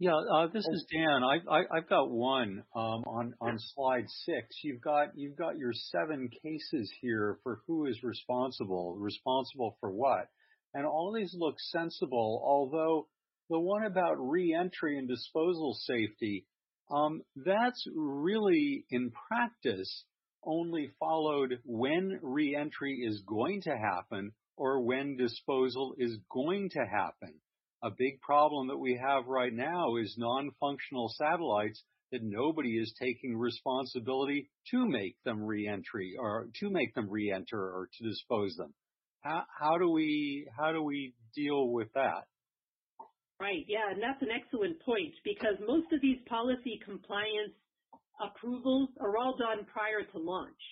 Yeah, 0.00 0.16
uh, 0.16 0.48
this 0.52 0.66
is 0.66 0.86
Dan. 0.92 1.22
I, 1.22 1.38
I, 1.48 1.76
have 1.76 1.88
got 1.88 2.10
one 2.10 2.64
um, 2.74 3.04
on 3.06 3.34
on 3.40 3.56
slide 3.58 4.06
six. 4.26 4.48
You've 4.64 4.80
got 4.80 5.10
you've 5.14 5.36
got 5.36 5.56
your 5.56 5.72
seven 5.72 6.28
cases 6.42 6.92
here 7.00 7.38
for 7.44 7.60
who 7.66 7.86
is 7.86 8.02
responsible, 8.02 8.96
responsible 8.98 9.76
for 9.78 9.92
what, 9.92 10.26
and 10.74 10.84
all 10.84 11.12
these 11.12 11.32
look 11.38 11.54
sensible. 11.70 12.42
Although 12.44 13.06
the 13.50 13.58
one 13.58 13.84
about 13.84 14.16
reentry 14.18 14.98
and 14.98 15.08
disposal 15.08 15.74
safety, 15.74 16.46
um, 16.90 17.22
that's 17.36 17.86
really 17.94 18.84
in 18.90 19.10
practice 19.28 20.04
only 20.44 20.90
followed 20.98 21.58
when 21.64 22.18
reentry 22.22 23.02
is 23.06 23.22
going 23.26 23.62
to 23.62 23.76
happen 23.76 24.32
or 24.56 24.80
when 24.80 25.16
disposal 25.16 25.94
is 25.98 26.18
going 26.30 26.70
to 26.70 26.80
happen. 26.80 27.34
A 27.82 27.90
big 27.90 28.20
problem 28.20 28.68
that 28.68 28.78
we 28.78 28.98
have 29.02 29.26
right 29.26 29.52
now 29.52 29.96
is 29.96 30.14
non-functional 30.16 31.10
satellites 31.16 31.82
that 32.12 32.22
nobody 32.22 32.78
is 32.78 32.94
taking 33.00 33.36
responsibility 33.36 34.50
to 34.70 34.86
make 34.86 35.16
them 35.24 35.42
reentry 35.42 36.14
or 36.18 36.48
to 36.60 36.70
make 36.70 36.94
them 36.94 37.10
reenter 37.10 37.58
or 37.58 37.88
to 37.98 38.08
dispose 38.08 38.54
them. 38.56 38.72
How, 39.20 39.42
how 39.58 39.78
do 39.78 39.90
we 39.90 40.46
how 40.56 40.72
do 40.72 40.82
we 40.82 41.14
deal 41.34 41.68
with 41.68 41.88
that? 41.94 42.24
Right. 43.40 43.64
Yeah, 43.66 43.90
and 43.90 44.00
that's 44.00 44.22
an 44.22 44.30
excellent 44.30 44.80
point 44.82 45.12
because 45.24 45.58
most 45.66 45.92
of 45.92 46.00
these 46.00 46.18
policy 46.28 46.80
compliance 46.84 47.52
approvals 48.22 48.90
are 49.00 49.16
all 49.16 49.36
done 49.36 49.66
prior 49.72 50.02
to 50.12 50.18
launch. 50.18 50.62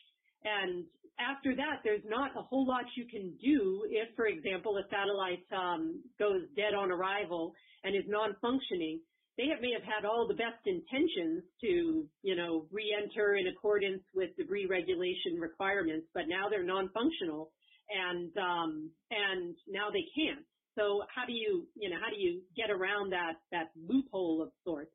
And 0.44 0.84
after 1.18 1.54
that, 1.56 1.82
there's 1.84 2.04
not 2.06 2.30
a 2.36 2.42
whole 2.42 2.66
lot 2.66 2.84
you 2.96 3.06
can 3.06 3.34
do 3.42 3.84
if, 3.90 4.14
for 4.16 4.26
example, 4.26 4.76
a 4.78 4.82
satellite 4.90 5.44
um, 5.54 6.02
goes 6.18 6.42
dead 6.56 6.74
on 6.74 6.90
arrival 6.90 7.52
and 7.84 7.94
is 7.94 8.04
non-functioning. 8.06 9.00
They 9.38 9.48
have, 9.48 9.60
may 9.60 9.72
have 9.72 9.82
had 9.82 10.04
all 10.04 10.28
the 10.28 10.34
best 10.34 10.62
intentions 10.66 11.42
to, 11.62 12.06
you 12.22 12.36
know, 12.36 12.66
re-enter 12.70 13.34
in 13.34 13.48
accordance 13.48 14.02
with 14.14 14.30
debris 14.36 14.66
regulation 14.66 15.40
requirements, 15.40 16.06
but 16.14 16.24
now 16.28 16.48
they're 16.48 16.64
non-functional 16.64 17.50
and 17.90 18.30
um, 18.38 18.90
and 19.10 19.54
now 19.68 19.90
they 19.90 20.04
can't. 20.14 20.46
So 20.76 21.02
how 21.14 21.26
do 21.26 21.32
you, 21.32 21.66
you 21.76 21.90
know, 21.90 21.96
how 22.00 22.08
do 22.08 22.20
you 22.20 22.42
get 22.56 22.70
around 22.70 23.12
that 23.12 23.40
that 23.50 23.70
loophole 23.76 24.42
of 24.42 24.50
sorts? 24.64 24.90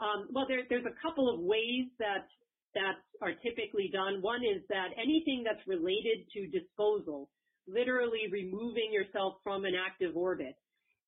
Um, 0.00 0.28
well, 0.30 0.46
there, 0.46 0.62
there's 0.68 0.86
a 0.86 0.94
couple 1.02 1.32
of 1.32 1.40
ways 1.40 1.90
that 1.98 2.26
that 2.74 3.02
are 3.22 3.34
typically 3.42 3.90
done. 3.92 4.22
One 4.22 4.42
is 4.44 4.62
that 4.68 4.94
anything 4.94 5.42
that's 5.44 5.64
related 5.66 6.28
to 6.34 6.46
disposal, 6.46 7.28
literally 7.66 8.30
removing 8.30 8.92
yourself 8.92 9.34
from 9.42 9.64
an 9.64 9.74
active 9.74 10.16
orbit, 10.16 10.54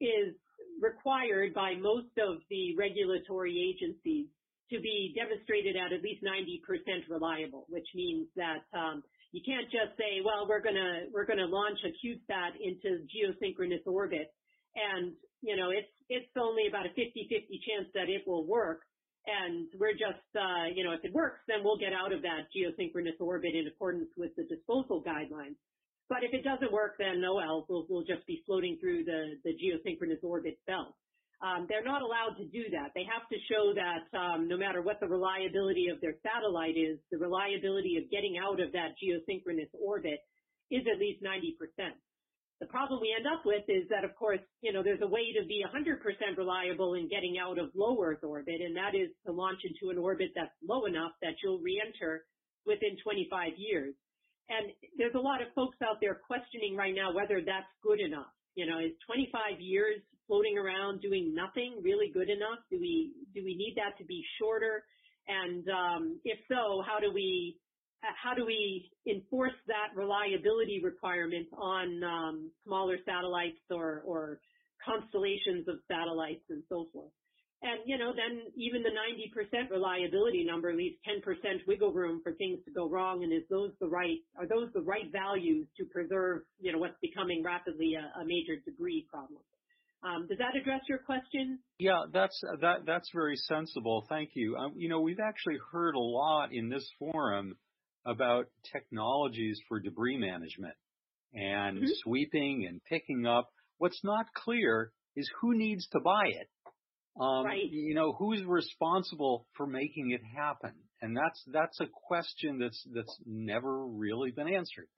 is 0.01 0.35
required 0.81 1.55
by 1.55 1.75
most 1.77 2.11
of 2.18 2.40
the 2.49 2.75
regulatory 2.77 3.55
agencies 3.55 4.27
to 4.73 4.81
be 4.81 5.12
demonstrated 5.14 5.77
at 5.77 5.92
at 5.92 6.03
least 6.03 6.23
90% 6.23 6.62
reliable, 7.11 7.66
which 7.68 7.87
means 7.94 8.27
that 8.37 8.62
um, 8.73 9.03
you 9.33 9.43
can't 9.47 9.71
just 9.71 9.95
say, 9.95 10.19
well, 10.25 10.47
we're 10.49 10.62
gonna 10.62 11.07
we're 11.14 11.27
gonna 11.27 11.47
launch 11.47 11.79
a 11.87 11.95
CubeSat 12.03 12.59
into 12.59 13.07
geosynchronous 13.07 13.87
orbit, 13.87 14.35
and 14.75 15.12
you 15.40 15.57
know 15.57 15.71
it's 15.71 15.90
it's 16.09 16.31
only 16.37 16.66
about 16.66 16.87
a 16.87 16.90
50-50 16.90 17.62
chance 17.62 17.88
that 17.95 18.11
it 18.11 18.27
will 18.27 18.47
work, 18.47 18.83
and 19.27 19.69
we're 19.79 19.95
just 19.95 20.27
uh, 20.35 20.66
you 20.75 20.83
know 20.83 20.93
if 20.93 21.05
it 21.05 21.12
works, 21.12 21.40
then 21.47 21.62
we'll 21.62 21.79
get 21.79 21.93
out 21.93 22.12
of 22.12 22.23
that 22.23 22.51
geosynchronous 22.51 23.21
orbit 23.21 23.55
in 23.55 23.66
accordance 23.69 24.11
with 24.16 24.35
the 24.37 24.45
disposal 24.45 25.03
guidelines. 25.07 25.57
But 26.09 26.25
if 26.27 26.35
it 26.35 26.43
doesn't 26.43 26.73
work, 26.73 26.97
then 26.99 27.21
no, 27.21 27.35
well, 27.35 27.64
we'll, 27.69 27.87
we'll 27.88 28.05
just 28.05 28.27
be 28.27 28.43
floating 28.47 28.79
through 28.81 29.05
the 29.05 29.38
the 29.45 29.55
geosynchronous 29.55 30.25
orbit 30.25 30.59
belt. 30.66 30.95
Um, 31.40 31.64
they're 31.68 31.85
not 31.85 32.03
allowed 32.03 32.37
to 32.37 32.44
do 32.44 32.68
that. 32.76 32.92
They 32.94 33.09
have 33.09 33.24
to 33.33 33.38
show 33.48 33.72
that 33.72 34.05
um, 34.12 34.46
no 34.46 34.61
matter 34.61 34.83
what 34.83 35.00
the 35.00 35.09
reliability 35.09 35.88
of 35.88 36.00
their 36.00 36.14
satellite 36.20 36.76
is, 36.76 37.00
the 37.11 37.16
reliability 37.16 37.96
of 37.96 38.11
getting 38.12 38.37
out 38.37 38.61
of 38.61 38.72
that 38.72 38.92
geosynchronous 39.00 39.72
orbit 39.72 40.20
is 40.70 40.85
at 40.85 41.00
least 41.00 41.24
90%. 41.24 41.57
The 42.61 42.68
problem 42.68 43.00
we 43.00 43.16
end 43.16 43.24
up 43.24 43.40
with 43.48 43.64
is 43.72 43.88
that, 43.88 44.05
of 44.05 44.14
course, 44.20 44.44
you 44.61 44.70
know, 44.72 44.85
there's 44.85 45.00
a 45.00 45.09
way 45.09 45.33
to 45.33 45.48
be 45.48 45.64
100% 45.64 45.96
reliable 46.37 46.92
in 46.92 47.09
getting 47.09 47.40
out 47.40 47.59
of 47.59 47.72
low 47.74 47.96
Earth 48.05 48.20
orbit, 48.22 48.61
and 48.61 48.76
that 48.76 48.92
is 48.94 49.09
to 49.24 49.33
launch 49.33 49.64
into 49.64 49.88
an 49.88 49.96
orbit 49.96 50.37
that's 50.37 50.53
low 50.61 50.85
enough 50.85 51.12
that 51.22 51.40
you'll 51.42 51.64
re-enter 51.64 52.26
within 52.66 53.00
25 53.03 53.57
years. 53.57 53.94
And 54.50 54.72
there's 54.98 55.14
a 55.14 55.24
lot 55.24 55.40
of 55.40 55.48
folks 55.55 55.79
out 55.81 56.03
there 56.03 56.20
questioning 56.26 56.76
right 56.76 56.94
now 56.94 57.14
whether 57.14 57.40
that's 57.40 57.70
good 57.83 58.00
enough. 58.00 58.29
You 58.57 58.66
know, 58.66 58.79
is 58.79 58.92
25 59.07 59.61
years 59.61 60.03
floating 60.31 60.55
around 60.57 61.03
doing 61.03 61.35
nothing 61.35 61.83
really 61.83 62.07
good 62.14 62.31
enough? 62.31 62.62
Do 62.71 62.79
we 62.79 63.11
do 63.35 63.43
we 63.43 63.59
need 63.59 63.75
that 63.75 63.99
to 63.99 64.05
be 64.07 64.23
shorter? 64.38 64.85
And 65.27 65.66
um, 65.69 66.21
if 66.25 66.38
so, 66.47 66.83
how 66.87 67.01
do 67.03 67.11
we 67.12 67.59
how 68.01 68.35
do 68.35 68.47
we 68.47 68.90
enforce 69.11 69.59
that 69.66 69.90
reliability 69.95 70.81
requirement 70.83 71.49
on 71.53 72.03
um, 72.05 72.51
smaller 72.64 72.97
satellites 73.05 73.61
or, 73.71 74.03
or 74.07 74.40
constellations 74.85 75.69
of 75.69 75.77
satellites 75.88 76.45
and 76.49 76.62
so 76.69 76.87
forth? 76.93 77.12
And, 77.62 77.81
you 77.85 77.99
know, 77.99 78.14
then 78.16 78.49
even 78.57 78.83
the 78.83 78.88
90% 78.88 79.71
reliability 79.71 80.45
number 80.45 80.73
leaves 80.73 80.97
10% 81.05 81.21
wiggle 81.69 81.93
room 81.93 82.21
for 82.23 82.33
things 82.33 82.59
to 82.64 82.71
go 82.73 82.88
wrong. 82.88 83.23
And 83.23 83.35
is 83.35 83.43
those 83.51 83.73
the 83.81 83.88
right, 83.88 84.16
are 84.38 84.49
those 84.49 84.73
the 84.73 84.81
right 84.81 85.12
values 85.12 85.66
to 85.77 85.85
preserve, 85.93 86.40
you 86.59 86.73
know, 86.73 86.79
what's 86.79 86.97
becoming 87.03 87.43
rapidly 87.45 87.97
a, 88.01 88.21
a 88.21 88.25
major 88.25 88.57
debris 88.64 89.07
problem? 89.11 89.43
Um, 90.03 90.27
does 90.27 90.39
that 90.39 90.57
address 90.57 90.81
your 90.89 90.99
question? 90.99 91.59
Yeah, 91.79 92.05
that's 92.13 92.41
that 92.61 92.87
that's 92.87 93.11
very 93.13 93.37
sensible. 93.37 94.07
Thank 94.09 94.31
you. 94.35 94.57
Um, 94.57 94.73
you 94.77 94.89
know, 94.89 95.01
we've 95.01 95.21
actually 95.21 95.59
heard 95.73 95.95
a 95.95 96.01
lot 96.01 96.53
in 96.53 96.71
this 96.71 96.89
forum 96.99 97.57
about 98.07 98.47
technologies 98.73 99.61
for 99.69 99.79
debris 99.79 100.17
management 100.17 100.75
and 101.35 101.79
mm-hmm. 101.79 101.87
sweeping 102.03 102.67
and 102.67 102.81
picking 102.89 103.27
up. 103.27 103.51
What's 103.77 104.03
not 104.03 104.27
clear 104.35 104.91
is 105.17 105.31
who 105.41 105.57
needs 105.57 105.87
to 105.89 106.01
buy 106.01 106.25
it. 106.29 106.49
Um, 107.21 107.45
right. 107.45 107.71
You 107.71 107.95
know, 107.95 108.13
who's 108.13 108.43
responsible 108.45 109.47
for 109.55 109.67
making 109.67 110.13
it 110.13 110.23
happen? 110.35 110.73
And 111.03 111.17
that's 111.17 111.43
that's 111.53 111.79
a 111.81 111.87
question 112.07 112.59
that's 112.59 112.83
that's 112.95 113.19
never 113.27 113.87
really 113.87 114.31
been 114.31 114.49
answered. 114.49 114.89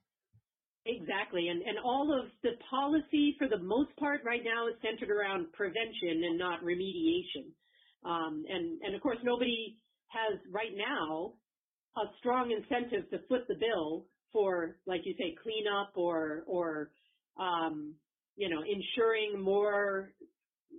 Exactly. 0.85 1.49
And, 1.49 1.63
and 1.63 1.79
all 1.85 2.13
of 2.13 2.27
the 2.43 2.53
policy 2.69 3.37
for 3.39 3.49
the 3.49 3.59
most 3.59 3.95
part 3.99 4.23
right 4.25 4.43
now 4.45 4.67
is 4.67 4.75
centered 4.83 5.15
around 5.15 5.53
prevention 5.53 6.25
and 6.27 6.39
not 6.39 6.61
remediation. 6.63 7.55
Um, 8.05 8.45
and, 8.49 8.81
and 8.83 8.95
of 8.95 9.01
course 9.01 9.19
nobody 9.23 9.79
has 10.09 10.41
right 10.51 10.75
now 10.75 11.35
a 11.97 12.07
strong 12.19 12.51
incentive 12.51 13.09
to 13.11 13.19
foot 13.29 13.47
the 13.49 13.55
bill 13.55 14.07
for, 14.33 14.77
like 14.87 15.03
you 15.05 15.15
say, 15.19 15.37
cleanup 15.43 15.93
or, 15.95 16.43
or, 16.47 16.91
um, 17.39 17.95
you 18.37 18.49
know, 18.49 18.63
ensuring 18.63 19.41
more, 19.41 20.11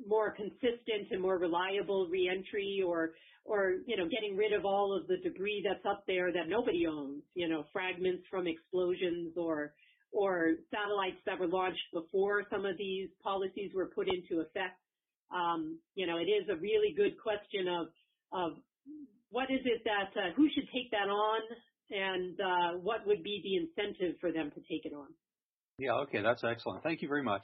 more 0.08 0.32
consistent 0.36 1.08
and 1.12 1.22
more 1.22 1.38
reliable 1.38 2.08
reentry 2.12 2.82
or, 2.86 3.12
or, 3.46 3.76
you 3.86 3.96
know, 3.96 4.08
getting 4.10 4.36
rid 4.36 4.52
of 4.52 4.66
all 4.66 4.98
of 4.98 5.08
the 5.08 5.18
debris 5.24 5.63
that's 5.66 5.86
up 5.86 6.04
there 6.08 6.34
that 6.34 6.50
nobody 6.50 6.88
owns, 6.88 7.22
you 7.36 7.48
know, 7.48 7.63
fragments 7.72 8.24
from 8.30 8.48
explosions 8.48 9.34
or, 9.38 9.74
or 10.13 10.52
satellites 10.71 11.17
that 11.26 11.39
were 11.39 11.47
launched 11.47 11.84
before 11.91 12.43
some 12.52 12.65
of 12.65 12.78
these 12.78 13.10
policies 13.23 13.71
were 13.76 13.88
put 13.88 14.08
into 14.08 14.41
effect. 14.41 14.80
Um, 15.34 15.80
you 15.95 16.06
know, 16.06 16.17
it 16.17 16.30
is 16.30 16.47
a 16.49 16.56
really 16.56 16.93
good 16.95 17.19
question 17.21 17.67
of 17.67 17.88
of 18.32 18.54
what 19.30 19.49
is 19.49 19.62
it 19.65 19.82
that 19.86 20.19
uh, 20.19 20.34
who 20.36 20.47
should 20.54 20.69
take 20.73 20.91
that 20.91 21.10
on, 21.10 21.41
and 21.89 22.39
uh, 22.39 22.78
what 22.78 23.06
would 23.08 23.23
be 23.23 23.41
the 23.43 23.58
incentive 23.58 24.15
for 24.21 24.32
them 24.32 24.52
to 24.52 24.62
take 24.62 24.86
it 24.86 24.93
on. 24.93 25.08
Yeah, 25.80 25.93
okay, 26.06 26.21
that's 26.21 26.43
excellent. 26.43 26.84
Thank 26.84 27.02
you 27.02 27.08
very 27.08 27.23
much. 27.23 27.41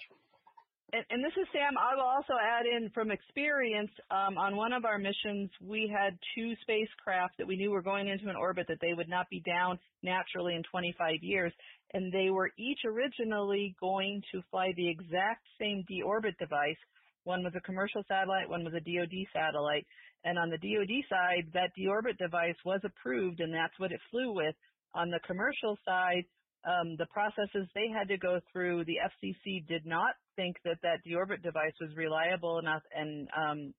And, 0.91 1.05
and, 1.11 1.23
this 1.23 1.33
is 1.37 1.47
Sam. 1.53 1.77
I 1.77 1.95
will 1.95 2.09
also 2.09 2.33
add 2.41 2.65
in 2.65 2.89
from 2.89 3.11
experience 3.11 3.91
um, 4.09 4.37
on 4.37 4.55
one 4.55 4.73
of 4.73 4.85
our 4.85 4.97
missions, 4.97 5.49
we 5.61 5.85
had 5.85 6.17
two 6.33 6.53
spacecraft 6.61 7.37
that 7.37 7.47
we 7.47 7.57
knew 7.57 7.69
were 7.69 7.83
going 7.83 8.07
into 8.07 8.29
an 8.29 8.35
orbit 8.35 8.65
that 8.69 8.79
they 8.81 8.93
would 8.93 9.09
not 9.09 9.29
be 9.29 9.41
down 9.45 9.77
naturally 10.01 10.55
in 10.55 10.63
25 10.63 11.21
years. 11.21 11.53
And 11.93 12.11
they 12.11 12.31
were 12.31 12.49
each 12.57 12.79
originally 12.85 13.75
going 13.79 14.21
to 14.31 14.41
fly 14.49 14.73
the 14.75 14.89
exact 14.89 15.45
same 15.59 15.83
deorbit 15.85 16.37
device. 16.39 16.79
One 17.23 17.43
was 17.43 17.53
a 17.55 17.61
commercial 17.61 18.01
satellite, 18.07 18.49
one 18.49 18.63
was 18.63 18.73
a 18.73 18.81
DoD 18.81 19.29
satellite. 19.31 19.85
And 20.23 20.39
on 20.39 20.49
the 20.49 20.57
DoD 20.57 21.05
side, 21.07 21.45
that 21.53 21.69
deorbit 21.77 22.17
device 22.17 22.57
was 22.65 22.81
approved, 22.83 23.41
and 23.41 23.53
that's 23.53 23.77
what 23.77 23.91
it 23.91 24.01
flew 24.09 24.33
with. 24.33 24.55
On 24.95 25.11
the 25.11 25.19
commercial 25.27 25.77
side, 25.85 26.25
um, 26.67 26.95
the 26.97 27.05
processes 27.07 27.67
they 27.73 27.87
had 27.87 28.09
to 28.09 28.17
go 28.17 28.39
through, 28.51 28.83
the 28.85 28.97
FCC 28.99 29.65
did 29.67 29.85
not 29.85 30.15
think 30.35 30.57
that 30.65 30.77
that 30.83 30.99
deorbit 31.07 31.41
device 31.41 31.73
was 31.79 31.89
reliable 31.95 32.59
enough 32.59 32.81
and 32.95 33.27
um, 33.37 33.73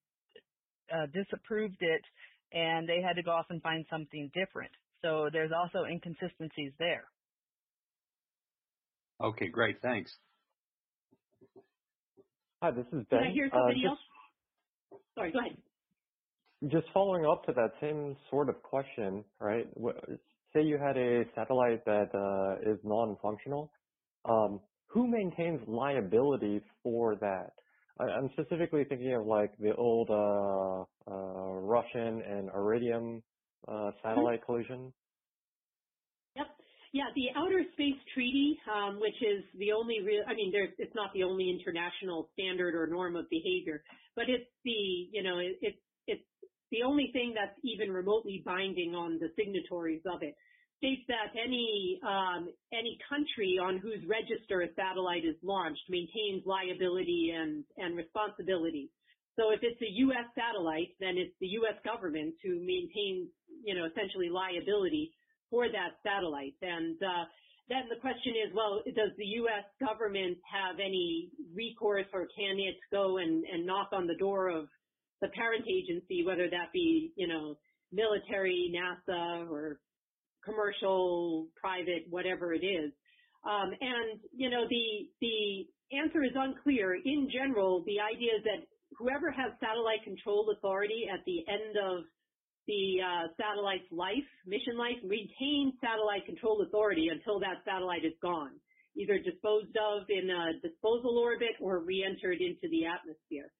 uh, 0.92 1.06
disapproved 1.12 1.80
it, 1.80 2.02
and 2.52 2.88
they 2.88 3.02
had 3.02 3.14
to 3.16 3.22
go 3.22 3.32
off 3.32 3.46
and 3.50 3.62
find 3.62 3.84
something 3.90 4.30
different. 4.34 4.70
So 5.02 5.28
there's 5.32 5.52
also 5.52 5.84
inconsistencies 5.84 6.72
there. 6.78 7.04
Okay, 9.22 9.48
great. 9.48 9.82
Thanks. 9.82 10.10
Hi, 12.62 12.70
this 12.70 12.86
is 12.92 13.04
Ben. 13.10 13.20
Can 13.20 13.28
I 13.28 13.32
hear 13.32 13.48
somebody 13.52 13.80
uh, 13.86 13.90
just, 13.90 14.00
else? 14.92 15.00
Sorry, 15.14 15.32
go 15.32 15.38
ahead. 15.40 15.56
Just 16.70 16.86
following 16.92 17.24
up 17.24 17.44
to 17.46 17.52
that 17.52 17.72
same 17.80 18.16
sort 18.30 18.48
of 18.48 18.62
question, 18.62 19.24
right? 19.40 19.66
Say 20.52 20.62
you 20.62 20.78
had 20.78 20.96
a 20.96 21.24
satellite 21.34 21.84
that 21.84 22.08
uh, 22.14 22.70
is 22.70 22.78
non-functional, 22.84 23.70
um, 24.24 24.60
who 24.86 25.06
maintains 25.06 25.60
liability 25.66 26.60
for 26.82 27.16
that? 27.16 27.50
I, 28.00 28.16
am 28.16 28.30
specifically 28.32 28.84
thinking 28.88 29.14
of 29.14 29.26
like 29.26 29.52
the 29.58 29.74
old 29.74 30.08
uh, 30.10 30.84
uh, 31.10 31.52
Russian 31.60 32.22
and 32.26 32.50
Iridium 32.54 33.22
uh, 33.68 33.90
satellite 34.02 34.40
mm-hmm. 34.40 34.52
collision. 34.52 34.92
Yep. 36.36 36.46
Yeah, 36.92 37.04
the 37.14 37.28
Outer 37.38 37.62
Space 37.74 38.00
Treaty, 38.14 38.58
um, 38.66 38.98
which 39.00 39.14
is 39.22 39.44
the 39.58 39.70
only 39.72 40.00
real, 40.04 40.22
I 40.26 40.34
mean, 40.34 40.50
there's, 40.50 40.70
it's 40.78 40.94
not 40.94 41.12
the 41.14 41.22
only 41.22 41.48
international 41.48 42.28
standard 42.32 42.74
or 42.74 42.88
norm 42.88 43.14
of 43.14 43.30
behavior, 43.30 43.82
but 44.16 44.24
it's 44.28 44.50
the, 44.64 45.06
you 45.12 45.22
know, 45.22 45.38
it, 45.38 45.58
it's, 45.62 45.78
it's 46.08 46.24
the 46.70 46.82
only 46.82 47.10
thing 47.12 47.34
that's 47.34 47.58
even 47.62 47.92
remotely 47.92 48.42
binding 48.44 48.94
on 48.94 49.18
the 49.18 49.30
signatories 49.36 50.02
of 50.06 50.22
it. 50.22 50.36
States 50.78 51.02
that 51.08 51.36
any, 51.36 52.00
um, 52.06 52.48
any 52.72 52.96
country 53.08 53.58
on 53.60 53.76
whose 53.76 54.00
register 54.08 54.62
a 54.62 54.68
satellite 54.74 55.24
is 55.24 55.36
launched 55.42 55.82
maintains 55.90 56.42
liability 56.46 57.34
and, 57.36 57.64
and 57.76 57.96
responsibility. 57.96 58.90
So 59.36 59.50
if 59.50 59.60
it's 59.62 59.80
a 59.82 59.92
U.S. 60.08 60.24
satellite, 60.34 60.96
then 60.98 61.16
it's 61.16 61.34
the 61.40 61.48
U.S. 61.60 61.76
government 61.84 62.34
who 62.42 62.60
maintains, 62.60 63.28
you 63.64 63.74
know, 63.74 63.86
essentially 63.86 64.28
liability 64.28 65.12
for 65.50 65.68
that 65.68 66.00
satellite. 66.02 66.54
And 66.62 66.96
uh, 67.02 67.24
then 67.68 67.88
the 67.88 68.00
question 68.00 68.34
is, 68.46 68.54
well, 68.54 68.82
does 68.86 69.12
the 69.18 69.26
U.S. 69.44 69.64
government 69.78 70.38
have 70.48 70.80
any 70.80 71.30
recourse 71.54 72.06
or 72.12 72.26
can 72.36 72.58
it 72.58 72.76
go 72.90 73.18
and, 73.18 73.44
and 73.44 73.66
knock 73.66 73.90
on 73.92 74.06
the 74.06 74.16
door 74.16 74.48
of 74.48 74.66
the 75.20 75.28
parent 75.28 75.64
agency, 75.68 76.24
whether 76.24 76.48
that 76.50 76.72
be, 76.72 77.12
you 77.16 77.28
know, 77.28 77.56
military, 77.92 78.72
NASA, 78.74 79.50
or 79.50 79.80
commercial, 80.44 81.48
private, 81.60 82.06
whatever 82.08 82.54
it 82.54 82.64
is. 82.64 82.92
Um, 83.44 83.72
and, 83.80 84.20
you 84.32 84.50
know, 84.50 84.64
the, 84.68 85.08
the 85.20 85.96
answer 85.96 86.22
is 86.22 86.32
unclear. 86.34 86.94
In 86.94 87.28
general, 87.32 87.82
the 87.86 88.00
idea 88.00 88.32
is 88.36 88.44
that 88.44 88.66
whoever 88.98 89.30
has 89.30 89.52
satellite 89.60 90.04
control 90.04 90.52
authority 90.56 91.06
at 91.12 91.20
the 91.26 91.44
end 91.48 91.76
of 91.76 92.04
the 92.66 93.00
uh, 93.00 93.26
satellite's 93.36 93.90
life, 93.90 94.28
mission 94.46 94.76
life, 94.78 95.00
retain 95.02 95.72
satellite 95.80 96.24
control 96.26 96.62
authority 96.62 97.08
until 97.08 97.40
that 97.40 97.64
satellite 97.64 98.04
is 98.04 98.14
gone, 98.22 98.52
either 98.96 99.18
disposed 99.18 99.74
of 99.76 100.04
in 100.08 100.30
a 100.30 100.60
disposal 100.60 101.18
orbit 101.18 101.56
or 101.60 101.80
re-entered 101.80 102.40
into 102.40 102.68
the 102.70 102.86
atmosphere. 102.86 103.50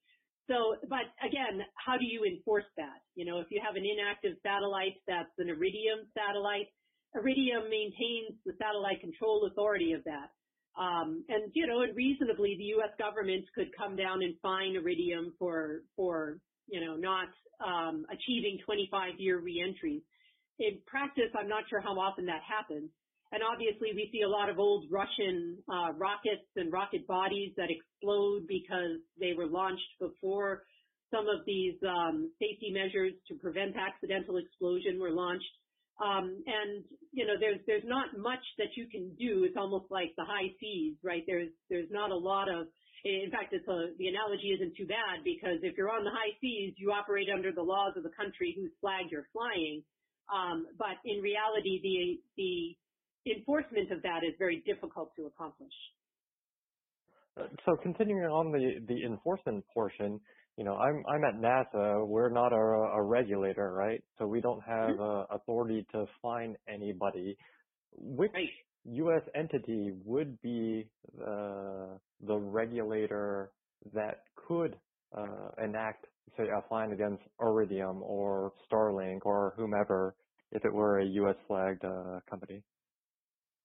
So, 0.50 0.74
but 0.90 1.06
again, 1.22 1.62
how 1.78 1.94
do 1.94 2.02
you 2.02 2.26
enforce 2.26 2.66
that? 2.76 3.06
You 3.14 3.24
know, 3.24 3.38
if 3.38 3.46
you 3.50 3.62
have 3.64 3.76
an 3.78 3.86
inactive 3.86 4.34
satellite 4.42 4.98
that's 5.06 5.30
an 5.38 5.48
Iridium 5.48 6.10
satellite, 6.10 6.66
Iridium 7.14 7.70
maintains 7.70 8.34
the 8.44 8.58
satellite 8.58 9.00
control 9.00 9.46
authority 9.46 9.92
of 9.92 10.02
that. 10.10 10.34
Um, 10.74 11.22
and 11.28 11.52
you 11.54 11.66
know, 11.66 11.82
and 11.82 11.94
reasonably, 11.94 12.56
the 12.58 12.74
U.S. 12.82 12.90
government 12.98 13.44
could 13.54 13.70
come 13.78 13.94
down 13.94 14.22
and 14.22 14.34
fine 14.42 14.74
Iridium 14.74 15.34
for 15.38 15.82
for 15.94 16.38
you 16.66 16.80
know 16.82 16.96
not 16.96 17.30
um, 17.62 18.06
achieving 18.10 18.58
25-year 18.66 19.38
reentries. 19.38 20.02
In 20.58 20.78
practice, 20.86 21.30
I'm 21.38 21.48
not 21.48 21.64
sure 21.70 21.80
how 21.80 21.94
often 21.98 22.26
that 22.26 22.42
happens. 22.42 22.90
And 23.32 23.42
obviously, 23.46 23.94
we 23.94 24.10
see 24.10 24.22
a 24.22 24.28
lot 24.28 24.48
of 24.48 24.58
old 24.58 24.86
Russian 24.90 25.58
uh, 25.70 25.92
rockets 25.94 26.46
and 26.56 26.72
rocket 26.72 27.06
bodies 27.06 27.52
that 27.56 27.70
explode 27.70 28.46
because 28.48 28.98
they 29.20 29.34
were 29.36 29.46
launched 29.46 29.90
before 30.00 30.64
some 31.10 31.26
of 31.28 31.46
these 31.46 31.74
um, 31.86 32.30
safety 32.38 32.70
measures 32.70 33.12
to 33.28 33.34
prevent 33.34 33.74
accidental 33.76 34.36
explosion 34.36 34.98
were 34.98 35.10
launched. 35.10 35.50
Um, 36.02 36.42
and 36.46 36.82
you 37.12 37.26
know, 37.26 37.34
there's 37.38 37.60
there's 37.66 37.86
not 37.86 38.16
much 38.16 38.42
that 38.58 38.74
you 38.74 38.86
can 38.90 39.14
do. 39.14 39.44
It's 39.44 39.56
almost 39.56 39.86
like 39.90 40.10
the 40.16 40.24
high 40.24 40.50
seas, 40.58 40.96
right? 41.04 41.22
There's 41.26 41.50
there's 41.68 41.90
not 41.90 42.10
a 42.10 42.16
lot 42.16 42.48
of 42.48 42.66
in 43.04 43.30
fact, 43.30 43.52
it's 43.52 43.66
a, 43.66 43.96
the 43.96 44.08
analogy 44.08 44.52
isn't 44.52 44.76
too 44.76 44.86
bad 44.86 45.24
because 45.24 45.64
if 45.64 45.76
you're 45.76 45.88
on 45.88 46.04
the 46.04 46.12
high 46.12 46.36
seas, 46.40 46.74
you 46.76 46.92
operate 46.92 47.28
under 47.32 47.50
the 47.52 47.62
laws 47.62 47.96
of 47.96 48.02
the 48.02 48.12
country 48.12 48.52
whose 48.52 48.72
flag 48.80 49.08
you're 49.10 49.28
flying. 49.32 49.82
Um, 50.28 50.66
but 50.76 51.00
in 51.04 51.24
reality, 51.24 51.80
the 51.80 52.20
the 52.36 52.76
enforcement 53.26 53.90
of 53.90 54.02
that 54.02 54.20
is 54.26 54.34
very 54.38 54.62
difficult 54.66 55.10
to 55.16 55.26
accomplish. 55.26 55.72
Uh, 57.38 57.44
so 57.64 57.76
continuing 57.82 58.24
on 58.24 58.52
the 58.52 58.80
the 58.88 59.04
enforcement 59.04 59.64
portion, 59.72 60.20
you 60.56 60.64
know, 60.64 60.74
I'm 60.74 61.02
I'm 61.08 61.24
at 61.24 61.40
NASA. 61.40 62.06
We're 62.06 62.30
not 62.30 62.52
a, 62.52 62.56
a 62.56 63.02
regulator, 63.02 63.72
right? 63.72 64.02
So 64.18 64.26
we 64.26 64.40
don't 64.40 64.62
have 64.62 64.90
mm-hmm. 64.90 65.34
authority 65.34 65.86
to 65.92 66.06
fine 66.22 66.56
anybody. 66.68 67.36
Which 67.96 68.32
right. 68.34 68.48
U.S. 68.84 69.22
entity 69.34 69.92
would 70.04 70.40
be 70.42 70.86
uh, 71.20 71.98
the 72.26 72.36
regulator 72.36 73.50
that 73.92 74.22
could 74.34 74.76
uh, 75.16 75.48
enact, 75.62 76.06
say, 76.36 76.44
a 76.44 76.62
fine 76.68 76.92
against 76.92 77.22
Iridium 77.40 78.02
or 78.02 78.52
Starlink 78.70 79.20
or 79.24 79.54
whomever 79.56 80.14
if 80.52 80.64
it 80.64 80.72
were 80.72 81.00
a 81.00 81.04
U.S. 81.04 81.36
flagged 81.46 81.84
uh, 81.84 82.20
company? 82.28 82.62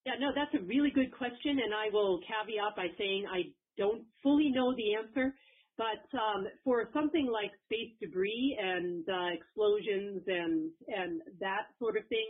Yeah, 0.05 0.13
no, 0.19 0.29
that's 0.35 0.53
a 0.53 0.63
really 0.65 0.91
good 0.91 1.11
question, 1.11 1.59
and 1.59 1.73
I 1.73 1.89
will 1.91 2.19
caveat 2.21 2.75
by 2.75 2.87
saying 2.97 3.25
I 3.31 3.49
don't 3.77 4.03
fully 4.21 4.49
know 4.49 4.75
the 4.75 4.93
answer. 4.95 5.33
But 5.77 6.07
um, 6.17 6.47
for 6.63 6.87
something 6.93 7.27
like 7.27 7.51
space 7.65 7.91
debris 7.99 8.57
and 8.61 9.03
uh, 9.09 9.33
explosions 9.33 10.23
and 10.27 10.71
and 10.87 11.21
that 11.41 11.67
sort 11.79 11.97
of 11.97 12.07
thing, 12.07 12.27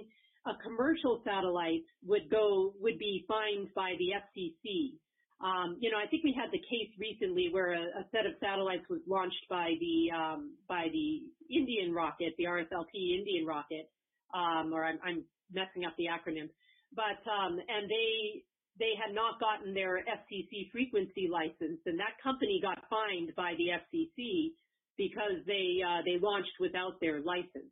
a 0.47 0.53
commercial 0.63 1.21
satellite 1.23 1.83
would 2.03 2.29
go 2.31 2.73
would 2.79 2.97
be 2.97 3.23
fined 3.27 3.69
by 3.75 3.93
the 3.99 4.17
FCC. 4.17 4.97
Um, 5.43 5.77
you 5.79 5.91
know, 5.91 5.97
I 5.97 6.07
think 6.07 6.23
we 6.23 6.33
had 6.33 6.49
the 6.51 6.63
case 6.63 6.89
recently 6.97 7.49
where 7.51 7.73
a, 7.73 8.01
a 8.01 8.03
set 8.11 8.25
of 8.25 8.33
satellites 8.39 8.85
was 8.89 9.01
launched 9.05 9.45
by 9.47 9.73
the 9.79 10.09
um, 10.15 10.55
by 10.67 10.87
the 10.91 11.21
Indian 11.53 11.93
rocket, 11.93 12.33
the 12.39 12.45
RSLP 12.45 13.19
Indian 13.19 13.45
rocket, 13.45 13.91
um, 14.33 14.73
or 14.73 14.85
I'm, 14.85 14.97
I'm, 15.05 15.23
messing 15.53 15.85
up 15.85 15.93
the 15.97 16.05
acronym, 16.09 16.49
but 16.95 17.19
um, 17.29 17.59
and 17.59 17.89
they 17.89 18.43
they 18.79 18.91
had 18.99 19.15
not 19.15 19.39
gotten 19.39 19.73
their 19.73 20.03
FCC 20.03 20.71
frequency 20.71 21.27
license, 21.31 21.79
and 21.85 21.99
that 21.99 22.19
company 22.23 22.59
got 22.61 22.79
fined 22.89 23.31
by 23.35 23.53
the 23.55 23.71
FCC 23.71 24.51
because 24.97 25.43
they 25.47 25.79
uh, 25.83 26.01
they 26.03 26.19
launched 26.19 26.55
without 26.59 26.99
their 26.99 27.21
license. 27.21 27.71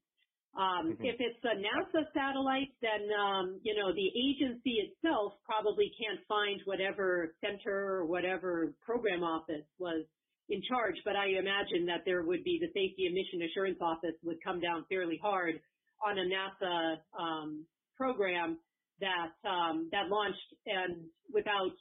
Um, 0.54 0.94
mm-hmm. 0.94 1.04
If 1.04 1.18
it's 1.18 1.44
a 1.44 1.58
NASA 1.58 2.06
satellite, 2.14 2.72
then 2.82 3.10
um, 3.18 3.60
you 3.64 3.76
know 3.76 3.92
the 3.92 4.10
agency 4.14 4.86
itself 4.86 5.34
probably 5.44 5.92
can't 6.00 6.22
find 6.28 6.62
whatever 6.66 7.34
center 7.42 8.00
or 8.00 8.06
whatever 8.06 8.74
program 8.86 9.24
office 9.24 9.66
was 9.80 10.06
in 10.50 10.62
charge. 10.70 10.96
But 11.04 11.16
I 11.16 11.40
imagine 11.40 11.88
that 11.88 12.04
there 12.06 12.24
would 12.24 12.44
be 12.44 12.60
the 12.62 12.68
Safety 12.68 13.08
and 13.08 13.16
Mission 13.16 13.42
Assurance 13.50 13.80
Office 13.82 14.16
would 14.24 14.38
come 14.44 14.60
down 14.60 14.86
fairly 14.88 15.20
hard 15.22 15.60
on 16.06 16.20
a 16.20 16.26
NASA 16.28 16.98
um, 17.18 17.66
program 17.98 18.58
that 19.00 19.34
um, 19.48 19.90
that 19.92 20.10
launched 20.10 20.38
and 20.66 21.06
without 21.34 21.74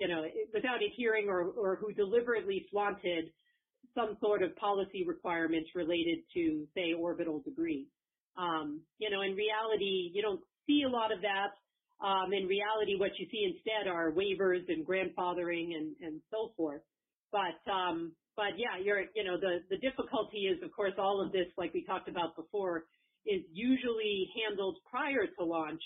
you 0.00 0.08
know 0.08 0.24
without 0.52 0.78
adhering 0.82 1.28
or, 1.28 1.50
or 1.50 1.76
who 1.76 1.92
deliberately 1.92 2.66
flaunted 2.70 3.30
some 3.94 4.16
sort 4.20 4.42
of 4.42 4.54
policy 4.56 5.04
requirements 5.06 5.70
related 5.74 6.18
to 6.34 6.66
say 6.74 6.92
orbital 6.92 7.42
debris. 7.44 7.88
Um, 8.36 8.82
you 8.98 9.10
know, 9.10 9.22
in 9.22 9.34
reality, 9.34 10.10
you 10.14 10.22
don't 10.22 10.40
see 10.66 10.82
a 10.86 10.88
lot 10.88 11.10
of 11.12 11.20
that. 11.22 11.50
Um, 12.04 12.32
in 12.32 12.46
reality, 12.46 12.94
what 12.96 13.10
you 13.18 13.26
see 13.30 13.42
instead 13.42 13.90
are 13.90 14.12
waivers 14.12 14.62
and 14.68 14.86
grandfathering 14.86 15.74
and, 15.74 15.96
and 16.00 16.20
so 16.30 16.52
forth. 16.56 16.82
But, 17.32 17.58
um, 17.70 18.12
but 18.36 18.54
yeah, 18.56 18.78
you're, 18.80 19.02
you 19.16 19.24
know, 19.24 19.36
the, 19.40 19.58
the 19.68 19.78
difficulty 19.78 20.46
is, 20.46 20.62
of 20.62 20.70
course, 20.70 20.94
all 20.96 21.20
of 21.20 21.32
this, 21.32 21.46
like 21.56 21.74
we 21.74 21.84
talked 21.84 22.08
about 22.08 22.36
before, 22.36 22.84
is 23.26 23.42
usually 23.52 24.30
handled 24.38 24.78
prior 24.88 25.26
to 25.26 25.44
launch. 25.44 25.82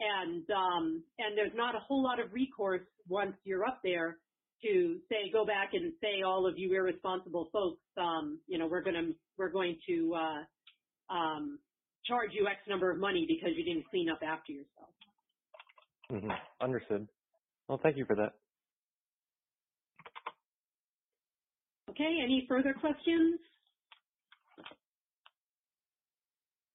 And, 0.00 0.44
um, 0.50 1.04
and 1.18 1.36
there's 1.36 1.52
not 1.54 1.74
a 1.74 1.78
whole 1.78 2.02
lot 2.02 2.18
of 2.20 2.32
recourse 2.32 2.86
once 3.08 3.34
you're 3.44 3.64
up 3.66 3.80
there 3.84 4.16
to 4.62 4.98
say, 5.08 5.30
go 5.32 5.44
back 5.44 5.70
and 5.74 5.92
say, 6.00 6.22
all 6.22 6.46
of 6.46 6.58
you 6.58 6.74
irresponsible 6.74 7.48
folks, 7.52 7.82
um, 7.98 8.40
you 8.46 8.58
know, 8.58 8.66
we're 8.66 8.82
going 8.82 8.96
to, 8.96 9.12
we're 9.36 9.50
going 9.50 9.76
to, 9.88 10.14
uh, 10.14 11.14
um, 11.14 11.58
charge 12.06 12.30
you 12.32 12.46
X 12.46 12.58
number 12.68 12.90
of 12.90 12.98
money 12.98 13.26
because 13.28 13.50
you 13.56 13.64
didn't 13.64 13.88
clean 13.90 14.08
up 14.08 14.20
after 14.26 14.52
yourself. 14.52 14.88
Mm-hmm. 16.10 16.30
Understood. 16.60 17.08
Well, 17.68 17.78
thank 17.82 17.96
you 17.96 18.04
for 18.06 18.16
that. 18.16 18.32
Okay, 21.90 22.18
any 22.22 22.46
further 22.48 22.72
questions? 22.72 23.38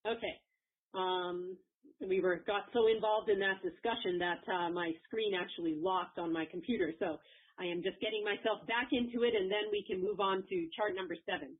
Okay. 0.05 0.41
Um, 0.93 1.57
we 2.03 2.19
were 2.19 2.43
got 2.47 2.67
so 2.73 2.87
involved 2.87 3.29
in 3.29 3.39
that 3.39 3.63
discussion 3.63 4.19
that 4.19 4.43
uh, 4.51 4.69
my 4.69 4.91
screen 5.07 5.33
actually 5.33 5.79
locked 5.79 6.19
on 6.19 6.33
my 6.33 6.45
computer. 6.49 6.91
So 6.99 7.17
I 7.59 7.65
am 7.65 7.81
just 7.83 7.99
getting 8.03 8.23
myself 8.23 8.67
back 8.67 8.91
into 8.91 9.23
it, 9.23 9.31
and 9.31 9.47
then 9.47 9.71
we 9.71 9.83
can 9.87 10.03
move 10.03 10.19
on 10.19 10.43
to 10.43 10.55
chart 10.75 10.91
number 10.95 11.15
seven. 11.23 11.55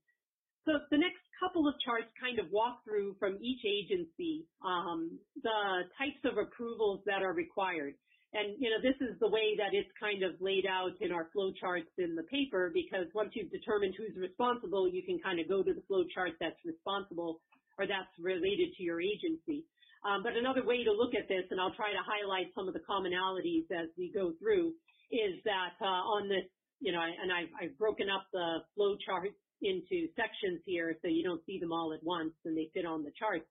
So 0.65 0.81
the 0.91 0.97
next 0.97 1.21
couple 1.39 1.67
of 1.67 1.75
charts 1.86 2.09
kind 2.19 2.39
of 2.39 2.49
walk 2.51 2.83
through 2.83 3.15
from 3.19 3.38
each 3.39 3.61
agency 3.63 4.47
um, 4.65 5.13
the 5.38 5.86
types 5.95 6.19
of 6.25 6.41
approvals 6.41 7.01
that 7.05 7.21
are 7.21 7.33
required. 7.33 7.93
And, 8.33 8.59
you 8.59 8.67
know, 8.67 8.81
this 8.83 8.99
is 8.99 9.15
the 9.21 9.29
way 9.29 9.55
that 9.55 9.71
it's 9.71 9.88
kind 9.95 10.19
of 10.19 10.36
laid 10.41 10.65
out 10.67 10.91
in 10.99 11.13
our 11.13 11.29
flow 11.31 11.53
charts 11.55 11.88
in 11.97 12.15
the 12.19 12.27
paper 12.27 12.71
because 12.73 13.07
once 13.15 13.31
you've 13.31 13.51
determined 13.51 13.95
who's 13.95 14.17
responsible, 14.19 14.89
you 14.91 15.03
can 15.07 15.19
kind 15.23 15.39
of 15.39 15.47
go 15.47 15.63
to 15.63 15.71
the 15.71 15.86
flow 15.88 16.03
chart 16.11 16.36
that's 16.41 16.59
responsible 16.65 17.39
or 17.77 17.88
that's 17.88 18.11
related 18.19 18.75
to 18.75 18.83
your 18.83 18.99
agency. 18.99 19.63
Um, 20.05 20.21
but 20.21 20.37
another 20.37 20.63
way 20.63 20.83
to 20.85 20.93
look 20.93 21.17
at 21.17 21.27
this, 21.27 21.49
and 21.49 21.59
I'll 21.59 21.73
try 21.73 21.89
to 21.91 22.03
highlight 22.05 22.53
some 22.53 22.67
of 22.67 22.73
the 22.73 22.85
commonalities 22.85 23.65
as 23.73 23.89
we 23.97 24.13
go 24.13 24.33
through, 24.37 24.73
is 25.11 25.41
that 25.45 25.73
uh, 25.81 26.01
on 26.15 26.29
this, 26.29 26.45
you 26.79 26.91
know, 26.93 27.01
and 27.01 27.33
I've, 27.33 27.49
I've 27.57 27.77
broken 27.77 28.07
up 28.09 28.27
the 28.31 28.61
flow 28.75 28.95
chart 29.03 29.33
into 29.61 30.07
sections 30.13 30.61
here 30.65 30.95
so 31.01 31.07
you 31.07 31.23
don't 31.23 31.41
see 31.45 31.57
them 31.57 31.71
all 31.71 31.93
at 31.93 32.03
once 32.03 32.33
and 32.45 32.55
they 32.55 32.69
fit 32.73 32.85
on 32.85 33.03
the 33.03 33.11
charts 33.17 33.47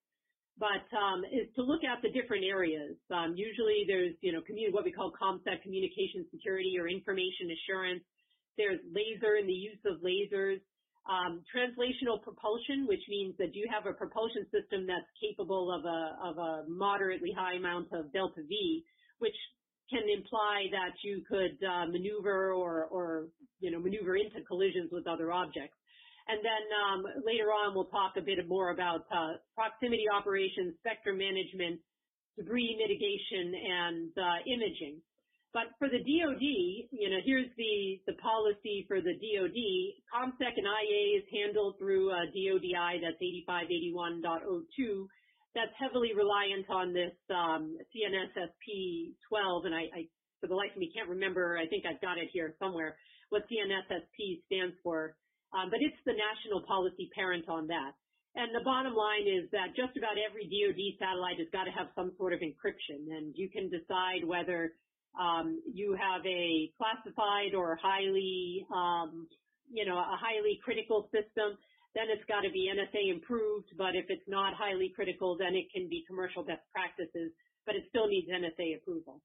but 0.58 0.86
um, 0.94 1.24
is 1.26 1.50
to 1.56 1.62
look 1.62 1.82
at 1.82 1.98
the 2.02 2.10
different 2.14 2.44
areas. 2.44 2.94
Um, 3.10 3.34
usually 3.36 3.84
there's, 3.86 4.14
you 4.20 4.32
know, 4.32 4.42
what 4.70 4.84
we 4.84 4.92
call 4.92 5.10
ComSec 5.10 5.62
communication 5.62 6.26
security 6.30 6.78
or 6.78 6.86
information 6.86 7.50
assurance. 7.50 8.02
There's 8.56 8.78
laser 8.86 9.34
and 9.34 9.48
the 9.48 9.58
use 9.58 9.82
of 9.82 9.98
lasers. 9.98 10.62
Um, 11.04 11.44
translational 11.52 12.22
propulsion, 12.22 12.86
which 12.86 13.04
means 13.10 13.34
that 13.36 13.54
you 13.54 13.68
have 13.68 13.84
a 13.84 13.92
propulsion 13.92 14.44
system 14.48 14.86
that's 14.86 15.04
capable 15.20 15.68
of 15.70 15.84
a, 15.84 16.00
of 16.24 16.38
a 16.38 16.64
moderately 16.66 17.30
high 17.36 17.56
amount 17.56 17.88
of 17.92 18.10
delta 18.10 18.40
V, 18.48 18.82
which 19.18 19.36
can 19.90 20.00
imply 20.08 20.64
that 20.72 20.96
you 21.04 21.20
could 21.28 21.60
uh, 21.60 21.84
maneuver 21.92 22.52
or, 22.52 22.84
or, 22.88 23.28
you 23.60 23.70
know, 23.70 23.78
maneuver 23.78 24.16
into 24.16 24.40
collisions 24.48 24.88
with 24.92 25.06
other 25.06 25.30
objects. 25.30 25.76
And 26.26 26.40
then 26.40 26.64
um, 26.72 27.04
later 27.22 27.52
on, 27.52 27.74
we'll 27.74 27.92
talk 27.92 28.16
a 28.16 28.22
bit 28.22 28.40
more 28.48 28.70
about 28.70 29.04
uh, 29.12 29.36
proximity 29.54 30.04
operations, 30.08 30.72
spectrum 30.80 31.18
management, 31.18 31.80
debris 32.38 32.80
mitigation, 32.80 33.52
and 33.52 34.08
uh, 34.16 34.38
imaging. 34.48 35.04
But 35.54 35.70
for 35.78 35.86
the 35.86 36.02
DoD, 36.02 36.42
you 36.90 37.08
know, 37.14 37.22
here's 37.22 37.46
the, 37.54 38.02
the 38.10 38.18
policy 38.18 38.84
for 38.90 38.98
the 38.98 39.14
DoD. 39.14 39.60
ComSec 40.10 40.58
and 40.58 40.66
IA 40.66 41.22
is 41.22 41.26
handled 41.30 41.78
through 41.78 42.10
uh, 42.10 42.26
DoDI, 42.34 42.98
that's 42.98 43.22
8581.02. 43.46 45.06
That's 45.54 45.70
heavily 45.78 46.10
reliant 46.10 46.66
on 46.68 46.92
this 46.92 47.14
um, 47.30 47.78
CNSSP 47.94 49.14
12, 49.30 49.70
and 49.70 49.74
I, 49.78 49.86
I, 49.94 50.00
for 50.42 50.50
the 50.50 50.58
life 50.58 50.74
of 50.74 50.82
me, 50.82 50.90
can't 50.90 51.08
remember. 51.08 51.56
I 51.56 51.70
think 51.70 51.86
I've 51.86 52.02
got 52.02 52.18
it 52.18 52.34
here 52.34 52.58
somewhere. 52.58 52.98
What 53.30 53.46
CNSSP 53.46 54.42
stands 54.50 54.74
for. 54.82 55.14
Um, 55.54 55.70
but 55.70 55.78
it's 55.78 56.02
the 56.02 56.18
national 56.18 56.66
policy 56.66 57.06
parent 57.14 57.46
on 57.48 57.68
that. 57.70 57.94
And 58.34 58.50
the 58.50 58.66
bottom 58.66 58.98
line 58.98 59.30
is 59.30 59.46
that 59.54 59.78
just 59.78 59.94
about 59.94 60.18
every 60.18 60.50
DoD 60.50 60.98
satellite 60.98 61.38
has 61.38 61.46
got 61.54 61.70
to 61.70 61.74
have 61.78 61.94
some 61.94 62.10
sort 62.18 62.34
of 62.34 62.42
encryption, 62.42 63.06
and 63.14 63.30
you 63.38 63.46
can 63.46 63.70
decide 63.70 64.26
whether 64.26 64.74
um, 65.20 65.60
you 65.72 65.96
have 65.98 66.24
a 66.26 66.70
classified 66.76 67.54
or 67.54 67.78
highly, 67.80 68.66
um, 68.74 69.28
you 69.70 69.86
know, 69.86 69.96
a 69.96 70.18
highly 70.18 70.60
critical 70.64 71.08
system. 71.14 71.56
Then 71.94 72.10
it's 72.10 72.24
got 72.26 72.42
to 72.42 72.50
be 72.50 72.66
NSA 72.66 73.14
improved, 73.14 73.70
but 73.78 73.94
if 73.94 74.06
it's 74.08 74.26
not 74.26 74.54
highly 74.54 74.90
critical, 74.94 75.36
then 75.38 75.54
it 75.54 75.70
can 75.72 75.88
be 75.88 76.02
commercial 76.06 76.42
best 76.42 76.66
practices, 76.74 77.30
but 77.66 77.76
it 77.76 77.84
still 77.88 78.08
needs 78.08 78.26
NSA 78.26 78.82
approval. 78.82 79.22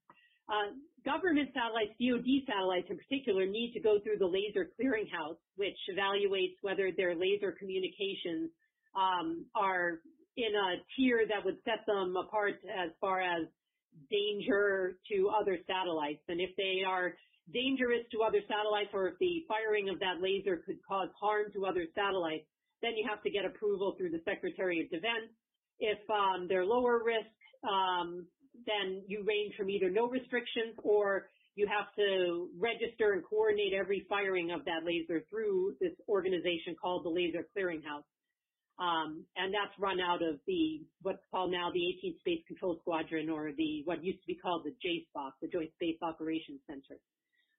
Uh, 0.50 0.74
government 1.06 1.50
satellites, 1.54 1.94
DoD 2.02 2.46
satellites 2.46 2.88
in 2.90 2.98
particular, 2.98 3.46
need 3.46 3.74
to 3.74 3.80
go 3.80 4.00
through 4.02 4.18
the 4.18 4.26
laser 4.26 4.70
clearinghouse, 4.78 5.38
which 5.58 5.78
evaluates 5.90 6.58
whether 6.62 6.92
their 6.96 7.16
laser 7.16 7.52
communications 7.52 8.50
um, 8.98 9.46
are 9.56 10.02
in 10.38 10.54
a 10.54 10.82
tier 10.96 11.26
that 11.28 11.46
would 11.46 11.58
set 11.66 11.86
them 11.86 12.16
apart 12.18 12.62
as 12.66 12.90
far 13.02 13.22
as 13.22 13.46
danger 14.10 14.96
to 15.12 15.30
other 15.30 15.58
satellites. 15.68 16.24
And 16.28 16.40
if 16.40 16.56
they 16.58 16.84
are 16.88 17.14
dangerous 17.54 18.06
to 18.12 18.22
other 18.22 18.42
satellites 18.48 18.90
or 18.94 19.08
if 19.08 19.16
the 19.20 19.44
firing 19.48 19.90
of 19.90 20.00
that 20.00 20.22
laser 20.22 20.62
could 20.66 20.78
cause 20.88 21.10
harm 21.20 21.52
to 21.54 21.66
other 21.66 21.86
satellites, 21.96 22.46
then 22.82 22.96
you 22.96 23.06
have 23.10 23.22
to 23.24 23.30
get 23.30 23.46
approval 23.46 23.96
through 23.98 24.12
the 24.12 24.22
Secretary 24.24 24.82
of 24.82 24.90
Defense. 24.90 25.34
If 25.80 26.00
um, 26.10 26.48
they're 26.48 26.66
lower 26.66 27.04
risk, 27.04 27.32
um, 27.68 28.26
then 28.66 29.04
you 29.08 29.24
range 29.28 29.56
from 29.58 29.70
either 29.70 29.90
no 29.90 30.08
restrictions 30.08 30.76
or 30.84 31.28
you 31.56 31.68
have 31.68 31.94
to 31.96 32.48
register 32.58 33.14
and 33.14 33.24
coordinate 33.24 33.74
every 33.74 34.06
firing 34.08 34.52
of 34.52 34.64
that 34.66 34.86
laser 34.86 35.24
through 35.30 35.76
this 35.82 35.92
organization 36.08 36.76
called 36.80 37.04
the 37.04 37.10
Laser 37.10 37.46
Clearinghouse. 37.56 38.08
Um, 38.80 39.28
and 39.36 39.54
that's 39.54 39.76
run 39.78 40.00
out 40.00 40.24
of 40.24 40.40
the 40.48 40.88
what's 41.04 41.24
called 41.32 41.52
now 41.52 41.68
the 41.74 41.84
18th 42.00 42.20
Space 42.24 42.44
Control 42.48 42.80
Squadron, 42.80 43.30
or 43.30 43.52
the 43.52 43.84
what 43.84 44.04
used 44.04 44.24
to 44.24 44.28
be 44.28 44.40
called 44.40 44.64
the 44.64 44.72
JSPOC, 44.80 45.32
the 45.42 45.52
Joint 45.52 45.72
Space 45.76 46.00
Operations 46.02 46.64
Center. 46.66 46.96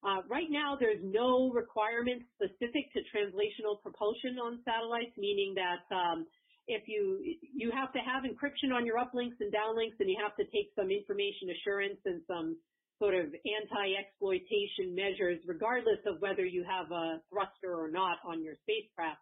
Uh, 0.01 0.25
right 0.33 0.49
now, 0.49 0.81
there's 0.81 1.01
no 1.05 1.53
requirement 1.53 2.25
specific 2.41 2.89
to 2.97 3.05
translational 3.13 3.77
propulsion 3.85 4.41
on 4.41 4.65
satellites, 4.65 5.13
meaning 5.21 5.53
that 5.61 5.85
um, 5.93 6.25
if 6.67 6.89
you 6.89 7.21
you 7.53 7.69
have 7.69 7.93
to 7.93 8.01
have 8.01 8.25
encryption 8.25 8.73
on 8.73 8.89
your 8.89 8.97
uplinks 8.97 9.37
and 9.45 9.53
downlinks, 9.53 10.01
and 10.01 10.09
you 10.09 10.17
have 10.17 10.33
to 10.41 10.45
take 10.49 10.73
some 10.73 10.89
information 10.89 11.53
assurance 11.53 12.01
and 12.09 12.25
some 12.25 12.57
sort 12.97 13.13
of 13.13 13.29
anti-exploitation 13.33 14.97
measures, 14.97 15.41
regardless 15.45 16.01
of 16.07 16.21
whether 16.21 16.45
you 16.45 16.65
have 16.65 16.89
a 16.93 17.21
thruster 17.29 17.77
or 17.77 17.91
not 17.91 18.17
on 18.25 18.45
your 18.45 18.55
spacecraft. 18.65 19.21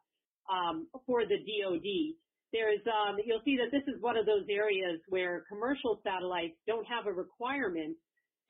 Um, 0.49 0.88
for 1.07 1.24
the 1.24 1.36
DoD, 1.36 2.16
there's 2.53 2.80
um, 2.88 3.16
you'll 3.24 3.44
see 3.44 3.59
that 3.61 3.70
this 3.70 3.84
is 3.92 4.01
one 4.01 4.16
of 4.16 4.24
those 4.24 4.49
areas 4.49 5.01
where 5.09 5.44
commercial 5.49 6.01
satellites 6.03 6.57
don't 6.66 6.86
have 6.88 7.07
a 7.07 7.12
requirement 7.12 7.96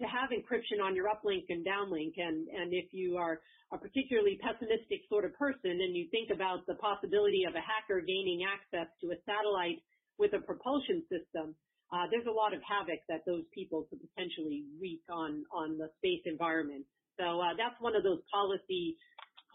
to 0.00 0.06
have 0.06 0.30
encryption 0.30 0.78
on 0.82 0.94
your 0.94 1.10
uplink 1.10 1.50
and 1.50 1.66
downlink. 1.66 2.14
And, 2.16 2.46
and 2.48 2.72
if 2.72 2.94
you 2.94 3.16
are 3.16 3.40
a 3.72 3.78
particularly 3.78 4.38
pessimistic 4.40 5.02
sort 5.08 5.24
of 5.24 5.34
person 5.34 5.74
and 5.74 5.96
you 5.96 6.06
think 6.10 6.30
about 6.30 6.64
the 6.66 6.78
possibility 6.78 7.44
of 7.44 7.54
a 7.54 7.62
hacker 7.62 8.00
gaining 8.00 8.46
access 8.46 8.86
to 9.02 9.10
a 9.10 9.18
satellite 9.26 9.82
with 10.18 10.32
a 10.34 10.40
propulsion 10.40 11.02
system, 11.10 11.54
uh, 11.92 12.06
there's 12.10 12.30
a 12.30 12.32
lot 12.32 12.54
of 12.54 12.60
havoc 12.62 13.00
that 13.08 13.26
those 13.26 13.44
people 13.52 13.86
could 13.90 13.98
potentially 13.98 14.64
wreak 14.80 15.02
on, 15.10 15.42
on 15.50 15.76
the 15.78 15.90
space 15.98 16.22
environment. 16.26 16.86
So 17.18 17.40
uh, 17.42 17.58
that's 17.58 17.74
one 17.80 17.96
of 17.96 18.06
those 18.06 18.22
policy 18.30 18.94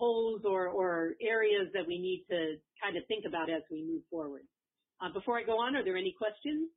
holes 0.04 0.42
or, 0.44 0.68
or 0.68 1.16
areas 1.22 1.68
that 1.74 1.86
we 1.88 1.98
need 1.98 2.26
to 2.30 2.40
kind 2.84 2.98
of 3.00 3.04
think 3.08 3.24
about 3.24 3.48
as 3.50 3.64
we 3.72 3.80
move 3.88 4.04
forward. 4.12 4.44
Uh, 5.00 5.12
before 5.14 5.40
I 5.40 5.44
go 5.44 5.56
on, 5.64 5.76
are 5.78 5.84
there 5.84 5.96
any 5.96 6.14
questions? 6.18 6.68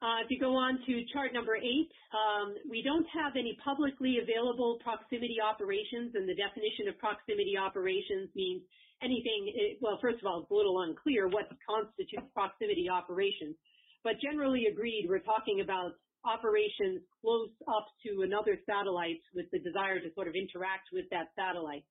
Uh, 0.00 0.24
if 0.24 0.32
you 0.32 0.40
go 0.40 0.56
on 0.56 0.80
to 0.86 0.92
chart 1.12 1.30
number 1.36 1.56
eight, 1.60 1.92
um, 2.16 2.56
we 2.72 2.80
don't 2.80 3.04
have 3.12 3.36
any 3.36 3.52
publicly 3.62 4.16
available 4.16 4.80
proximity 4.82 5.36
operations, 5.44 6.16
and 6.16 6.24
the 6.24 6.34
definition 6.34 6.88
of 6.88 6.96
proximity 6.96 7.52
operations 7.60 8.32
means 8.34 8.62
anything, 9.04 9.52
it, 9.52 9.76
well, 9.84 9.98
first 10.00 10.16
of 10.16 10.24
all, 10.24 10.40
it's 10.40 10.50
a 10.50 10.56
little 10.56 10.80
unclear 10.88 11.28
what 11.28 11.52
constitutes 11.68 12.24
proximity 12.32 12.88
operations, 12.88 13.54
but 14.02 14.16
generally 14.24 14.72
agreed, 14.72 15.04
we're 15.04 15.20
talking 15.20 15.60
about 15.60 15.92
operations 16.24 17.00
close 17.20 17.50
up 17.68 17.86
to 18.06 18.22
another 18.22 18.58
satellite 18.66 19.22
with 19.34 19.46
the 19.52 19.58
desire 19.58 20.00
to 20.00 20.12
sort 20.14 20.28
of 20.28 20.34
interact 20.34 20.88
with 20.92 21.04
that 21.10 21.32
satellite, 21.36 21.84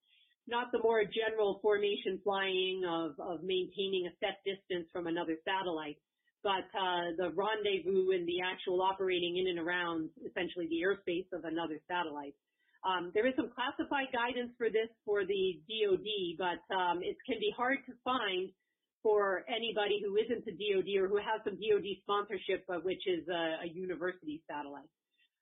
not 0.48 0.72
the 0.72 0.80
more 0.80 1.04
general 1.04 1.60
formation 1.62 2.20
flying 2.24 2.84
of, 2.88 3.20
of 3.20 3.44
maintaining 3.44 4.08
a 4.08 4.14
set 4.20 4.42
distance 4.46 4.88
from 4.92 5.08
another 5.08 5.38
satellite 5.46 5.98
but 6.44 6.72
uh, 6.72 7.12
the 7.18 7.32
rendezvous 7.36 8.12
and 8.12 8.28
the 8.28 8.40
actual 8.40 8.82
operating 8.82 9.38
in 9.38 9.48
and 9.48 9.60
around 9.60 10.10
essentially 10.26 10.68
the 10.70 10.80
airspace 10.80 11.28
of 11.34 11.44
another 11.44 11.80
satellite. 11.88 12.36
Um, 12.88 13.12
there 13.14 13.28
is 13.28 13.36
some 13.36 13.52
classified 13.52 14.08
guidance 14.16 14.56
for 14.58 14.70
this 14.70 14.88
for 15.04 15.26
the 15.26 15.60
DoD, 15.68 16.40
but 16.40 16.64
um, 16.72 17.04
it 17.04 17.18
can 17.28 17.40
be 17.40 17.52
hard 17.56 17.80
to 17.88 17.94
find 18.06 18.50
for 19.02 19.46
anybody 19.48 20.04
who 20.04 20.18
isn't 20.18 20.48
a 20.48 20.54
DoD 20.56 20.90
or 21.00 21.08
who 21.08 21.18
has 21.18 21.40
some 21.44 21.56
DoD 21.56 22.00
sponsorship, 22.04 22.68
which 22.84 23.04
is 23.08 23.28
a, 23.28 23.64
a 23.64 23.68
university 23.72 24.44
satellite. 24.46 24.90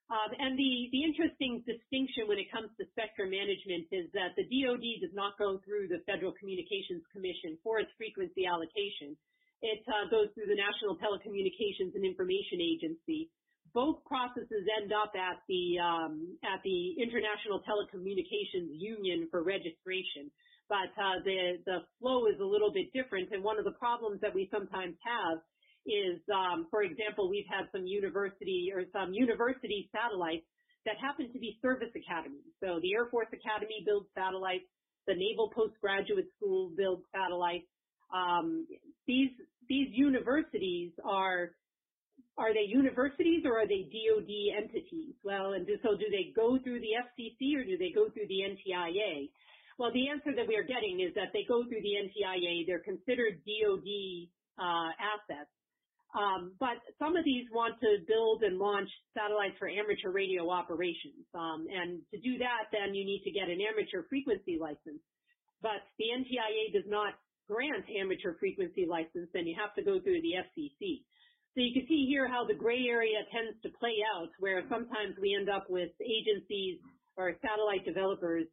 Um, 0.07 0.31
and 0.39 0.55
the, 0.55 0.87
the 0.95 1.03
interesting 1.03 1.59
distinction 1.67 2.31
when 2.31 2.39
it 2.39 2.47
comes 2.47 2.71
to 2.79 2.87
spectrum 2.95 3.27
management 3.27 3.91
is 3.91 4.07
that 4.15 4.39
the 4.39 4.47
DoD 4.47 5.03
does 5.03 5.11
not 5.11 5.35
go 5.35 5.59
through 5.67 5.91
the 5.91 5.99
Federal 6.07 6.31
Communications 6.39 7.03
Commission 7.11 7.59
for 7.59 7.83
its 7.83 7.91
frequency 7.99 8.47
allocation 8.47 9.19
it 9.61 9.81
uh, 9.89 10.05
goes 10.09 10.29
through 10.33 10.45
the 10.45 10.57
National 10.57 10.97
Telecommunications 11.01 11.97
and 11.97 12.05
Information 12.05 12.61
Agency. 12.61 13.29
Both 13.73 14.05
processes 14.05 14.65
end 14.81 14.93
up 14.93 15.13
at 15.17 15.41
the 15.49 15.77
um, 15.81 16.37
at 16.45 16.61
the 16.63 16.97
International 17.01 17.61
Telecommunications 17.65 18.73
Union 18.73 19.27
for 19.29 19.43
registration, 19.43 20.31
but 20.69 20.91
uh, 20.99 21.23
the 21.23 21.59
the 21.65 21.79
flow 21.99 22.27
is 22.27 22.39
a 22.39 22.45
little 22.45 22.71
bit 22.71 22.91
different. 22.93 23.31
And 23.31 23.43
one 23.43 23.57
of 23.57 23.65
the 23.65 23.75
problems 23.79 24.21
that 24.21 24.33
we 24.33 24.49
sometimes 24.51 24.95
have 25.03 25.39
is, 25.85 26.19
um, 26.33 26.67
for 26.69 26.83
example, 26.83 27.29
we've 27.29 27.47
had 27.49 27.71
some 27.71 27.85
university 27.85 28.71
or 28.73 28.83
some 28.91 29.13
university 29.13 29.89
satellites 29.91 30.45
that 30.85 30.95
happen 30.99 31.31
to 31.31 31.39
be 31.39 31.57
service 31.61 31.91
academies. 31.95 32.47
So 32.59 32.79
the 32.81 32.93
Air 32.93 33.07
Force 33.11 33.31
Academy 33.31 33.83
builds 33.85 34.07
satellites, 34.15 34.67
the 35.07 35.15
Naval 35.15 35.51
Postgraduate 35.55 36.27
School 36.35 36.71
builds 36.75 37.03
satellites, 37.11 37.67
um, 38.13 38.67
these 39.05 39.31
these 39.67 39.87
universities 39.91 40.91
are 41.03 41.51
are 42.37 42.53
they 42.53 42.69
universities 42.69 43.43
or 43.45 43.59
are 43.59 43.67
they 43.67 43.89
DoD 43.89 44.63
entities? 44.63 45.15
Well, 45.23 45.53
and 45.53 45.67
so 45.81 45.97
do 45.97 46.05
they 46.11 46.31
go 46.35 46.59
through 46.63 46.79
the 46.79 46.93
FCC 47.01 47.57
or 47.57 47.63
do 47.65 47.77
they 47.77 47.91
go 47.93 48.09
through 48.09 48.27
the 48.27 48.45
NTIA? 48.45 49.29
Well, 49.77 49.93
the 49.93 50.09
answer 50.09 50.33
that 50.33 50.47
we 50.47 50.57
are 50.57 50.65
getting 50.65 51.05
is 51.05 51.13
that 51.13 51.29
they 51.33 51.45
go 51.45 51.61
through 51.61 51.85
the 51.85 51.95
NTIA. 52.01 52.65
They're 52.65 52.81
considered 52.81 53.45
DoD 53.45 53.89
uh, 54.57 54.89
assets. 54.97 55.53
Um, 56.17 56.57
but 56.57 56.81
some 56.97 57.13
of 57.13 57.21
these 57.25 57.45
want 57.53 57.77
to 57.85 58.01
build 58.07 58.41
and 58.41 58.57
launch 58.57 58.89
satellites 59.13 59.53
for 59.59 59.69
amateur 59.69 60.09
radio 60.09 60.49
operations. 60.49 61.29
Um, 61.35 61.67
and 61.69 62.01
to 62.09 62.17
do 62.17 62.39
that, 62.41 62.73
then 62.73 62.95
you 62.95 63.05
need 63.05 63.21
to 63.25 63.31
get 63.31 63.53
an 63.53 63.61
amateur 63.61 64.01
frequency 64.09 64.57
license. 64.57 65.03
But 65.61 65.85
the 66.01 66.09
NTIA 66.09 66.73
does 66.73 66.89
not 66.89 67.13
grant 67.45 67.85
amateur 67.93 68.33
frequency 68.39 68.85
license, 68.89 69.29
then 69.33 69.45
you 69.47 69.55
have 69.55 69.73
to 69.75 69.83
go 69.83 69.99
through 70.01 70.21
the 70.21 70.41
FCC. 70.41 71.05
So 71.55 71.63
you 71.63 71.73
can 71.73 71.87
see 71.87 72.05
here 72.05 72.27
how 72.27 72.45
the 72.45 72.53
gray 72.53 72.85
area 72.85 73.23
tends 73.31 73.55
to 73.63 73.69
play 73.79 73.97
out, 74.15 74.29
where 74.39 74.63
sometimes 74.69 75.15
we 75.19 75.33
end 75.33 75.49
up 75.49 75.69
with 75.69 75.89
agencies 76.01 76.77
or 77.15 77.33
satellite 77.41 77.85
developers 77.85 78.45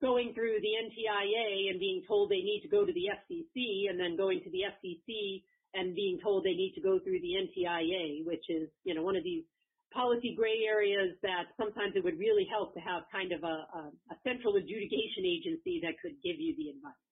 going 0.00 0.32
through 0.34 0.56
the 0.60 0.74
NTIA 0.80 1.70
and 1.70 1.78
being 1.78 2.02
told 2.08 2.30
they 2.30 2.42
need 2.42 2.60
to 2.62 2.68
go 2.68 2.84
to 2.84 2.92
the 2.92 3.08
FCC, 3.12 3.88
and 3.88 3.98
then 4.00 4.16
going 4.16 4.40
to 4.42 4.50
the 4.50 4.64
FCC 4.72 5.42
and 5.74 5.94
being 5.94 6.18
told 6.22 6.44
they 6.44 6.54
need 6.54 6.72
to 6.74 6.80
go 6.80 6.98
through 6.98 7.20
the 7.20 7.34
NTIA, 7.38 8.26
which 8.26 8.44
is, 8.48 8.68
you 8.84 8.94
know, 8.94 9.02
one 9.02 9.16
of 9.16 9.22
these 9.22 9.44
policy 9.92 10.34
gray 10.36 10.66
areas 10.66 11.14
that 11.22 11.50
sometimes 11.56 11.94
it 11.94 12.04
would 12.04 12.18
really 12.18 12.46
help 12.50 12.74
to 12.74 12.80
have 12.80 13.02
kind 13.12 13.32
of 13.32 13.42
a, 13.42 13.66
a, 13.74 13.82
a 14.10 14.16
central 14.24 14.56
adjudication 14.56 15.26
agency 15.26 15.80
that 15.82 15.94
could 16.02 16.14
give 16.22 16.38
you 16.38 16.54
the 16.56 16.70
advice. 16.70 17.04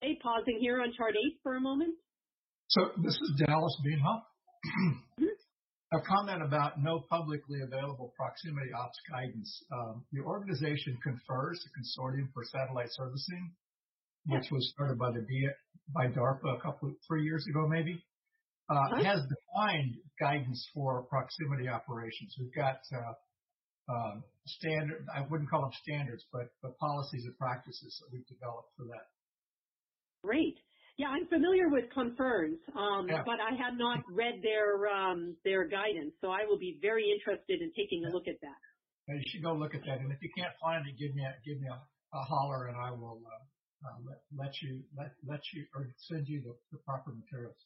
Hey, 0.00 0.18
pausing 0.22 0.58
here 0.60 0.80
on 0.80 0.92
chart 0.96 1.14
eight 1.16 1.38
for 1.42 1.56
a 1.56 1.60
moment. 1.60 1.94
So 2.68 2.90
this 3.02 3.14
is 3.14 3.42
Dallas 3.46 3.76
Bienhoff. 3.84 4.22
A 5.92 6.00
comment 6.00 6.42
about 6.42 6.82
no 6.82 7.00
publicly 7.10 7.60
available 7.60 8.14
proximity 8.16 8.72
ops 8.72 8.98
guidance. 9.10 9.62
Um, 9.70 10.04
the 10.12 10.22
organization 10.22 10.96
CONFERS 11.04 11.60
the 11.64 11.70
Consortium 11.76 12.32
for 12.32 12.44
Satellite 12.44 12.88
Servicing, 12.92 13.52
which 14.26 14.50
was 14.50 14.70
started 14.74 14.98
by 14.98 15.10
the 15.10 15.20
by 15.92 16.06
DARPA 16.06 16.56
a 16.56 16.60
couple 16.62 16.94
three 17.06 17.24
years 17.24 17.46
ago 17.46 17.68
maybe, 17.68 18.02
uh, 18.70 19.02
has 19.02 19.20
defined 19.20 19.96
guidance 20.18 20.66
for 20.72 21.02
proximity 21.02 21.68
operations. 21.68 22.34
We've 22.40 22.54
got 22.54 22.78
uh, 22.94 23.92
um, 23.92 24.24
standard 24.46 25.04
I 25.14 25.26
wouldn't 25.28 25.50
call 25.50 25.60
them 25.62 25.72
standards, 25.82 26.24
but 26.32 26.48
but 26.62 26.78
policies 26.78 27.24
and 27.26 27.36
practices 27.36 28.00
that 28.00 28.12
we've 28.12 28.26
developed 28.26 28.70
for 28.78 28.84
that. 28.84 29.06
Great. 30.24 30.56
Yeah, 30.98 31.08
I'm 31.08 31.26
familiar 31.26 31.68
with 31.68 31.88
CONFERS, 31.96 32.60
um, 32.76 33.08
yeah. 33.08 33.24
but 33.24 33.40
I 33.40 33.56
had 33.56 33.78
not 33.80 34.04
read 34.12 34.44
their 34.44 34.86
um, 34.92 35.36
their 35.44 35.64
guidance, 35.64 36.12
so 36.20 36.28
I 36.28 36.44
will 36.44 36.58
be 36.58 36.78
very 36.82 37.08
interested 37.08 37.62
in 37.62 37.72
taking 37.72 38.04
a 38.04 38.12
look 38.12 38.28
at 38.28 38.36
that. 38.42 38.60
Yeah, 39.08 39.16
you 39.16 39.24
should 39.26 39.42
go 39.42 39.54
look 39.54 39.74
at 39.74 39.80
that, 39.88 40.04
and 40.04 40.12
if 40.12 40.20
you 40.20 40.28
can't 40.36 40.52
find 40.60 40.86
it, 40.86 40.94
give 41.00 41.14
me 41.16 41.24
a, 41.24 41.32
give 41.48 41.60
me 41.60 41.68
a, 41.68 41.80
a 41.80 42.22
holler, 42.28 42.68
and 42.68 42.76
I 42.76 42.92
will 42.92 43.24
uh, 43.24 43.88
uh, 43.88 43.98
let, 44.04 44.20
let 44.36 44.52
you 44.60 44.84
let 44.92 45.16
let 45.24 45.40
you 45.54 45.64
or 45.74 45.88
send 45.96 46.28
you 46.28 46.42
the, 46.44 46.52
the 46.70 46.78
proper 46.84 47.10
materials. 47.10 47.56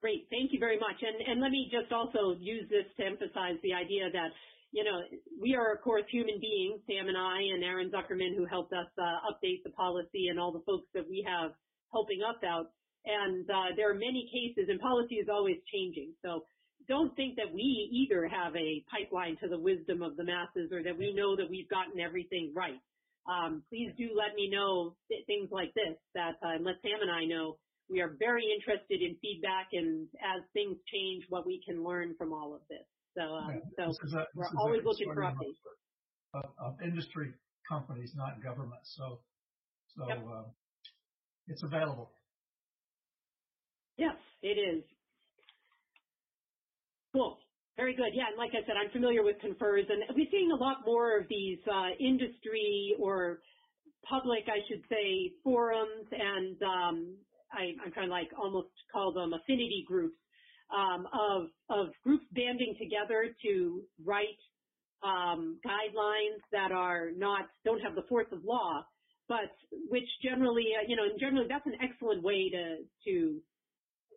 Great, 0.00 0.30
thank 0.30 0.52
you 0.54 0.60
very 0.60 0.78
much, 0.78 1.02
and 1.02 1.18
and 1.26 1.40
let 1.42 1.50
me 1.50 1.66
just 1.66 1.90
also 1.90 2.38
use 2.38 2.70
this 2.70 2.86
to 2.96 3.04
emphasize 3.04 3.58
the 3.66 3.74
idea 3.74 4.06
that 4.12 4.30
you 4.72 4.84
know, 4.84 5.00
we 5.40 5.54
are, 5.54 5.72
of 5.72 5.80
course, 5.80 6.02
human 6.10 6.38
beings, 6.38 6.82
Sam 6.86 7.08
and 7.08 7.16
I 7.16 7.40
and 7.54 7.64
Aaron 7.64 7.90
Zuckerman, 7.90 8.36
who 8.36 8.44
helped 8.44 8.72
us 8.74 8.90
uh, 8.98 9.32
update 9.32 9.62
the 9.64 9.70
policy 9.70 10.28
and 10.28 10.38
all 10.38 10.52
the 10.52 10.60
folks 10.66 10.86
that 10.92 11.08
we 11.08 11.24
have 11.26 11.52
helping 11.92 12.20
us 12.22 12.42
out. 12.44 12.70
And 13.04 13.48
uh, 13.48 13.76
there 13.76 13.90
are 13.90 13.94
many 13.94 14.28
cases, 14.32 14.68
and 14.68 14.80
policy 14.80 15.16
is 15.16 15.28
always 15.30 15.56
changing. 15.72 16.12
So 16.24 16.44
don't 16.88 17.14
think 17.16 17.36
that 17.36 17.52
we 17.52 17.88
either 17.92 18.26
have 18.26 18.54
a 18.56 18.84
pipeline 18.90 19.36
to 19.42 19.48
the 19.48 19.58
wisdom 19.58 20.02
of 20.02 20.16
the 20.16 20.24
masses 20.24 20.70
or 20.72 20.82
that 20.82 20.96
we 20.96 21.14
know 21.14 21.36
that 21.36 21.48
we've 21.48 21.68
gotten 21.68 22.00
everything 22.00 22.52
right. 22.54 22.78
Um, 23.26 23.62
please 23.68 23.90
do 23.98 24.10
let 24.14 24.34
me 24.36 24.48
know 24.50 24.94
things 25.26 25.50
like 25.50 25.74
this, 25.74 25.98
that 26.14 26.38
uh, 26.42 26.62
let 26.62 26.76
Sam 26.82 27.02
and 27.02 27.10
I 27.10 27.24
know 27.24 27.58
we 27.90 28.00
are 28.00 28.16
very 28.18 28.44
interested 28.54 29.02
in 29.02 29.16
feedback 29.20 29.68
and 29.72 30.08
as 30.22 30.42
things 30.52 30.76
change, 30.92 31.24
what 31.28 31.46
we 31.46 31.60
can 31.66 31.82
learn 31.82 32.14
from 32.18 32.32
all 32.32 32.54
of 32.54 32.60
this. 32.68 32.86
So, 33.16 33.22
um, 33.22 33.62
yeah, 33.78 33.90
so 33.90 34.18
a, 34.18 34.26
we're 34.34 34.46
always 34.58 34.82
looking 34.84 35.12
for 35.12 35.22
updates. 35.22 35.58
Of, 36.34 36.50
of, 36.58 36.74
industry 36.84 37.32
companies, 37.68 38.12
not 38.14 38.42
government. 38.42 38.82
So, 38.84 39.20
so 39.96 40.06
yep. 40.06 40.18
uh, 40.18 40.42
it's 41.48 41.62
available. 41.62 42.10
Yes, 43.96 44.16
it 44.42 44.58
is. 44.58 44.84
Cool. 47.14 47.38
Very 47.76 47.94
good. 47.94 48.12
Yeah, 48.14 48.28
and 48.28 48.38
like 48.38 48.52
I 48.52 48.64
said, 48.66 48.76
I'm 48.82 48.90
familiar 48.90 49.22
with 49.22 49.36
CONFERS, 49.40 49.84
and 49.88 50.16
we're 50.16 50.26
seeing 50.30 50.50
a 50.50 50.56
lot 50.56 50.78
more 50.86 51.18
of 51.18 51.26
these 51.28 51.58
uh, 51.70 51.90
industry 52.00 52.94
or 52.98 53.40
public, 54.08 54.44
I 54.48 54.60
should 54.68 54.82
say, 54.88 55.32
forums, 55.44 56.08
and 56.10 56.56
um, 56.62 57.16
I, 57.52 57.74
am 57.84 57.92
trying 57.92 58.08
to 58.08 58.12
like 58.12 58.30
almost 58.38 58.68
call 58.92 59.12
them 59.12 59.32
affinity 59.32 59.84
groups 59.86 60.16
um, 60.74 61.06
of 61.12 61.48
of 61.68 61.92
groups 62.02 62.24
banding 62.32 62.74
together 62.80 63.28
to 63.44 63.82
write 64.04 64.40
um, 65.04 65.58
guidelines 65.64 66.40
that 66.52 66.72
are 66.72 67.10
not 67.16 67.46
don't 67.64 67.80
have 67.80 67.94
the 67.94 68.04
force 68.08 68.26
of 68.32 68.44
law, 68.44 68.84
but 69.28 69.50
which 69.88 70.08
generally, 70.22 70.74
uh, 70.78 70.84
you 70.86 70.96
know, 70.96 71.04
and 71.04 71.18
generally 71.18 71.46
that's 71.48 71.66
an 71.66 71.78
excellent 71.82 72.22
way 72.22 72.50
to, 72.50 72.82
to, 73.04 73.40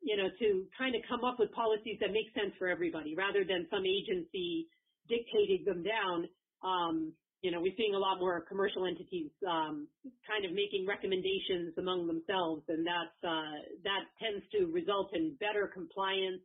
you 0.01 0.15
know, 0.17 0.29
to 0.39 0.65
kind 0.77 0.95
of 0.95 1.01
come 1.09 1.23
up 1.23 1.37
with 1.39 1.51
policies 1.51 1.97
that 1.99 2.11
make 2.11 2.29
sense 2.33 2.53
for 2.57 2.67
everybody 2.67 3.15
rather 3.15 3.43
than 3.43 3.67
some 3.69 3.83
agency 3.85 4.67
dictating 5.07 5.65
them 5.65 5.83
down. 5.83 6.29
Um, 6.63 7.13
you 7.41 7.51
know, 7.51 7.61
we're 7.61 7.75
seeing 7.77 7.95
a 7.95 7.97
lot 7.97 8.19
more 8.19 8.41
commercial 8.41 8.85
entities 8.85 9.31
um, 9.47 9.87
kind 10.27 10.43
of 10.43 10.51
making 10.51 10.85
recommendations 10.85 11.73
among 11.77 12.05
themselves, 12.05 12.63
and 12.67 12.85
that's 12.85 13.15
uh, 13.23 13.55
that 13.83 14.03
tends 14.19 14.43
to 14.51 14.67
result 14.71 15.11
in 15.13 15.35
better 15.39 15.71
compliance, 15.71 16.43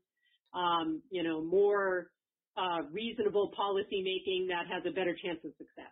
um, 0.54 1.02
you 1.10 1.22
know, 1.22 1.42
more 1.42 2.10
uh, 2.56 2.86
reasonable 2.92 3.50
policy 3.56 4.02
making 4.06 4.46
that 4.48 4.70
has 4.70 4.86
a 4.86 4.94
better 4.94 5.16
chance 5.18 5.38
of 5.44 5.50
success. 5.58 5.90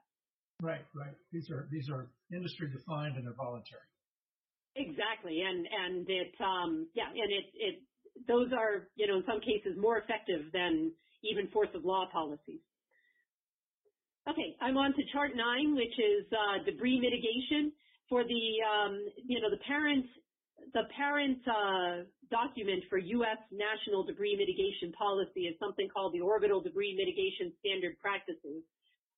Right, 0.63 0.87
right. 0.95 1.19
These 1.33 1.51
are 1.51 1.67
these 1.73 1.91
are 1.91 2.07
industry 2.31 2.71
defined 2.71 3.17
and 3.17 3.27
they're 3.27 3.35
voluntary. 3.35 3.83
Exactly, 4.77 5.43
and 5.43 5.67
and 5.67 6.09
it 6.09 6.33
um 6.39 6.87
yeah, 6.95 7.11
and 7.11 7.31
it 7.35 7.47
it 7.59 7.83
those 8.29 8.53
are 8.55 8.87
you 8.95 9.09
know 9.09 9.17
in 9.19 9.25
some 9.27 9.41
cases 9.41 9.75
more 9.77 9.99
effective 9.99 10.53
than 10.55 10.93
even 11.25 11.49
force 11.49 11.69
of 11.75 11.85
law 11.85 12.07
policies. 12.13 12.63
Okay, 14.31 14.55
I'm 14.63 14.79
on 14.79 14.95
to 14.95 15.03
chart 15.13 15.33
nine, 15.35 15.75
which 15.75 15.99
is 15.99 16.31
uh, 16.31 16.63
debris 16.63 17.01
mitigation 17.01 17.73
for 18.09 18.23
the 18.23 18.45
um, 18.63 19.03
you 19.27 19.41
know 19.43 19.51
the 19.51 19.59
parent 19.67 20.07
the 20.75 20.87
parent 20.97 21.43
uh, 21.43 22.07
document 22.31 22.85
for 22.89 22.99
U.S. 22.99 23.39
national 23.51 24.07
debris 24.07 24.39
mitigation 24.39 24.95
policy 24.95 25.51
is 25.51 25.59
something 25.59 25.89
called 25.91 26.15
the 26.15 26.21
Orbital 26.21 26.63
Debris 26.63 26.95
Mitigation 26.95 27.53
Standard 27.59 27.99
Practices, 27.99 28.63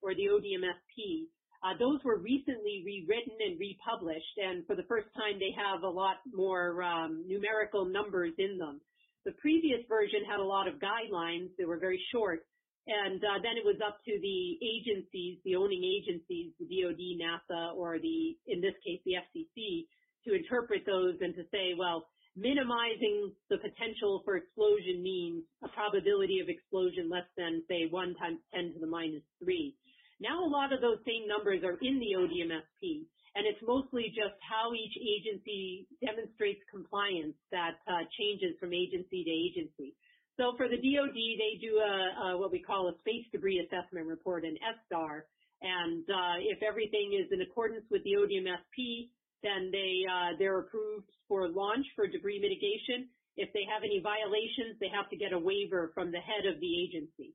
or 0.05 0.15
the 0.15 0.29
ODMSP. 0.29 1.33
Uh, 1.65 1.73
those 1.81 1.99
were 2.05 2.19
recently 2.19 2.85
rewritten 2.85 3.33
and 3.41 3.59
republished, 3.59 4.37
and 4.37 4.67
for 4.67 4.77
the 4.77 4.85
first 4.85 5.09
time, 5.17 5.41
they 5.41 5.57
have 5.57 5.83
a 5.83 5.89
lot 5.89 6.21
more 6.29 6.83
um, 6.83 7.25
numerical 7.27 7.87
numbers 7.87 8.33
in 8.37 8.59
them. 8.59 8.81
The 9.25 9.33
previous 9.41 9.81
version 9.89 10.29
had 10.29 10.41
a 10.41 10.45
lot 10.45 10.69
of 10.69 10.75
guidelines; 10.75 11.49
they 11.57 11.65
were 11.65 11.81
very 11.81 12.01
short, 12.13 12.45
and 12.87 13.17
uh, 13.25 13.41
then 13.41 13.57
it 13.57 13.65
was 13.65 13.81
up 13.81 13.97
to 14.05 14.13
the 14.21 14.41
agencies, 14.61 15.41
the 15.45 15.57
owning 15.57 15.81
agencies, 15.81 16.53
the 16.61 16.69
DoD, 16.69 17.17
NASA, 17.17 17.75
or 17.75 17.99
the, 17.99 18.37
in 18.47 18.61
this 18.61 18.77
case, 18.85 19.01
the 19.09 19.17
FCC, 19.25 19.89
to 20.29 20.37
interpret 20.37 20.85
those 20.85 21.17
and 21.21 21.35
to 21.35 21.45
say, 21.51 21.73
well, 21.79 22.05
minimizing 22.37 23.33
the 23.49 23.57
potential 23.57 24.21
for 24.25 24.37
explosion 24.37 25.03
means 25.03 25.45
a 25.63 25.69
probability 25.69 26.41
of 26.41 26.49
explosion 26.49 27.09
less 27.09 27.29
than, 27.37 27.63
say, 27.69 27.87
1 27.89 28.15
times 28.17 28.41
10 28.55 28.75
to 28.75 28.79
the 28.81 28.87
minus 28.87 29.23
3. 29.43 29.75
Now 30.21 30.45
a 30.45 30.51
lot 30.51 30.73
of 30.73 30.81
those 30.81 30.99
same 31.07 31.27
numbers 31.27 31.63
are 31.65 31.79
in 31.83 31.99
the 31.99 32.15
ODMSP, 32.15 33.07
and 33.35 33.47
it's 33.47 33.61
mostly 33.67 34.15
just 34.15 34.39
how 34.39 34.73
each 34.75 34.95
agency 34.97 35.87
demonstrates 36.05 36.63
compliance 36.71 37.35
that 37.51 37.83
uh, 37.89 38.07
changes 38.19 38.55
from 38.61 38.73
agency 38.73 39.25
to 39.25 39.31
agency. 39.31 39.95
So 40.37 40.55
for 40.57 40.67
the 40.67 40.79
DoD, 40.79 41.15
they 41.15 41.59
do 41.63 41.79
a, 41.79 42.35
a 42.35 42.39
what 42.39 42.51
we 42.51 42.59
call 42.59 42.89
a 42.89 42.99
space 42.99 43.27
debris 43.31 43.63
assessment 43.67 44.07
report, 44.07 44.45
an 44.45 44.59
SDAR, 44.59 45.27
and 45.63 46.03
uh, 46.11 46.37
if 46.43 46.63
everything 46.63 47.15
is 47.15 47.31
in 47.31 47.41
accordance 47.41 47.85
with 47.91 48.03
the 48.05 48.19
ODMSP, 48.19 49.11
then 49.43 49.71
they 49.71 50.03
uh, 50.09 50.37
they're 50.39 50.59
approved 50.59 51.11
for 51.29 51.49
launch 51.49 51.87
for 51.95 52.07
debris 52.07 52.41
mitigation. 52.41 53.09
If 53.37 53.53
they 53.53 53.67
have 53.67 53.83
any 53.83 54.01
violations, 54.01 54.79
they 54.81 54.91
have 54.95 55.11
to 55.11 55.17
get 55.17 55.33
a 55.33 55.39
waiver 55.39 55.91
from 55.95 56.11
the 56.11 56.23
head 56.23 56.47
of 56.47 56.61
the 56.61 56.73
agency. 56.83 57.35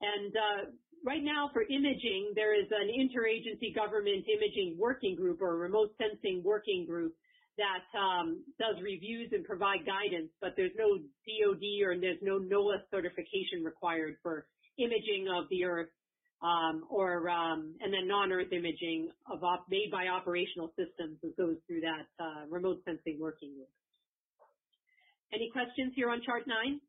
And 0.00 0.32
uh, 0.36 0.60
right 1.04 1.22
now 1.22 1.50
for 1.52 1.62
imaging, 1.62 2.32
there 2.34 2.54
is 2.54 2.66
an 2.70 2.88
interagency 2.88 3.74
government 3.74 4.24
imaging 4.28 4.76
working 4.78 5.16
group 5.16 5.40
or 5.40 5.56
remote 5.56 5.92
sensing 5.98 6.42
working 6.44 6.84
group 6.86 7.14
that 7.56 7.98
um, 7.98 8.44
does 8.58 8.76
reviews 8.82 9.30
and 9.32 9.44
provide 9.44 9.86
guidance, 9.86 10.28
but 10.40 10.52
there's 10.56 10.76
no 10.76 10.98
DoD 11.24 11.64
or 11.84 11.98
there's 11.98 12.20
no 12.20 12.38
NOAA 12.38 12.84
certification 12.90 13.64
required 13.64 14.16
for 14.22 14.46
imaging 14.78 15.26
of 15.32 15.48
the 15.48 15.64
Earth 15.64 15.88
um, 16.42 16.84
or 16.90 17.30
um, 17.30 17.74
and 17.80 17.92
then 17.92 18.06
non-Earth 18.06 18.52
imaging 18.52 19.08
of 19.32 19.42
op- 19.42 19.64
made 19.70 19.90
by 19.90 20.08
operational 20.08 20.68
systems 20.76 21.16
that 21.22 21.34
goes 21.36 21.56
through 21.66 21.80
that 21.80 22.04
uh, 22.20 22.44
remote 22.50 22.82
sensing 22.84 23.18
working 23.18 23.54
group. 23.54 23.72
Any 25.32 25.50
questions 25.50 25.92
here 25.96 26.10
on 26.10 26.20
chart 26.24 26.44
nine? 26.46 26.80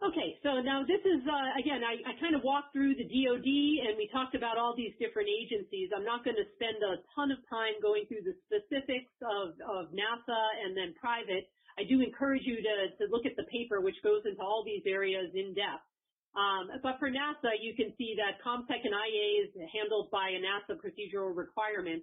Okay, 0.00 0.40
so 0.40 0.64
now 0.64 0.80
this 0.80 1.04
is, 1.04 1.20
uh, 1.28 1.60
again, 1.60 1.84
I, 1.84 2.00
I 2.08 2.16
kind 2.24 2.32
of 2.32 2.40
walked 2.40 2.72
through 2.72 2.96
the 2.96 3.04
DoD 3.04 3.84
and 3.84 4.00
we 4.00 4.08
talked 4.08 4.32
about 4.32 4.56
all 4.56 4.72
these 4.72 4.96
different 4.96 5.28
agencies. 5.28 5.92
I'm 5.92 6.08
not 6.08 6.24
going 6.24 6.40
to 6.40 6.48
spend 6.56 6.80
a 6.80 7.04
ton 7.12 7.28
of 7.28 7.36
time 7.52 7.76
going 7.84 8.08
through 8.08 8.24
the 8.24 8.32
specifics 8.48 9.12
of, 9.20 9.60
of 9.60 9.92
NASA 9.92 10.42
and 10.64 10.72
then 10.72 10.96
private. 10.96 11.52
I 11.76 11.84
do 11.84 12.00
encourage 12.00 12.48
you 12.48 12.64
to, 12.64 12.74
to 12.96 13.12
look 13.12 13.28
at 13.28 13.36
the 13.36 13.44
paper 13.52 13.84
which 13.84 14.00
goes 14.00 14.24
into 14.24 14.40
all 14.40 14.64
these 14.64 14.80
areas 14.88 15.28
in 15.36 15.52
depth. 15.52 15.84
Um, 16.32 16.72
but 16.80 16.96
for 16.96 17.12
NASA, 17.12 17.60
you 17.60 17.76
can 17.76 17.92
see 18.00 18.16
that 18.16 18.40
ComTech 18.40 18.80
and 18.80 18.96
IA 18.96 19.28
is 19.44 19.52
handled 19.68 20.08
by 20.08 20.32
a 20.32 20.40
NASA 20.40 20.80
procedural 20.80 21.36
requirement. 21.36 22.00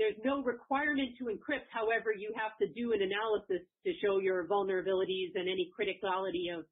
There's 0.00 0.16
no 0.24 0.40
requirement 0.40 1.12
to 1.20 1.28
encrypt. 1.28 1.68
However, 1.68 2.08
you 2.08 2.32
have 2.40 2.56
to 2.64 2.72
do 2.72 2.96
an 2.96 3.04
analysis 3.04 3.60
to 3.84 3.92
show 4.00 4.16
your 4.16 4.48
vulnerabilities 4.48 5.36
and 5.36 5.44
any 5.44 5.68
criticality 5.76 6.48
of 6.48 6.64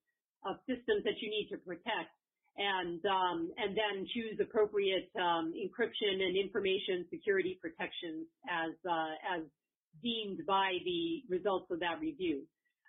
of 0.45 0.57
systems 0.67 1.05
that 1.05 1.21
you 1.21 1.31
need 1.31 1.49
to 1.51 1.59
protect 1.59 2.13
and 2.57 3.01
um, 3.07 3.49
and 3.57 3.73
then 3.73 4.05
choose 4.13 4.37
appropriate 4.41 5.09
um, 5.17 5.53
encryption 5.57 6.21
and 6.21 6.37
information 6.37 7.07
security 7.09 7.59
protections 7.61 8.29
as 8.49 8.77
uh, 8.85 9.15
as 9.25 9.43
deemed 10.03 10.45
by 10.47 10.77
the 10.85 11.23
results 11.29 11.67
of 11.71 11.81
that 11.81 12.01
review. 12.01 12.43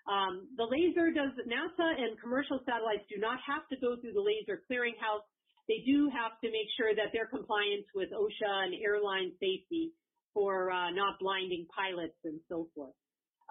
Um, 0.04 0.48
the 0.56 0.68
laser 0.68 1.08
does 1.12 1.32
NASA 1.48 1.88
and 1.96 2.20
commercial 2.20 2.60
satellites 2.68 3.08
do 3.08 3.16
not 3.16 3.40
have 3.48 3.64
to 3.72 3.76
go 3.80 3.96
through 3.96 4.12
the 4.12 4.20
laser 4.20 4.60
clearinghouse. 4.68 5.24
They 5.64 5.80
do 5.86 6.12
have 6.12 6.36
to 6.44 6.52
make 6.52 6.68
sure 6.76 6.92
that 6.92 7.08
they're 7.16 7.28
compliant 7.28 7.88
with 7.94 8.12
OSHA 8.12 8.68
and 8.68 8.74
airline 8.84 9.32
safety 9.40 9.92
for 10.34 10.70
uh, 10.70 10.90
not 10.90 11.16
blinding 11.20 11.64
pilots 11.72 12.20
and 12.24 12.36
so 12.50 12.68
forth. 12.74 12.92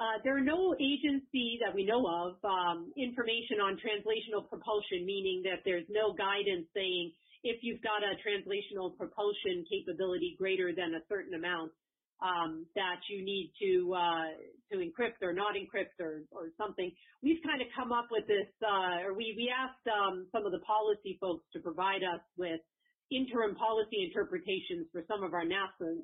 Uh, 0.03 0.19
there 0.27 0.35
are 0.35 0.43
no 0.43 0.75
agency 0.83 1.55
that 1.63 1.71
we 1.71 1.85
know 1.87 2.03
of 2.03 2.35
um, 2.43 2.91
information 2.99 3.63
on 3.63 3.79
translational 3.79 4.43
propulsion, 4.49 5.07
meaning 5.07 5.39
that 5.47 5.63
there's 5.63 5.87
no 5.87 6.11
guidance 6.11 6.67
saying 6.75 7.13
if 7.47 7.63
you've 7.63 7.79
got 7.79 8.03
a 8.03 8.19
translational 8.19 8.91
propulsion 8.99 9.63
capability 9.63 10.35
greater 10.37 10.75
than 10.75 10.99
a 10.99 11.03
certain 11.07 11.33
amount, 11.39 11.71
um, 12.19 12.67
that 12.75 12.99
you 13.07 13.23
need 13.23 13.53
to 13.63 13.95
uh, 13.95 14.27
to 14.71 14.83
encrypt 14.83 15.23
or 15.23 15.31
not 15.31 15.55
encrypt 15.55 15.95
or, 16.03 16.27
or 16.35 16.51
something. 16.59 16.91
We've 17.23 17.39
kind 17.39 17.61
of 17.61 17.67
come 17.71 17.95
up 17.95 18.07
with 18.11 18.27
this, 18.27 18.51
uh, 18.59 19.07
or 19.07 19.15
we 19.15 19.31
asked 19.47 19.87
um, 19.87 20.27
some 20.35 20.45
of 20.45 20.51
the 20.51 20.63
policy 20.67 21.15
folks 21.19 21.47
to 21.53 21.59
provide 21.63 22.03
us 22.03 22.23
with 22.35 22.59
interim 23.07 23.55
policy 23.55 24.03
interpretations 24.03 24.87
for 24.91 25.03
some 25.07 25.23
of 25.23 25.33
our 25.33 25.47
NASA 25.47 25.95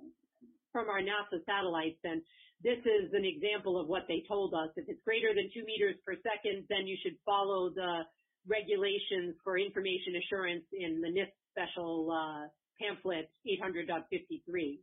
from 0.71 0.87
our 0.87 1.01
NASA 1.01 1.43
satellites, 1.45 1.99
and 2.03 2.21
this 2.63 2.79
is 2.83 3.13
an 3.13 3.23
example 3.23 3.79
of 3.79 3.87
what 3.87 4.03
they 4.07 4.23
told 4.27 4.53
us. 4.53 4.69
If 4.75 4.85
it's 4.87 4.99
greater 5.05 5.33
than 5.33 5.49
two 5.53 5.63
meters 5.63 5.95
per 6.05 6.15
second, 6.19 6.65
then 6.69 6.87
you 6.87 6.97
should 7.01 7.15
follow 7.25 7.69
the 7.69 8.03
regulations 8.47 9.35
for 9.43 9.57
information 9.57 10.19
assurance 10.19 10.65
in 10.73 11.01
the 11.01 11.07
NIST 11.07 11.35
special 11.55 12.11
uh, 12.11 12.47
pamphlet 12.79 13.31
800.53. 13.47 14.79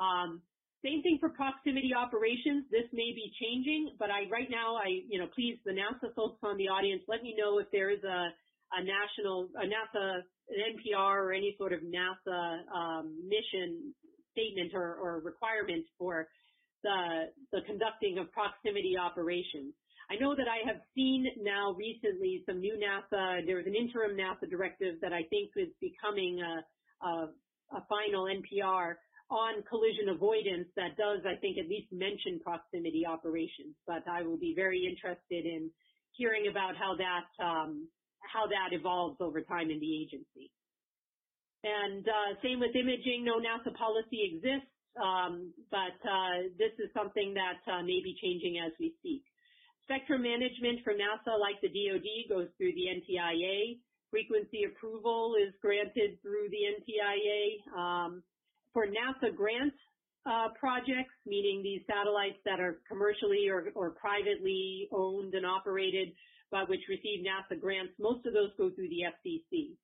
Um, 0.00 0.42
same 0.84 1.02
thing 1.02 1.16
for 1.18 1.30
proximity 1.30 1.92
operations. 1.96 2.68
This 2.70 2.86
may 2.92 3.10
be 3.16 3.32
changing, 3.40 3.96
but 3.98 4.10
I 4.10 4.28
right 4.28 4.48
now, 4.50 4.76
I 4.76 5.00
you 5.08 5.18
know, 5.18 5.26
please 5.34 5.56
the 5.64 5.72
NASA 5.72 6.14
folks 6.14 6.38
on 6.42 6.56
the 6.58 6.68
audience, 6.68 7.02
let 7.08 7.22
me 7.22 7.34
know 7.36 7.58
if 7.58 7.66
there 7.72 7.90
is 7.90 8.04
a 8.04 8.28
a 8.72 8.82
national, 8.82 9.48
a 9.56 9.66
NASA, 9.66 10.22
an 10.50 10.58
NPR 10.74 11.22
or 11.22 11.32
any 11.32 11.54
sort 11.58 11.72
of 11.72 11.80
NASA 11.80 12.58
um, 12.74 13.14
mission 13.22 13.94
statement 14.32 14.72
or, 14.74 14.94
or 14.96 15.20
requirement 15.20 15.84
for 15.98 16.26
the, 16.86 17.34
the 17.50 17.62
conducting 17.66 18.18
of 18.18 18.30
proximity 18.30 18.94
operations. 18.94 19.74
I 20.06 20.14
know 20.22 20.38
that 20.38 20.46
I 20.46 20.62
have 20.70 20.78
seen 20.94 21.26
now 21.42 21.74
recently 21.74 22.46
some 22.46 22.60
new 22.62 22.78
NASA, 22.78 23.42
there 23.44 23.58
was 23.58 23.66
an 23.66 23.74
interim 23.74 24.14
NASA 24.14 24.48
directive 24.48 25.02
that 25.02 25.12
I 25.12 25.26
think 25.26 25.50
is 25.58 25.74
becoming 25.82 26.38
a, 26.38 26.62
a, 27.02 27.10
a 27.74 27.80
final 27.90 28.30
NPR 28.30 28.94
on 29.30 29.66
collision 29.66 30.14
avoidance 30.14 30.70
that 30.78 30.94
does, 30.94 31.26
I 31.26 31.34
think, 31.42 31.58
at 31.58 31.66
least 31.66 31.90
mention 31.90 32.38
proximity 32.38 33.02
operations. 33.02 33.74
But 33.82 34.06
I 34.06 34.22
will 34.22 34.38
be 34.38 34.54
very 34.54 34.86
interested 34.86 35.42
in 35.42 35.70
hearing 36.14 36.46
about 36.46 36.78
how 36.78 36.94
that 36.94 37.26
um, 37.42 37.88
how 38.22 38.46
that 38.46 38.70
evolves 38.70 39.18
over 39.20 39.42
time 39.42 39.70
in 39.70 39.78
the 39.78 39.92
agency. 40.02 40.50
And 41.66 42.06
uh, 42.06 42.38
same 42.42 42.60
with 42.60 42.74
imaging, 42.74 43.26
no 43.26 43.42
NASA 43.42 43.74
policy 43.74 44.22
exists. 44.22 44.70
Um, 44.96 45.52
but 45.70 45.96
uh, 46.08 46.48
this 46.58 46.72
is 46.78 46.88
something 46.94 47.34
that 47.34 47.60
uh, 47.70 47.82
may 47.82 48.00
be 48.00 48.16
changing 48.20 48.58
as 48.64 48.72
we 48.80 48.94
speak. 49.00 49.22
Spectrum 49.84 50.22
management 50.22 50.80
for 50.82 50.92
NASA, 50.92 51.38
like 51.38 51.60
the 51.62 51.68
DoD, 51.68 52.28
goes 52.28 52.48
through 52.58 52.72
the 52.72 52.90
NTIA. 52.90 53.78
Frequency 54.10 54.64
approval 54.64 55.34
is 55.38 55.54
granted 55.60 56.18
through 56.22 56.48
the 56.50 56.62
NTIA. 56.74 57.78
Um, 57.78 58.22
for 58.72 58.86
NASA 58.86 59.34
grant 59.34 59.72
uh, 60.26 60.48
projects, 60.58 61.14
meaning 61.24 61.62
these 61.62 61.82
satellites 61.86 62.38
that 62.44 62.58
are 62.58 62.80
commercially 62.88 63.48
or, 63.48 63.70
or 63.74 63.90
privately 63.90 64.88
owned 64.92 65.34
and 65.34 65.46
operated, 65.46 66.08
but 66.50 66.68
which 66.68 66.80
receive 66.88 67.24
NASA 67.24 67.58
grants, 67.60 67.92
most 67.98 68.26
of 68.26 68.34
those 68.34 68.50
go 68.58 68.70
through 68.70 68.88
the 68.88 69.06
FCC. 69.06 69.76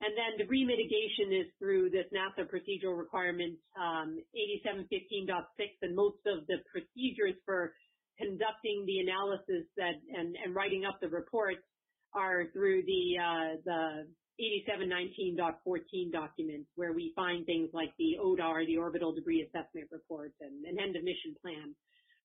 And 0.00 0.16
then 0.16 0.38
debris 0.38 0.64
mitigation 0.64 1.28
is 1.28 1.52
through 1.58 1.90
this 1.90 2.06
NASA 2.08 2.48
procedural 2.48 2.96
requirement 2.96 3.56
um, 3.76 4.16
8715.6, 4.64 5.44
and 5.82 5.94
most 5.94 6.24
of 6.24 6.46
the 6.48 6.56
procedures 6.72 7.36
for 7.44 7.74
conducting 8.16 8.84
the 8.86 9.00
analysis 9.00 9.68
that 9.76 10.00
and, 10.16 10.36
and 10.42 10.54
writing 10.54 10.84
up 10.84 11.00
the 11.00 11.08
reports 11.08 11.60
are 12.14 12.46
through 12.52 12.82
the 12.84 13.18
uh, 13.20 13.56
the 13.64 14.06
8719.14 14.40 16.12
document, 16.12 16.64
where 16.74 16.94
we 16.94 17.12
find 17.14 17.44
things 17.44 17.68
like 17.74 17.92
the 17.98 18.16
ODAR, 18.18 18.64
the 18.64 18.78
Orbital 18.78 19.12
Debris 19.12 19.46
Assessment 19.46 19.88
Report, 19.92 20.32
and 20.40 20.64
an 20.64 20.80
end 20.80 20.96
of 20.96 21.04
mission 21.04 21.36
plan 21.42 21.74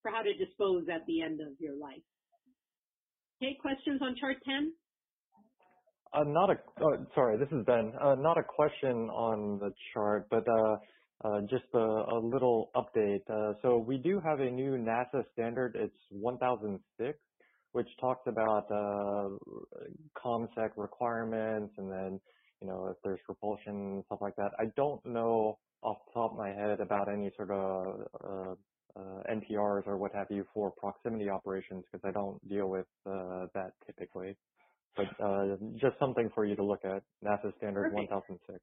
for 0.01 0.11
how 0.11 0.21
to 0.21 0.34
dispose 0.34 0.86
at 0.88 1.05
the 1.07 1.21
end 1.21 1.41
of 1.41 1.59
your 1.59 1.76
life. 1.76 2.03
Okay, 3.41 3.57
questions 3.59 3.99
on 4.01 4.15
chart 4.15 4.38
10? 4.45 4.71
Uh, 6.13 6.23
not 6.23 6.49
a, 6.49 6.55
oh, 6.81 7.05
sorry, 7.13 7.37
this 7.37 7.49
is 7.51 7.65
Ben. 7.65 7.91
Uh, 8.01 8.15
not 8.15 8.37
a 8.37 8.43
question 8.43 9.09
on 9.09 9.59
the 9.59 9.71
chart, 9.93 10.27
but 10.29 10.45
uh, 10.47 11.41
just 11.49 11.65
a, 11.73 12.19
little 12.23 12.69
update. 12.75 13.21
So 13.61 13.77
we 13.77 13.97
do 13.97 14.21
have 14.25 14.39
a 14.39 14.49
new 14.49 14.71
NASA 14.77 15.23
standard. 15.33 15.75
It's 15.75 15.95
1006, 16.11 17.17
which 17.73 17.87
talks 17.99 18.27
about 18.27 18.65
uh, 18.71 19.29
ComSec 20.23 20.69
requirements 20.77 21.73
and 21.77 21.91
then, 21.91 22.19
you 22.61 22.67
know, 22.67 22.87
if 22.91 22.97
there's 23.03 23.19
propulsion, 23.25 24.03
stuff 24.05 24.19
like 24.21 24.35
that. 24.37 24.51
I 24.59 24.65
don't 24.77 25.05
know 25.05 25.57
off 25.81 25.97
the 26.07 26.19
top 26.19 26.31
of 26.31 26.37
my 26.37 26.49
head 26.49 26.79
about 26.79 27.09
any 27.11 27.31
sort 27.35 27.51
of 27.51 28.57
NPRs 29.29 29.85
or 29.85 29.97
what 29.97 30.13
have 30.13 30.27
you 30.29 30.45
for 30.53 30.71
proximity 30.71 31.29
operations 31.29 31.83
because 31.91 32.07
I 32.07 32.11
don't 32.11 32.39
deal 32.47 32.69
with 32.69 32.85
that 33.05 33.71
typically 33.85 34.37
but 34.95 35.05
uh, 35.23 35.55
just 35.79 35.99
something 35.99 36.29
for 36.33 36.45
you 36.45 36.55
to 36.55 36.63
look 36.63 36.83
at. 36.85 37.03
NASA 37.23 37.55
Standard 37.57 37.91
Perfect. 37.91 38.11
1006. 38.11 38.59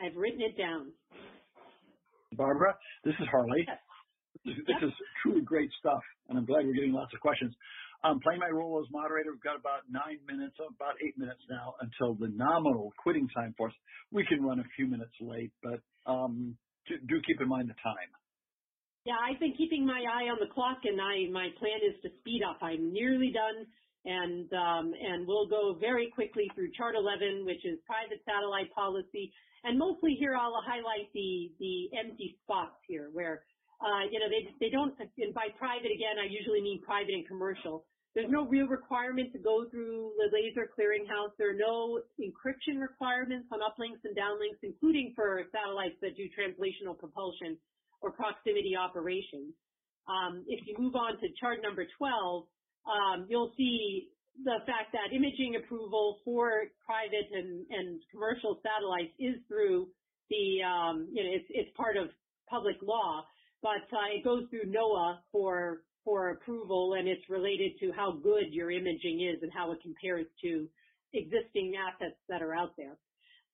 I've 0.00 0.16
written 0.16 0.40
it 0.42 0.58
down. 0.58 0.92
Barbara, 2.36 2.74
this 3.04 3.14
is 3.20 3.26
Harley. 3.30 3.64
Yes. 3.66 3.78
This, 4.44 4.56
this 4.66 4.80
is 4.82 4.92
truly 5.22 5.42
great 5.42 5.70
stuff, 5.78 6.02
and 6.28 6.38
I'm 6.38 6.46
glad 6.46 6.64
we're 6.64 6.74
getting 6.74 6.92
lots 6.92 7.12
of 7.14 7.20
questions. 7.20 7.54
I'm 8.02 8.18
playing 8.18 8.40
my 8.40 8.50
role 8.50 8.82
as 8.82 8.90
moderator. 8.90 9.30
We've 9.30 9.46
got 9.46 9.54
about 9.54 9.86
nine 9.86 10.18
minutes, 10.26 10.58
about 10.58 10.98
eight 11.06 11.14
minutes 11.14 11.38
now 11.48 11.74
until 11.78 12.18
the 12.18 12.32
nominal 12.34 12.92
quitting 12.98 13.28
time 13.30 13.54
for 13.56 13.68
us. 13.68 13.74
We 14.10 14.26
can 14.26 14.42
run 14.42 14.58
a 14.58 14.66
few 14.74 14.88
minutes 14.88 15.14
late, 15.20 15.52
but 15.62 15.78
um, 16.10 16.56
do, 16.88 16.98
do 17.06 17.22
keep 17.22 17.40
in 17.40 17.46
mind 17.46 17.70
the 17.70 17.78
time. 17.78 18.10
Yeah, 19.04 19.18
I've 19.18 19.38
been 19.38 19.54
keeping 19.54 19.86
my 19.86 20.02
eye 20.02 20.30
on 20.30 20.38
the 20.42 20.50
clock, 20.50 20.82
and 20.82 20.98
I 20.98 21.30
my 21.30 21.50
plan 21.58 21.78
is 21.86 21.94
to 22.02 22.10
speed 22.18 22.42
up. 22.42 22.58
I'm 22.62 22.92
nearly 22.92 23.30
done 23.30 23.66
and 24.04 24.50
um, 24.52 24.92
and 24.94 25.26
we'll 25.26 25.46
go 25.46 25.76
very 25.78 26.10
quickly 26.14 26.50
through 26.54 26.70
Chart 26.76 26.94
11, 26.96 27.44
which 27.44 27.64
is 27.64 27.78
private 27.86 28.20
satellite 28.26 28.72
policy, 28.74 29.32
and 29.64 29.78
mostly 29.78 30.16
here 30.18 30.34
I'll 30.34 30.58
highlight 30.66 31.12
the 31.14 31.52
the 31.58 31.90
empty 31.98 32.36
spots 32.42 32.76
here 32.88 33.10
where 33.12 33.44
uh, 33.80 34.04
you 34.10 34.18
know 34.18 34.26
they 34.26 34.50
they 34.58 34.70
don't 34.70 34.94
and 34.98 35.34
by 35.34 35.48
private 35.58 35.94
again 35.94 36.18
I 36.18 36.26
usually 36.26 36.60
mean 36.60 36.82
private 36.82 37.14
and 37.14 37.26
commercial. 37.28 37.86
there's 38.14 38.30
no 38.30 38.46
real 38.46 38.66
requirement 38.66 39.32
to 39.32 39.38
go 39.38 39.64
through 39.70 40.12
the 40.18 40.28
laser 40.34 40.68
clearinghouse. 40.76 41.32
There 41.38 41.50
are 41.50 41.58
no 41.58 42.00
encryption 42.20 42.80
requirements 42.80 43.48
on 43.52 43.60
uplinks 43.60 44.02
and 44.04 44.16
downlinks, 44.16 44.60
including 44.62 45.12
for 45.16 45.42
satellites 45.52 45.96
that 46.02 46.16
do 46.16 46.24
translational 46.36 46.98
propulsion 46.98 47.56
or 48.02 48.10
proximity 48.10 48.74
operations. 48.76 49.54
Um, 50.08 50.44
if 50.48 50.66
you 50.66 50.74
move 50.78 50.96
on 50.96 51.14
to 51.20 51.26
chart 51.40 51.62
number 51.62 51.86
12, 51.96 52.44
um, 52.86 53.26
you'll 53.28 53.52
see 53.56 54.08
the 54.44 54.58
fact 54.66 54.92
that 54.92 55.14
imaging 55.14 55.56
approval 55.56 56.18
for 56.24 56.64
private 56.84 57.28
and, 57.32 57.66
and 57.70 58.00
commercial 58.10 58.58
satellites 58.62 59.12
is 59.18 59.36
through 59.48 59.88
the, 60.30 60.62
um, 60.64 61.08
you 61.12 61.22
know, 61.22 61.30
it's, 61.32 61.46
it's 61.50 61.70
part 61.76 61.96
of 61.96 62.08
public 62.48 62.76
law, 62.82 63.24
but 63.62 63.84
uh, 63.92 64.08
it 64.14 64.24
goes 64.24 64.44
through 64.50 64.64
NOAA 64.64 65.18
for 65.30 65.82
for 66.04 66.30
approval 66.30 66.94
and 66.98 67.06
it's 67.06 67.22
related 67.30 67.78
to 67.78 67.92
how 67.92 68.10
good 68.10 68.50
your 68.50 68.70
imaging 68.72 69.22
is 69.22 69.40
and 69.42 69.52
how 69.52 69.70
it 69.70 69.78
compares 69.82 70.26
to 70.42 70.66
existing 71.14 71.74
assets 71.78 72.16
that 72.28 72.42
are 72.42 72.54
out 72.54 72.72
there. 72.76 72.96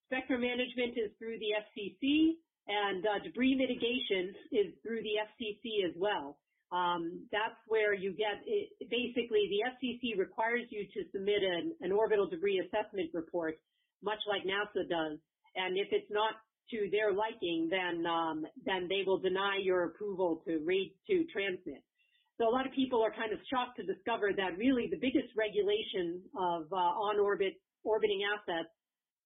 Spectrum 0.07 0.41
management 0.41 0.97
is 0.97 1.11
through 1.19 1.37
the 1.37 1.53
FCC 1.61 2.41
and 2.67 3.05
uh, 3.05 3.23
debris 3.23 3.55
mitigation 3.55 4.33
is 4.51 4.73
through 4.81 5.01
the 5.03 5.21
FCC 5.29 5.87
as 5.87 5.93
well. 5.97 6.37
Um, 6.71 7.25
that's 7.31 7.57
where 7.67 7.93
you 7.93 8.11
get 8.11 8.45
it, 8.45 8.69
basically 8.89 9.49
the 9.49 9.65
FCC 9.73 10.17
requires 10.17 10.67
you 10.69 10.85
to 10.93 11.09
submit 11.11 11.41
an, 11.41 11.73
an 11.81 11.91
orbital 11.91 12.27
debris 12.29 12.61
assessment 12.61 13.09
report, 13.13 13.57
much 14.03 14.19
like 14.27 14.43
NASA 14.43 14.87
does. 14.87 15.17
And 15.55 15.77
if 15.77 15.87
it's 15.91 16.11
not 16.11 16.33
to 16.69 16.89
their 16.91 17.11
liking, 17.11 17.69
then 17.71 18.05
um, 18.05 18.45
then 18.65 18.87
they 18.87 19.01
will 19.05 19.17
deny 19.17 19.57
your 19.61 19.85
approval 19.85 20.43
to 20.45 20.59
read 20.63 20.93
to 21.07 21.25
transmit. 21.33 21.81
So 22.37 22.47
a 22.47 22.53
lot 22.53 22.65
of 22.65 22.71
people 22.73 23.03
are 23.03 23.11
kind 23.11 23.33
of 23.33 23.39
shocked 23.49 23.77
to 23.77 23.83
discover 23.83 24.31
that 24.31 24.57
really 24.57 24.87
the 24.89 25.01
biggest 25.01 25.33
regulation 25.35 26.21
of 26.37 26.71
uh, 26.71 26.75
on-orbit 27.11 27.53
orbiting 27.83 28.21
assets 28.23 28.69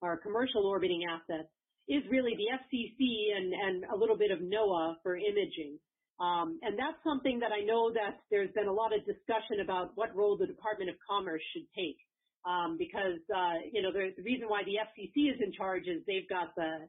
or 0.02 0.18
commercial 0.18 0.66
orbiting 0.66 1.04
assets 1.06 1.48
is 1.88 2.02
really 2.10 2.34
the 2.40 2.50
FCC 2.58 3.36
and, 3.36 3.54
and 3.54 3.84
a 3.94 3.96
little 3.96 4.18
bit 4.18 4.32
of 4.32 4.40
NOAA 4.40 4.96
for 5.04 5.16
imaging. 5.16 5.78
Um, 6.24 6.60
and 6.64 6.80
that's 6.80 6.96
something 7.04 7.44
that 7.44 7.52
I 7.52 7.68
know 7.68 7.92
that 7.92 8.24
there's 8.32 8.52
been 8.56 8.72
a 8.72 8.72
lot 8.72 8.96
of 8.96 9.04
discussion 9.04 9.60
about 9.60 9.92
what 9.96 10.16
role 10.16 10.38
the 10.40 10.48
Department 10.48 10.90
of 10.90 10.96
Commerce 11.04 11.44
should 11.52 11.68
take. 11.76 12.00
Um, 12.48 12.76
because, 12.80 13.20
uh, 13.28 13.60
you 13.72 13.82
know, 13.82 13.92
the, 13.92 14.12
reason 14.24 14.48
why 14.48 14.64
the 14.64 14.80
FCC 14.80 15.32
is 15.32 15.40
in 15.40 15.52
charge 15.52 15.84
is 15.88 16.04
they've 16.08 16.28
got 16.28 16.56
the, 16.56 16.88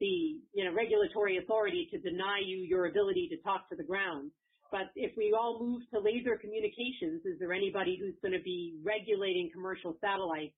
the, 0.00 0.42
you 0.54 0.64
know, 0.64 0.74
regulatory 0.74 1.38
authority 1.38 1.88
to 1.90 1.98
deny 1.98 2.42
you 2.44 2.58
your 2.58 2.86
ability 2.86 3.28
to 3.30 3.38
talk 3.42 3.68
to 3.70 3.76
the 3.76 3.86
ground. 3.86 4.30
But 4.70 4.90
if 4.94 5.16
we 5.16 5.34
all 5.34 5.58
move 5.62 5.82
to 5.94 6.00
laser 6.00 6.36
communications, 6.36 7.22
is 7.24 7.38
there 7.38 7.52
anybody 7.52 7.98
who's 7.98 8.18
going 8.22 8.34
to 8.34 8.42
be 8.42 8.78
regulating 8.82 9.50
commercial 9.52 9.96
satellites 10.00 10.54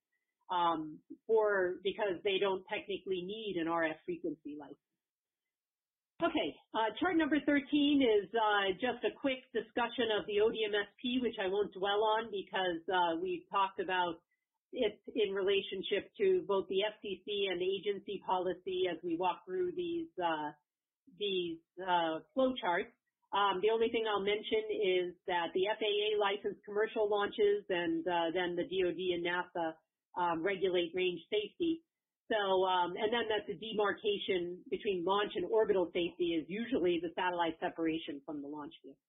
um, 0.51 0.97
for 1.27 1.77
because 1.85 2.17
they 2.25 2.39
don't 2.41 2.65
technically 2.73 3.21
need 3.21 3.57
an 3.61 3.69
RF 3.69 4.01
frequency 4.07 4.57
license? 4.59 4.88
Okay, 6.19 6.51
uh, 6.75 6.91
chart 6.99 7.17
number 7.17 7.39
13 7.47 7.63
is 8.03 8.27
uh, 8.35 8.75
just 8.83 8.99
a 9.07 9.15
quick 9.23 9.39
discussion 9.55 10.11
of 10.19 10.27
the 10.27 10.43
ODMSP, 10.43 11.23
which 11.23 11.39
I 11.39 11.47
won't 11.47 11.71
dwell 11.73 12.03
on 12.03 12.27
because 12.35 12.83
uh, 12.91 13.23
we've 13.23 13.47
talked 13.55 13.79
about 13.79 14.19
it 14.73 14.99
in 15.15 15.31
relationship 15.33 16.11
to 16.19 16.43
both 16.49 16.67
the 16.67 16.83
FCC 16.83 17.47
and 17.55 17.63
the 17.63 17.71
agency 17.71 18.21
policy 18.27 18.91
as 18.91 18.99
we 19.05 19.15
walk 19.15 19.47
through 19.47 19.71
these 19.77 20.11
uh, 20.19 20.51
these 21.21 21.59
uh, 21.87 22.19
flow 22.35 22.53
charts. 22.61 22.91
Um, 23.31 23.63
the 23.63 23.71
only 23.71 23.89
thing 23.89 24.03
I'll 24.11 24.19
mention 24.19 24.67
is 24.75 25.15
that 25.31 25.55
the 25.55 25.71
FAA 25.71 26.19
licensed 26.19 26.65
commercial 26.67 27.09
launches 27.09 27.63
and 27.71 28.03
uh, 28.09 28.35
then 28.35 28.59
the 28.59 28.67
DoD 28.67 28.99
and 29.15 29.23
NASA 29.23 29.67
um, 30.19 30.43
regulate 30.43 30.91
range 30.99 31.21
safety. 31.31 31.79
So, 32.29 32.65
um, 32.65 32.93
and 32.93 33.09
then 33.09 33.25
that 33.33 33.49
the 33.49 33.57
demarcation 33.57 34.61
between 34.71 35.05
launch 35.05 35.33
and 35.35 35.49
orbital 35.49 35.89
safety 35.97 36.37
is 36.37 36.45
usually 36.49 37.01
the 37.01 37.09
satellite 37.17 37.57
separation 37.59 38.21
from 38.25 38.43
the 38.43 38.49
launch 38.49 38.75
vehicle. 38.85 39.01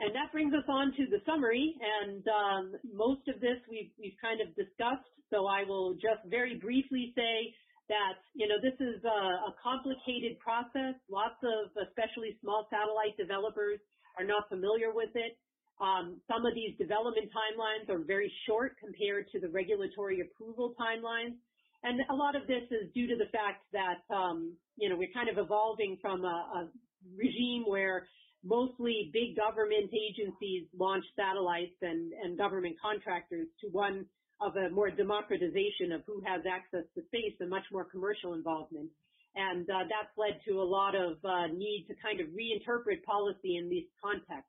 And 0.00 0.10
that 0.16 0.32
brings 0.32 0.52
us 0.52 0.64
on 0.66 0.90
to 0.96 1.06
the 1.06 1.20
summary, 1.24 1.76
and 1.78 2.24
um, 2.26 2.64
most 2.92 3.28
of 3.28 3.38
this 3.38 3.62
we've, 3.70 3.92
we've 3.94 4.18
kind 4.20 4.40
of 4.40 4.50
discussed, 4.56 5.06
so 5.30 5.46
I 5.46 5.62
will 5.62 5.94
just 5.94 6.24
very 6.26 6.58
briefly 6.58 7.12
say 7.14 7.54
that, 7.88 8.18
you 8.34 8.48
know, 8.48 8.56
this 8.58 8.74
is 8.80 8.98
a, 9.04 9.20
a 9.48 9.54
complicated 9.62 10.40
process. 10.40 10.98
Lots 11.06 11.38
of, 11.44 11.70
especially 11.76 12.34
small 12.40 12.66
satellite 12.72 13.14
developers 13.20 13.78
are 14.18 14.24
not 14.24 14.48
familiar 14.48 14.90
with 14.90 15.14
it. 15.14 15.38
Um, 15.78 16.18
some 16.26 16.46
of 16.46 16.54
these 16.54 16.74
development 16.78 17.30
timelines 17.30 17.86
are 17.92 18.02
very 18.02 18.32
short 18.46 18.74
compared 18.80 19.28
to 19.30 19.38
the 19.38 19.48
regulatory 19.48 20.22
approval 20.22 20.74
timelines. 20.80 21.38
And 21.84 22.00
a 22.08 22.14
lot 22.14 22.34
of 22.34 22.46
this 22.46 22.64
is 22.70 22.88
due 22.94 23.06
to 23.06 23.16
the 23.16 23.28
fact 23.30 23.60
that, 23.72 24.00
um, 24.08 24.56
you 24.76 24.88
know, 24.88 24.96
we're 24.96 25.12
kind 25.12 25.28
of 25.28 25.36
evolving 25.36 25.98
from 26.00 26.24
a, 26.24 26.64
a 26.64 26.68
regime 27.14 27.64
where 27.66 28.08
mostly 28.42 29.10
big 29.12 29.36
government 29.36 29.92
agencies 29.92 30.64
launch 30.76 31.04
satellites 31.14 31.76
and, 31.82 32.12
and 32.24 32.38
government 32.38 32.76
contractors 32.80 33.46
to 33.60 33.68
one 33.68 34.06
of 34.40 34.56
a 34.56 34.70
more 34.70 34.90
democratization 34.90 35.92
of 35.92 36.00
who 36.06 36.22
has 36.24 36.40
access 36.48 36.88
to 36.96 37.04
space 37.08 37.36
and 37.40 37.50
much 37.50 37.64
more 37.70 37.84
commercial 37.84 38.32
involvement. 38.32 38.88
And 39.36 39.68
uh, 39.68 39.84
that's 39.84 40.12
led 40.16 40.40
to 40.48 40.62
a 40.62 40.64
lot 40.64 40.94
of 40.96 41.20
uh, 41.24 41.52
need 41.52 41.84
to 41.88 41.94
kind 42.00 42.20
of 42.20 42.28
reinterpret 42.28 43.04
policy 43.04 43.56
in 43.56 43.68
these 43.68 43.86
contexts. 44.02 44.48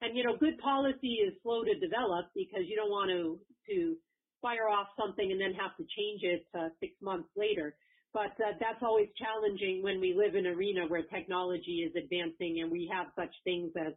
And 0.00 0.16
you 0.16 0.22
know, 0.22 0.36
good 0.38 0.58
policy 0.58 1.26
is 1.26 1.34
slow 1.42 1.64
to 1.64 1.74
develop 1.74 2.30
because 2.36 2.70
you 2.70 2.76
don't 2.76 2.90
want 2.90 3.10
to 3.10 3.40
to 3.66 3.96
fire 4.40 4.68
off 4.68 4.88
something 4.98 5.30
and 5.30 5.40
then 5.40 5.54
have 5.54 5.76
to 5.76 5.84
change 5.96 6.22
it 6.22 6.46
uh, 6.58 6.68
six 6.80 6.92
months 7.02 7.28
later. 7.36 7.76
But 8.12 8.32
uh, 8.40 8.56
that's 8.58 8.82
always 8.82 9.08
challenging 9.18 9.82
when 9.82 10.00
we 10.00 10.14
live 10.16 10.34
in 10.34 10.46
an 10.46 10.54
arena 10.54 10.86
where 10.88 11.02
technology 11.02 11.84
is 11.84 11.92
advancing 11.94 12.60
and 12.62 12.70
we 12.70 12.90
have 12.92 13.06
such 13.14 13.34
things 13.44 13.72
as 13.76 13.92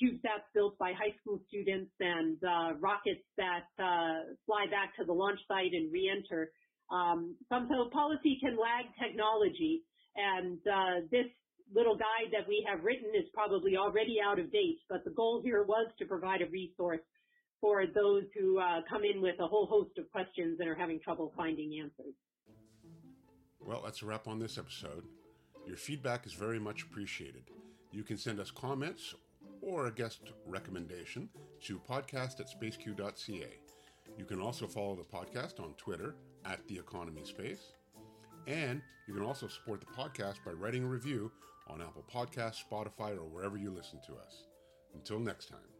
CubeSats 0.00 0.48
built 0.54 0.78
by 0.78 0.92
high 0.92 1.14
school 1.20 1.40
students 1.48 1.92
and 2.00 2.38
uh, 2.42 2.72
rockets 2.80 3.24
that 3.36 3.68
uh, 3.78 4.32
fly 4.46 4.64
back 4.70 4.96
to 4.96 5.04
the 5.04 5.12
launch 5.12 5.40
site 5.46 5.72
and 5.72 5.92
re-enter. 5.92 6.52
Um, 6.90 7.36
so 7.48 7.88
policy 7.92 8.38
can 8.40 8.56
lag 8.56 8.86
technology, 8.98 9.84
and 10.16 10.58
uh, 10.66 11.06
this 11.10 11.26
little 11.72 11.94
guide 11.94 12.32
that 12.32 12.48
we 12.48 12.66
have 12.68 12.82
written 12.82 13.10
is 13.14 13.28
probably 13.32 13.76
already 13.76 14.16
out 14.24 14.40
of 14.40 14.50
date. 14.50 14.80
But 14.88 15.04
the 15.04 15.10
goal 15.10 15.40
here 15.44 15.62
was 15.62 15.86
to 15.98 16.04
provide 16.06 16.42
a 16.42 16.50
resource 16.50 17.00
for 17.60 17.84
those 17.86 18.24
who 18.38 18.58
uh, 18.58 18.80
come 18.88 19.04
in 19.04 19.20
with 19.20 19.36
a 19.40 19.46
whole 19.46 19.66
host 19.66 19.98
of 19.98 20.10
questions 20.10 20.58
and 20.60 20.68
are 20.68 20.74
having 20.74 21.00
trouble 21.00 21.32
finding 21.36 21.78
answers. 21.80 22.14
Well, 23.60 23.82
that's 23.84 24.02
a 24.02 24.06
wrap 24.06 24.26
on 24.26 24.38
this 24.38 24.58
episode. 24.58 25.04
Your 25.66 25.76
feedback 25.76 26.26
is 26.26 26.32
very 26.32 26.58
much 26.58 26.82
appreciated. 26.82 27.44
You 27.92 28.02
can 28.02 28.16
send 28.16 28.40
us 28.40 28.50
comments 28.50 29.14
or 29.60 29.86
a 29.86 29.92
guest 29.92 30.20
recommendation 30.46 31.28
to 31.62 31.78
podcast 31.78 32.40
at 32.40 32.48
spaceq.ca. 32.48 33.50
You 34.16 34.24
can 34.24 34.40
also 34.40 34.66
follow 34.66 34.96
the 34.96 35.02
podcast 35.02 35.60
on 35.60 35.74
Twitter 35.74 36.14
at 36.44 36.66
The 36.66 36.78
Economy 36.78 37.24
Space. 37.24 37.72
And 38.46 38.80
you 39.06 39.14
can 39.14 39.22
also 39.22 39.48
support 39.48 39.80
the 39.80 39.86
podcast 39.86 40.36
by 40.44 40.52
writing 40.52 40.84
a 40.84 40.88
review 40.88 41.30
on 41.68 41.82
Apple 41.82 42.04
Podcasts, 42.12 42.64
Spotify, 42.70 43.16
or 43.16 43.24
wherever 43.24 43.56
you 43.56 43.70
listen 43.70 44.00
to 44.06 44.14
us. 44.14 44.44
Until 44.94 45.20
next 45.20 45.48
time. 45.48 45.79